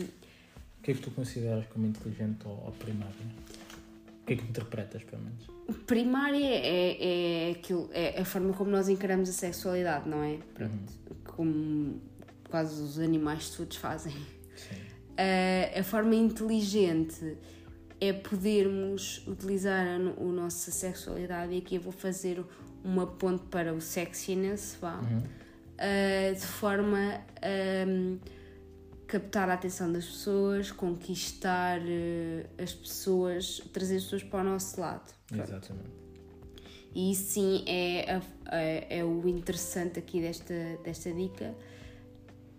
o 0.79 0.83
que 0.83 0.91
é 0.91 0.93
que 0.95 1.01
tu 1.01 1.11
consideras 1.11 1.65
como 1.67 1.85
inteligente 1.85 2.45
ou, 2.45 2.61
ou 2.65 2.71
primária? 2.73 3.13
O 4.21 4.25
que 4.25 4.33
é 4.33 4.35
que 4.35 4.43
interpretas, 4.43 5.01
pelo 5.03 5.21
menos? 5.21 5.47
Primária 5.85 6.45
é, 6.45 7.49
é, 7.49 7.51
aquilo, 7.51 7.89
é 7.93 8.19
a 8.19 8.25
forma 8.25 8.53
como 8.53 8.69
nós 8.69 8.89
encaramos 8.89 9.29
a 9.29 9.33
sexualidade, 9.33 10.09
não 10.09 10.21
é? 10.21 10.39
Pronto. 10.53 10.73
Uhum. 10.73 11.15
Como 11.23 12.01
quase 12.49 12.81
os 12.81 12.99
animais 12.99 13.49
todos 13.49 13.77
fazem. 13.77 14.13
Sim. 14.57 14.75
Uh, 15.13 15.79
a 15.79 15.83
forma 15.83 16.15
inteligente 16.15 17.37
é 18.09 18.13
podermos 18.13 19.25
utilizar 19.27 19.85
a, 19.85 19.95
a 19.95 20.23
nossa 20.25 20.71
sexualidade, 20.71 21.53
e 21.53 21.57
aqui 21.57 21.75
eu 21.75 21.81
vou 21.81 21.93
fazer 21.93 22.43
uma 22.83 23.07
ponte 23.07 23.45
para 23.45 23.73
o 23.73 23.79
sexiness, 23.79 24.77
vá, 24.79 24.95
uhum. 24.95 25.19
uh, 25.19 26.35
de 26.35 26.45
forma 26.45 27.21
a 27.41 27.87
um, 27.87 28.19
captar 29.07 29.49
a 29.49 29.53
atenção 29.53 29.91
das 29.91 30.05
pessoas, 30.05 30.71
conquistar 30.71 31.79
uh, 31.79 32.61
as 32.61 32.73
pessoas, 32.73 33.61
trazer 33.71 33.97
as 33.97 34.03
pessoas 34.03 34.23
para 34.23 34.41
o 34.41 34.43
nosso 34.43 34.81
lado. 34.81 35.13
Pronto. 35.27 35.43
Exatamente. 35.43 36.03
E 36.95 37.11
isso 37.11 37.31
sim 37.33 37.63
é, 37.65 38.21
é, 38.51 38.99
é 38.99 39.03
o 39.03 39.27
interessante 39.27 39.97
aqui 39.97 40.21
desta, 40.21 40.53
desta 40.83 41.11
dica 41.11 41.55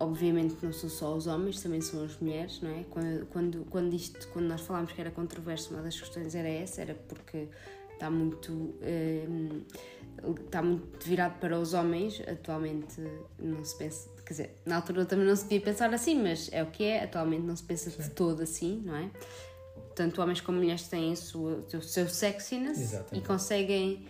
obviamente 0.04 0.56
não 0.62 0.72
são 0.72 0.88
só 0.88 1.14
os 1.14 1.26
homens, 1.26 1.60
também 1.62 1.80
são 1.80 2.04
as 2.04 2.18
mulheres, 2.18 2.60
não 2.60 2.70
é? 2.70 2.84
Quando, 2.90 3.26
quando, 3.26 3.64
quando, 3.70 3.94
isto, 3.94 4.28
quando 4.28 4.46
nós 4.46 4.60
falámos 4.60 4.92
que 4.92 5.00
era 5.00 5.10
controverso, 5.10 5.72
uma 5.72 5.82
das 5.82 5.98
questões 5.98 6.34
era 6.34 6.48
essa, 6.48 6.82
era 6.82 6.94
porque 6.94 7.48
está 7.92 8.10
muito, 8.10 8.52
um, 8.52 9.62
está 10.44 10.62
muito 10.62 11.06
virado 11.06 11.38
para 11.38 11.58
os 11.58 11.74
homens, 11.74 12.20
atualmente 12.28 13.00
não 13.38 13.64
se 13.64 13.76
pensa, 13.76 14.08
quer 14.24 14.32
dizer, 14.32 14.54
na 14.66 14.76
altura 14.76 15.06
também 15.06 15.26
não 15.26 15.36
se 15.36 15.44
devia 15.44 15.60
pensar 15.60 15.92
assim, 15.94 16.20
mas 16.20 16.50
é 16.52 16.62
o 16.62 16.66
que 16.66 16.84
é, 16.84 17.04
atualmente 17.04 17.42
não 17.42 17.56
se 17.56 17.64
pensa 17.64 17.90
Sim. 17.90 18.02
de 18.02 18.10
todo 18.10 18.42
assim, 18.42 18.82
não 18.84 18.96
é? 18.96 19.10
Tanto 19.94 20.20
homens 20.20 20.40
como 20.40 20.58
mulheres 20.58 20.88
têm 20.88 21.12
o 21.12 21.16
seu, 21.16 21.40
o 21.40 21.82
seu 21.82 22.08
sexiness 22.08 22.80
Exatamente. 22.80 23.16
e 23.16 23.26
conseguem 23.26 24.06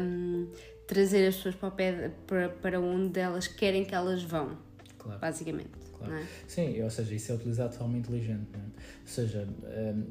um, 0.00 0.50
trazer 0.86 1.28
as 1.28 1.36
pessoas 1.36 1.54
para, 1.54 1.70
pé, 1.70 2.10
para, 2.26 2.48
para 2.48 2.80
onde 2.80 3.20
elas 3.20 3.46
querem 3.46 3.84
que 3.84 3.94
elas 3.94 4.22
vão 4.22 4.56
claro. 5.04 5.20
basicamente. 5.20 5.70
Claro. 5.96 6.14
É? 6.14 6.26
Sim, 6.48 6.82
ou 6.82 6.90
seja, 6.90 7.14
isso 7.14 7.32
é 7.32 7.34
utilizado 7.34 7.70
de 7.72 7.78
forma 7.78 7.98
inteligente. 7.98 8.48
É? 8.54 8.58
Ou 8.58 9.06
seja, 9.06 9.48
um, 9.62 10.06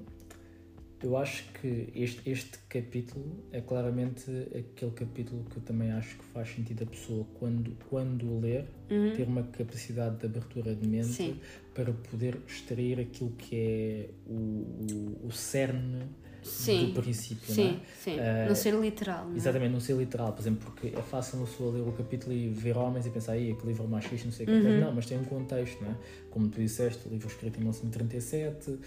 eu 1.04 1.18
acho 1.18 1.44
que 1.60 1.90
este, 1.94 2.30
este 2.30 2.58
capítulo 2.70 3.44
é 3.52 3.60
claramente 3.60 4.24
aquele 4.58 4.92
capítulo 4.92 5.44
que 5.50 5.58
eu 5.58 5.64
também 5.64 5.92
acho 5.92 6.18
que 6.18 6.24
faz 6.26 6.50
sentido 6.56 6.84
a 6.84 6.86
pessoa, 6.86 7.28
quando, 7.34 7.78
quando 7.90 8.26
o 8.26 8.40
ler, 8.40 8.66
uhum. 8.90 9.14
ter 9.14 9.28
uma 9.28 9.44
capacidade 9.44 10.18
de 10.18 10.26
abertura 10.26 10.74
de 10.74 10.88
mente 10.88 11.08
Sim. 11.08 11.40
para 11.74 11.92
poder 11.92 12.40
extrair 12.48 13.02
aquilo 13.02 13.32
que 13.32 13.56
é 13.56 14.10
o, 14.26 14.34
o, 14.34 15.28
o 15.28 15.32
cerne 15.32 16.04
sim, 16.44 16.88
do 16.88 17.02
princípio, 17.02 17.54
sim, 17.54 17.64
não 17.64 17.74
é? 17.74 17.80
Sim, 18.00 18.16
uh, 18.16 18.48
não 18.48 18.56
ser 18.56 18.74
literal. 18.74 19.26
Não 19.26 19.34
é? 19.34 19.38
Exatamente, 19.38 19.72
não 19.72 19.80
ser 19.80 19.96
literal, 19.96 20.34
por 20.34 20.42
exemplo, 20.42 20.72
porque 20.72 20.96
é 20.96 21.02
fácil 21.02 21.40
uma 21.40 21.48
pessoa 21.48 21.74
ler 21.74 21.82
o 21.82 21.92
capítulo 21.92 22.34
e 22.34 22.50
ver 22.50 22.78
homens 22.78 23.06
e 23.06 23.10
pensar, 23.10 23.34
aí, 23.34 23.56
que 23.56 23.66
livro 23.66 23.88
machista, 23.88 24.26
não 24.26 24.32
sei 24.32 24.46
o 24.46 24.50
uhum. 24.50 24.62
que. 24.62 24.68
Mas 24.68 24.80
não, 24.80 24.94
mas 24.94 25.06
tem 25.06 25.18
um 25.18 25.24
contexto, 25.24 25.82
não 25.82 25.92
é? 25.92 25.96
Como 26.30 26.48
tu 26.48 26.60
disseste, 26.60 27.08
o 27.08 27.12
livro 27.12 27.28
escrito 27.28 27.58
em 27.58 27.60
1937, 27.60 28.72
uh, 28.72 28.80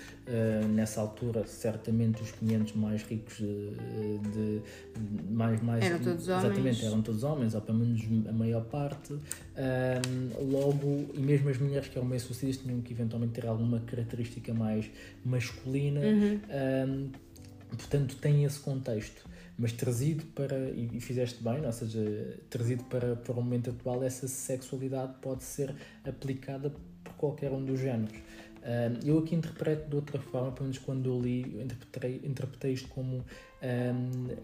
nessa 0.69 1.01
altura, 1.01 1.47
certamente 1.47 2.23
os 2.23 2.33
500 2.33 2.73
mais 2.75 3.03
ricos 3.03 3.37
de. 3.37 3.71
de, 4.33 4.63
de 4.97 5.33
mais, 5.33 5.63
mais, 5.63 5.85
eram 5.85 5.99
todos 5.99 6.25
exatamente, 6.25 6.59
homens. 6.59 6.77
Exatamente, 6.77 6.87
eram 6.87 7.03
todos 7.03 7.23
homens, 7.23 7.55
ou 7.55 7.61
pelo 7.61 7.79
menos 7.79 8.29
a 8.29 8.33
maior 8.33 8.65
parte. 8.65 9.13
Uh, 9.13 10.51
logo, 10.51 11.07
e 11.15 11.21
mesmo 11.21 11.49
as 11.49 11.59
mulheres 11.59 11.89
que 11.89 11.99
eram 11.99 12.09
bem 12.09 12.19
sucedidas 12.19 12.61
tinham 12.63 12.81
que 12.81 12.93
eventualmente 12.93 13.33
ter 13.33 13.47
alguma 13.47 13.81
característica 13.81 14.53
mais 14.53 14.91
masculina. 15.25 16.01
Uhum 16.01 17.11
portanto, 17.69 18.17
tem 18.17 18.45
esse 18.45 18.59
contexto. 18.61 19.29
Mas 19.59 19.73
trazido 19.73 20.25
para, 20.35 20.71
e, 20.71 21.01
fizeste 21.01 21.43
bem, 21.43 21.65
ou 21.65 21.73
seja, 21.73 22.39
trazido 22.51 22.85
para, 22.85 23.17
para 23.17 23.33
o 23.33 23.37
momento 23.37 23.71
atual, 23.71 24.05
essa 24.05 24.29
sexualidade 24.29 25.15
pode 25.23 25.43
ser 25.45 25.75
aplicada 26.05 26.75
por 27.03 27.15
qualquer 27.15 27.51
um 27.53 27.65
dos 27.65 27.81
géneros. 27.81 28.19
Eu 29.05 29.19
aqui 29.19 29.35
interpreto 29.35 29.89
de 29.89 29.97
outra 29.97 30.21
forma, 30.21 30.51
pelo 30.51 30.65
menos 30.65 30.79
quando 30.79 31.09
eu 31.09 31.21
li, 31.21 31.55
eu 31.55 31.63
interpretei, 31.63 32.21
interpretei 32.25 32.73
isto 32.73 32.89
como 32.89 33.25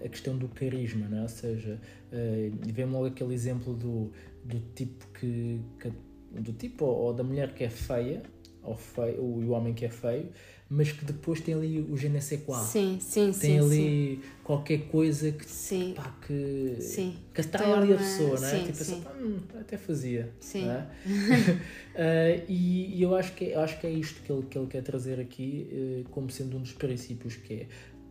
a 0.04 0.08
questão 0.08 0.36
do 0.36 0.48
carisma, 0.48 1.08
não 1.08 1.18
é? 1.18 1.22
ou 1.22 1.28
seja, 1.28 1.80
uh, 2.12 2.72
vemos 2.72 2.94
logo 2.94 3.06
aquele 3.06 3.34
exemplo 3.34 3.74
do, 3.74 4.12
do 4.44 4.60
tipo 4.74 5.06
que, 5.08 5.60
que 5.78 5.92
do 6.40 6.52
tipo 6.52 6.84
ou, 6.84 7.06
ou, 7.06 7.14
da 7.14 7.22
mulher 7.22 7.54
que 7.54 7.64
é 7.64 7.70
feia, 7.70 8.22
ou 8.62 8.76
feio, 8.76 9.20
o 9.20 9.50
homem 9.50 9.74
que 9.74 9.84
é 9.84 9.88
feio, 9.88 10.28
mas 10.70 10.90
que 10.90 11.04
depois 11.04 11.40
tem 11.40 11.52
ali 11.54 11.80
o 11.80 11.96
je 11.96 12.08
ne 12.08 12.20
sais 12.20 12.40
quoi. 12.42 12.58
Sim, 12.64 12.98
sim, 13.00 13.30
tem 13.32 13.32
sim. 13.32 13.58
ali 13.58 13.76
sim. 13.76 14.22
qualquer 14.42 14.78
coisa 14.88 15.30
que, 15.32 15.44
sim. 15.44 15.92
pá, 15.94 16.16
que, 16.26 16.76
sim. 16.80 17.14
que 17.34 17.40
atrai 17.42 17.70
ali 17.72 17.92
a 17.92 17.96
Torna- 17.96 17.96
pessoa, 17.98 18.40
não 18.40 18.46
é? 18.46 18.50
sim, 18.50 18.64
tipo, 18.66 18.84
sim. 18.84 18.92
assim, 18.94 19.04
hum, 19.24 19.38
até 19.60 19.76
fazia. 19.76 20.32
Sim. 20.40 20.68
é? 20.68 20.86
Ah, 21.94 22.44
e, 22.48 22.96
e 22.96 23.02
eu 23.02 23.14
acho 23.14 23.34
que, 23.34 23.44
é- 23.46 23.54
eu 23.54 23.60
acho 23.60 23.78
que 23.78 23.86
é 23.86 23.90
isto 23.90 24.22
que 24.22 24.32
ele, 24.32 24.42
que 24.48 24.56
ele 24.56 24.66
quer 24.66 24.82
trazer 24.82 25.20
aqui 25.20 25.68
eh, 25.70 26.04
como 26.10 26.30
sendo 26.30 26.56
um 26.56 26.60
dos 26.62 26.72
princípios, 26.72 27.36
que 27.36 27.52
é 27.52 27.66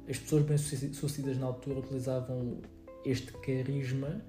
as 0.08 0.20
pessoas 0.20 0.44
bem-sucedidas 0.44 1.38
na 1.38 1.48
altura 1.48 1.80
utilizavam 1.80 2.60
este 3.04 3.32
carisma 3.34 4.22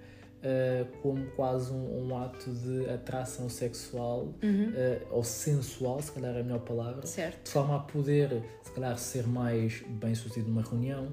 ah, 0.45 0.87
como 1.03 1.25
quase 1.33 1.73
um, 1.73 2.09
um 2.09 2.17
ato 2.19 2.51
de 2.51 2.89
atração 2.91 3.49
sexual 3.49 4.35
Uhum. 4.43 4.73
ah, 4.77 5.07
ou 5.11 5.25
sensual, 5.25 6.01
se 6.03 6.13
calhar 6.13 6.35
é 6.37 6.41
a 6.41 6.43
melhor 6.45 6.61
palavra, 6.61 7.07
Certo. 7.07 7.45
de 7.45 7.51
forma 7.51 7.77
a 7.77 7.81
poder, 7.81 8.43
se 8.63 8.71
calhar, 8.73 8.97
ser 8.99 9.27
mais 9.27 9.83
bem-sucedido 9.89 10.49
numa 10.49 10.63
reunião, 10.63 11.13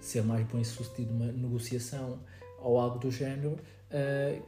ser 0.00 0.22
mais 0.22 0.46
bem-sucedido 0.46 1.12
numa 1.12 1.32
negociação 1.32 2.20
ou 2.60 2.78
algo 2.78 2.98
do 2.98 3.10
género, 3.10 3.56
ah, 3.90 4.40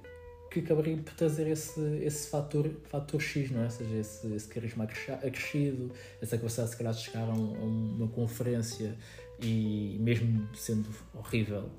que 0.51 0.59
acabaria 0.59 0.97
por 0.97 1.14
trazer 1.14 1.47
esse, 1.47 1.81
esse 2.03 2.28
fator, 2.28 2.68
fator 2.89 3.20
X, 3.20 3.53
não 3.53 3.61
é? 3.61 3.64
Ou 3.66 3.70
seja, 3.70 3.95
esse, 3.97 4.26
esse 4.35 4.49
carisma 4.49 4.83
acrescido, 5.22 5.93
essa 6.20 6.37
capacidade, 6.37 6.70
se 6.70 6.76
calhar, 6.76 6.93
de 6.93 7.01
chegar 7.01 7.28
a, 7.28 7.33
um- 7.33 7.55
a 7.55 7.64
uma 7.64 8.09
conferência 8.09 8.97
e, 9.43 9.97
mesmo 10.01 10.49
sendo 10.55 10.88
horrível, 11.14 11.70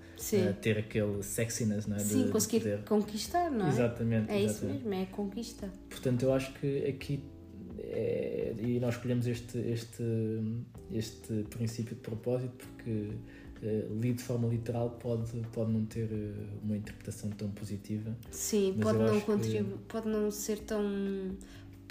ah, 0.49 0.53
ter 0.62 0.78
aquele 0.78 1.22
sexiness, 1.24 1.88
não 1.88 1.95
é? 1.95 1.99
De- 1.99 2.05
Sim, 2.05 2.26
de 2.26 2.32
conseguir 2.32 2.59
poder- 2.59 2.84
conquistar, 2.84 3.49
não 3.51 3.66
é? 3.66 3.70
Exatamente. 3.70 4.32
É 4.32 4.38
isso 4.39 4.49
exatamente. 4.66 4.84
mesmo, 4.86 4.93
é 4.93 5.03
a 5.03 5.05
conquista. 5.07 5.72
Portanto, 5.89 6.24
eu 6.24 6.34
acho 6.34 6.53
que 6.53 6.86
aqui 6.86 7.24
é- 7.80 8.53
e 8.59 8.80
nós 8.80 8.95
escolhemos 8.95 9.28
este, 9.28 9.57
este, 9.57 10.03
este 10.91 11.43
princípio 11.49 11.95
de 11.95 12.01
propósito 12.01 12.53
porque 12.68 13.12
eh, 13.64 13.86
lido 14.01 14.18
de 14.18 14.24
forma 14.24 14.47
literal 14.47 14.89
pode, 14.91 15.32
pode 15.53 15.72
não 15.72 15.86
ter 15.86 16.09
uma 16.64 16.76
interpretação 16.76 17.30
tão 17.30 17.49
positiva. 17.51 18.16
Sim, 18.32 18.76
pode 18.82 18.97
não 18.97 19.05
acho 19.05 19.20
que- 19.20 19.26
contribuir, 19.28 19.78
pode 19.88 20.07
não 20.07 20.32
ser 20.32 20.57
tão. 20.59 20.82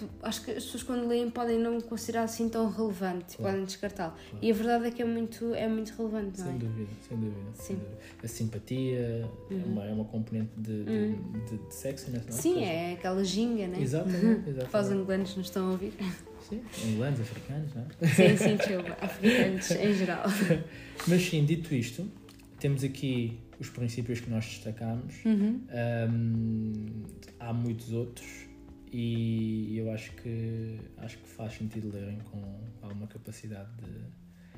P- 0.05 0.11
Acho 0.23 0.45
que 0.45 0.51
as 0.53 0.65
pessoas 0.65 0.83
quando 0.83 1.07
leem 1.07 1.31
podem 1.31 1.59
não 1.59 1.81
considerar 1.81 2.25
assim 2.25 2.49
tão 2.49 2.69
relevante, 2.71 3.37
Claro. 3.37 3.53
podem 3.53 3.65
descartá-lo. 3.65 4.13
Claro. 4.31 4.45
E 4.45 4.51
a 4.51 4.55
verdade 4.55 4.87
é 4.87 4.91
que 4.91 5.03
é 5.03 5.05
muito, 5.05 5.55
é 5.55 5.69
muito 5.69 5.91
relevante, 5.97 6.39
não 6.41 6.47
Sem 6.47 6.55
é? 6.55 6.59
dúvida, 6.59 6.91
sem 7.09 7.17
dúvida. 7.19 7.51
sem 7.55 7.77
Sim. 7.77 7.83
dúvida. 7.83 7.99
A 8.23 8.29
simpatia 8.29 8.99
é, 8.99 9.25
Uhum. 9.51 9.65
uma, 9.67 9.85
é 9.85 9.93
uma 9.93 10.05
componente 10.05 10.51
de, 10.57 10.85
de, 10.85 11.15
de, 11.15 11.59
de 11.69 11.75
sexiness, 11.75 12.27
não 12.27 12.37
é? 12.37 12.41
Sim, 12.41 12.49
Ou 12.51 12.55
seja, 12.61 12.67
é 12.67 12.93
aquela 12.95 13.25
ginga, 13.25 13.67
né? 13.69 13.81
Exatamente, 13.81 14.19
Para 14.21 14.51
os 14.51 14.57
exatamente. 14.57 14.93
angolanos 14.93 15.37
nos 15.37 15.47
estão 15.47 15.69
a 15.69 15.71
ouvir. 15.73 15.93
Sim, 16.49 16.63
ingleses, 16.85 17.21
africanos, 17.21 17.75
não 17.75 17.83
é? 17.83 18.07
Sim, 18.09 18.37
sim, 18.37 18.57
desculpa. 18.57 18.97
Africanos 19.01 19.71
em 19.71 19.95
geral. 19.95 20.25
Mas 21.07 21.23
sim, 21.23 21.45
dito 21.45 21.73
isto, 21.75 22.11
temos 22.59 22.83
aqui 22.83 23.39
os 23.61 23.69
princípios 23.71 24.21
que 24.21 24.29
nós 24.31 24.45
destacámos. 24.47 25.15
Uhum. 25.25 25.61
Hum, 26.11 27.03
há 27.39 27.53
muitos 27.53 27.93
outros 27.93 28.27
e 28.93 29.77
eu 29.79 29.93
acho 29.93 30.13
que 30.13 30.79
acho 30.99 31.19
que 31.19 31.29
faz 31.29 31.55
sentido 31.55 31.91
lerem 31.93 32.19
com 32.31 32.43
alguma 32.83 33.07
capacidade 33.07 33.71
de 33.77 34.05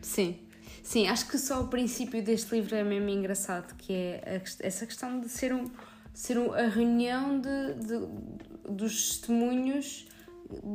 Sim. 0.01 0.37
Sim, 0.83 1.07
acho 1.09 1.28
que 1.28 1.39
só 1.39 1.62
o 1.62 1.68
princípio 1.68 2.22
deste 2.22 2.55
livro 2.55 2.74
é 2.74 2.83
mesmo 2.85 3.09
engraçado, 3.09 3.74
que 3.76 3.93
é 3.93 4.43
a 4.62 4.66
essa 4.66 4.87
questão 4.87 5.20
de 5.20 5.28
ser, 5.28 5.53
um, 5.53 5.70
ser 6.14 6.39
um- 6.39 6.53
a 6.53 6.66
reunião 6.68 7.41
de, 7.41 7.74
de- 7.74 8.72
dos 8.72 9.09
testemunhos 9.18 10.07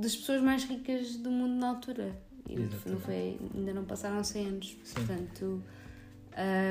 das 0.02 0.16
pessoas 0.16 0.42
mais 0.42 0.64
ricas 0.66 1.16
do 1.18 1.30
mundo 1.32 1.56
na 1.60 1.70
altura. 1.70 2.16
E 2.50 2.56
não 2.90 3.00
foi, 3.00 3.38
ainda 3.56 3.74
não 3.74 3.84
passaram 3.86 4.24
100 4.24 4.48
anos, 4.48 4.78
Sim. 4.84 4.94
portanto 4.96 5.64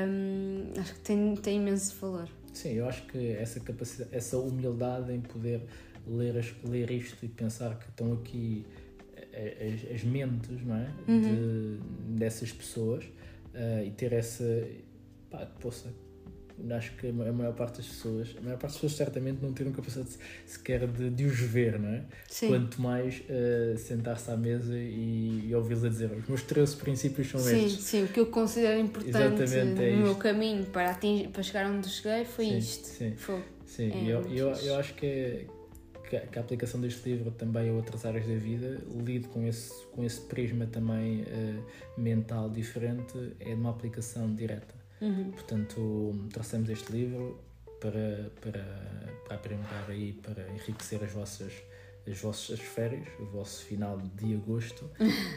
hum, 0.07 0.73
acho 0.79 0.93
que 0.95 0.99
tem, 1.01 1.35
tem 1.35 1.57
imenso 1.57 1.95
valor. 1.99 2.27
sim 2.53 2.69
eu 2.73 2.87
acho 2.87 3.05
que 3.07 3.31
essa 3.33 3.59
capacidade 3.59 4.09
essa 4.15 4.37
humildade 4.37 5.11
em 5.13 5.21
poder 5.21 5.61
ler 6.07 6.37
as- 6.37 6.53
ler 6.63 6.89
isto 6.91 7.17
e 7.25 7.27
pensar 7.27 7.77
que 7.77 7.89
estão 7.89 8.13
aqui 8.13 8.65
eh, 9.33 9.73
as, 9.91 9.95
as 9.95 10.03
mentes 10.03 10.61
não 10.65 10.75
é 10.75 10.87
de, 11.07 11.79
dessas 12.17 12.51
pessoas 12.51 13.03
eh, 13.53 13.85
e 13.87 13.91
ter 13.91 14.13
essa 14.13 14.43
pá, 15.29 15.45
possa 15.59 15.87
acho 16.71 16.93
que 16.95 17.07
a 17.09 17.13
ma- 17.13 17.27
a 17.27 17.31
maior 17.31 17.53
parte 17.53 17.77
das 17.77 17.85
pessoas 17.87 18.33
a 18.35 18.41
maior 18.41 18.57
parte 18.57 18.71
das 18.73 18.81
pessoas 18.81 18.93
certamente 18.93 19.43
não 19.43 19.53
teriam 19.53 19.71
capacidade 19.75 20.09
se- 20.11 20.17
sequer 20.45 20.87
de, 20.87 21.09
de 21.11 21.25
os 21.25 21.39
ver 21.39 21.77
não 21.79 21.89
é 21.89 22.03
Sim. 22.27 22.47
Quanto 22.47 22.81
mais 22.81 23.21
eh, 23.29 23.75
sentar-se 23.77 24.31
à 24.31 24.35
mesa 24.37 24.75
e, 24.75 25.49
e 25.49 25.53
ouvi-los 25.55 25.83
a 25.83 25.89
dizer 25.89 26.11
os 26.13 26.27
meus 26.27 26.41
13 26.41 26.75
princípios 26.77 27.29
são 27.29 27.39
Sim, 27.39 27.65
estes. 27.65 27.83
sim, 27.83 28.03
o 28.05 28.07
que 28.07 28.19
eu 28.19 28.25
considero 28.27 28.79
importante 28.79 29.43
Exatamente, 29.43 29.81
é 29.83 29.91
no 29.91 29.97
meu 29.97 30.07
isto. 30.11 30.17
caminho 30.19 30.65
para, 30.67 30.91
atingir, 30.91 31.27
para 31.29 31.43
chegar 31.43 31.69
onde 31.69 31.87
cheguei 31.89 32.25
foi 32.25 32.45
Sim, 32.45 32.57
isto. 32.57 32.87
sim. 32.87 33.15
Foi. 33.17 33.43
Sim, 33.67 33.91
É 33.91 34.03
e 34.03 34.09
eu, 34.09 34.21
eu, 34.31 34.49
eu 34.49 34.75
acho 34.77 34.95
que, 34.95 35.05
é, 35.05 35.45
que, 36.07 36.15
a, 36.15 36.21
que 36.21 36.39
a 36.39 36.41
aplicação 36.41 36.79
deste 36.79 37.09
livro 37.09 37.31
também 37.31 37.69
a 37.69 37.73
outras 37.73 38.05
áreas 38.05 38.25
da 38.25 38.35
vida, 38.35 38.81
lido 39.03 39.27
com 39.29 39.45
esse, 39.45 39.85
com 39.87 40.03
esse 40.03 40.21
prisma 40.21 40.65
também 40.65 41.23
eh, 41.27 41.59
mental 41.97 42.49
diferente, 42.49 43.35
é 43.39 43.53
uma 43.53 43.69
aplicação 43.71 44.33
direta. 44.33 44.73
Uhum. 45.01 45.31
Portanto, 45.31 46.27
trouxemos 46.31 46.69
este 46.69 46.91
livro 46.91 47.39
para, 47.79 48.31
para, 48.41 48.63
para 49.27 49.35
aprimorar 49.35 49.89
aí, 49.89 50.13
para 50.13 50.49
enriquecer 50.49 51.03
as 51.03 51.11
vossas, 51.11 51.53
as 52.09 52.19
vossas 52.19 52.59
férias, 52.59 53.07
o 53.19 53.25
vosso 53.25 53.65
final 53.65 53.97
de 54.15 54.33
agosto. 54.33 54.89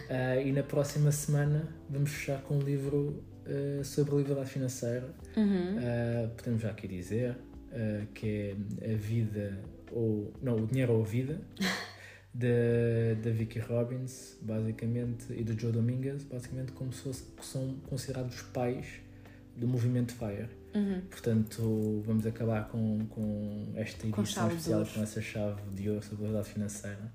Ah, 0.08 0.36
e 0.40 0.52
na 0.52 0.62
próxima 0.62 1.12
semana 1.12 1.68
vamos 1.88 2.10
fechar 2.10 2.40
com 2.42 2.56
um 2.56 2.62
livro 2.62 3.22
ah, 3.44 3.84
sobre 3.84 4.16
liberdade 4.16 4.48
financeira. 4.48 5.14
Uhum. 5.36 5.76
Podemos 6.36 6.62
já 6.62 6.70
aqui 6.70 6.88
dizer 6.88 7.36
que 8.14 8.56
é 8.80 8.92
a 8.92 8.96
vida 8.96 9.62
ou 9.92 10.32
não, 10.42 10.56
o 10.56 10.66
dinheiro 10.66 10.92
ou 10.92 11.02
a 11.02 11.06
vida 11.06 11.40
da, 12.34 13.30
Vicky 13.30 13.58
Robbins, 13.58 14.36
basicamente, 14.40 15.32
e 15.32 15.42
do 15.42 15.58
Joe 15.58 15.72
Dominguez, 15.72 16.24
basicamente 16.24 16.72
como 16.72 16.92
se 16.92 17.02
fosse, 17.02 17.24
que 17.24 17.44
são 17.44 17.74
considerados 17.88 18.36
os 18.36 18.42
pais 18.42 18.86
do 19.56 19.66
movimento 19.66 20.12
FIRE. 20.14 20.48
Uhum. 20.74 21.00
Portanto, 21.10 22.02
vamos 22.06 22.24
acabar 22.26 22.68
com, 22.68 23.06
com 23.06 23.72
esta 23.74 24.06
Com 24.08 24.22
edição 24.22 24.48
de 24.48 24.54
especial 24.54 24.86
com 24.86 25.02
essa 25.02 25.20
chave 25.20 25.60
de 25.72 25.88
ouro 25.90 26.02
sobre 26.02 26.24
a 26.24 26.26
liberdade 26.28 26.54
financeira, 26.54 27.12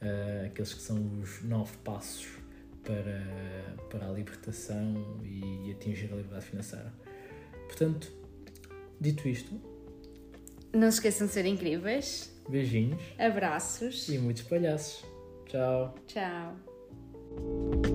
ah, 0.00 0.46
aqueles 0.46 0.72
que 0.72 0.80
são 0.80 1.20
os 1.20 1.42
nove 1.42 1.76
passos 1.78 2.26
para, 2.82 3.22
para 3.90 4.08
a 4.08 4.12
libertação 4.12 5.20
e, 5.24 5.70
atingir 5.72 6.12
a 6.12 6.16
liberdade 6.16 6.46
financeira. 6.46 6.92
Portanto, 7.66 8.10
dito 9.00 9.28
isto, 9.28 9.60
Não 10.74 10.90
se 10.90 10.96
esqueçam 10.98 11.26
de 11.26 11.32
ser 11.32 11.46
incríveis. 11.46 12.32
beijinhos 12.48 13.00
Abraços. 13.18 14.08
e 14.08 14.18
muitos 14.18 14.42
palhaços. 14.42 15.04
Tchau! 15.46 15.94
Tchau. 16.06 17.93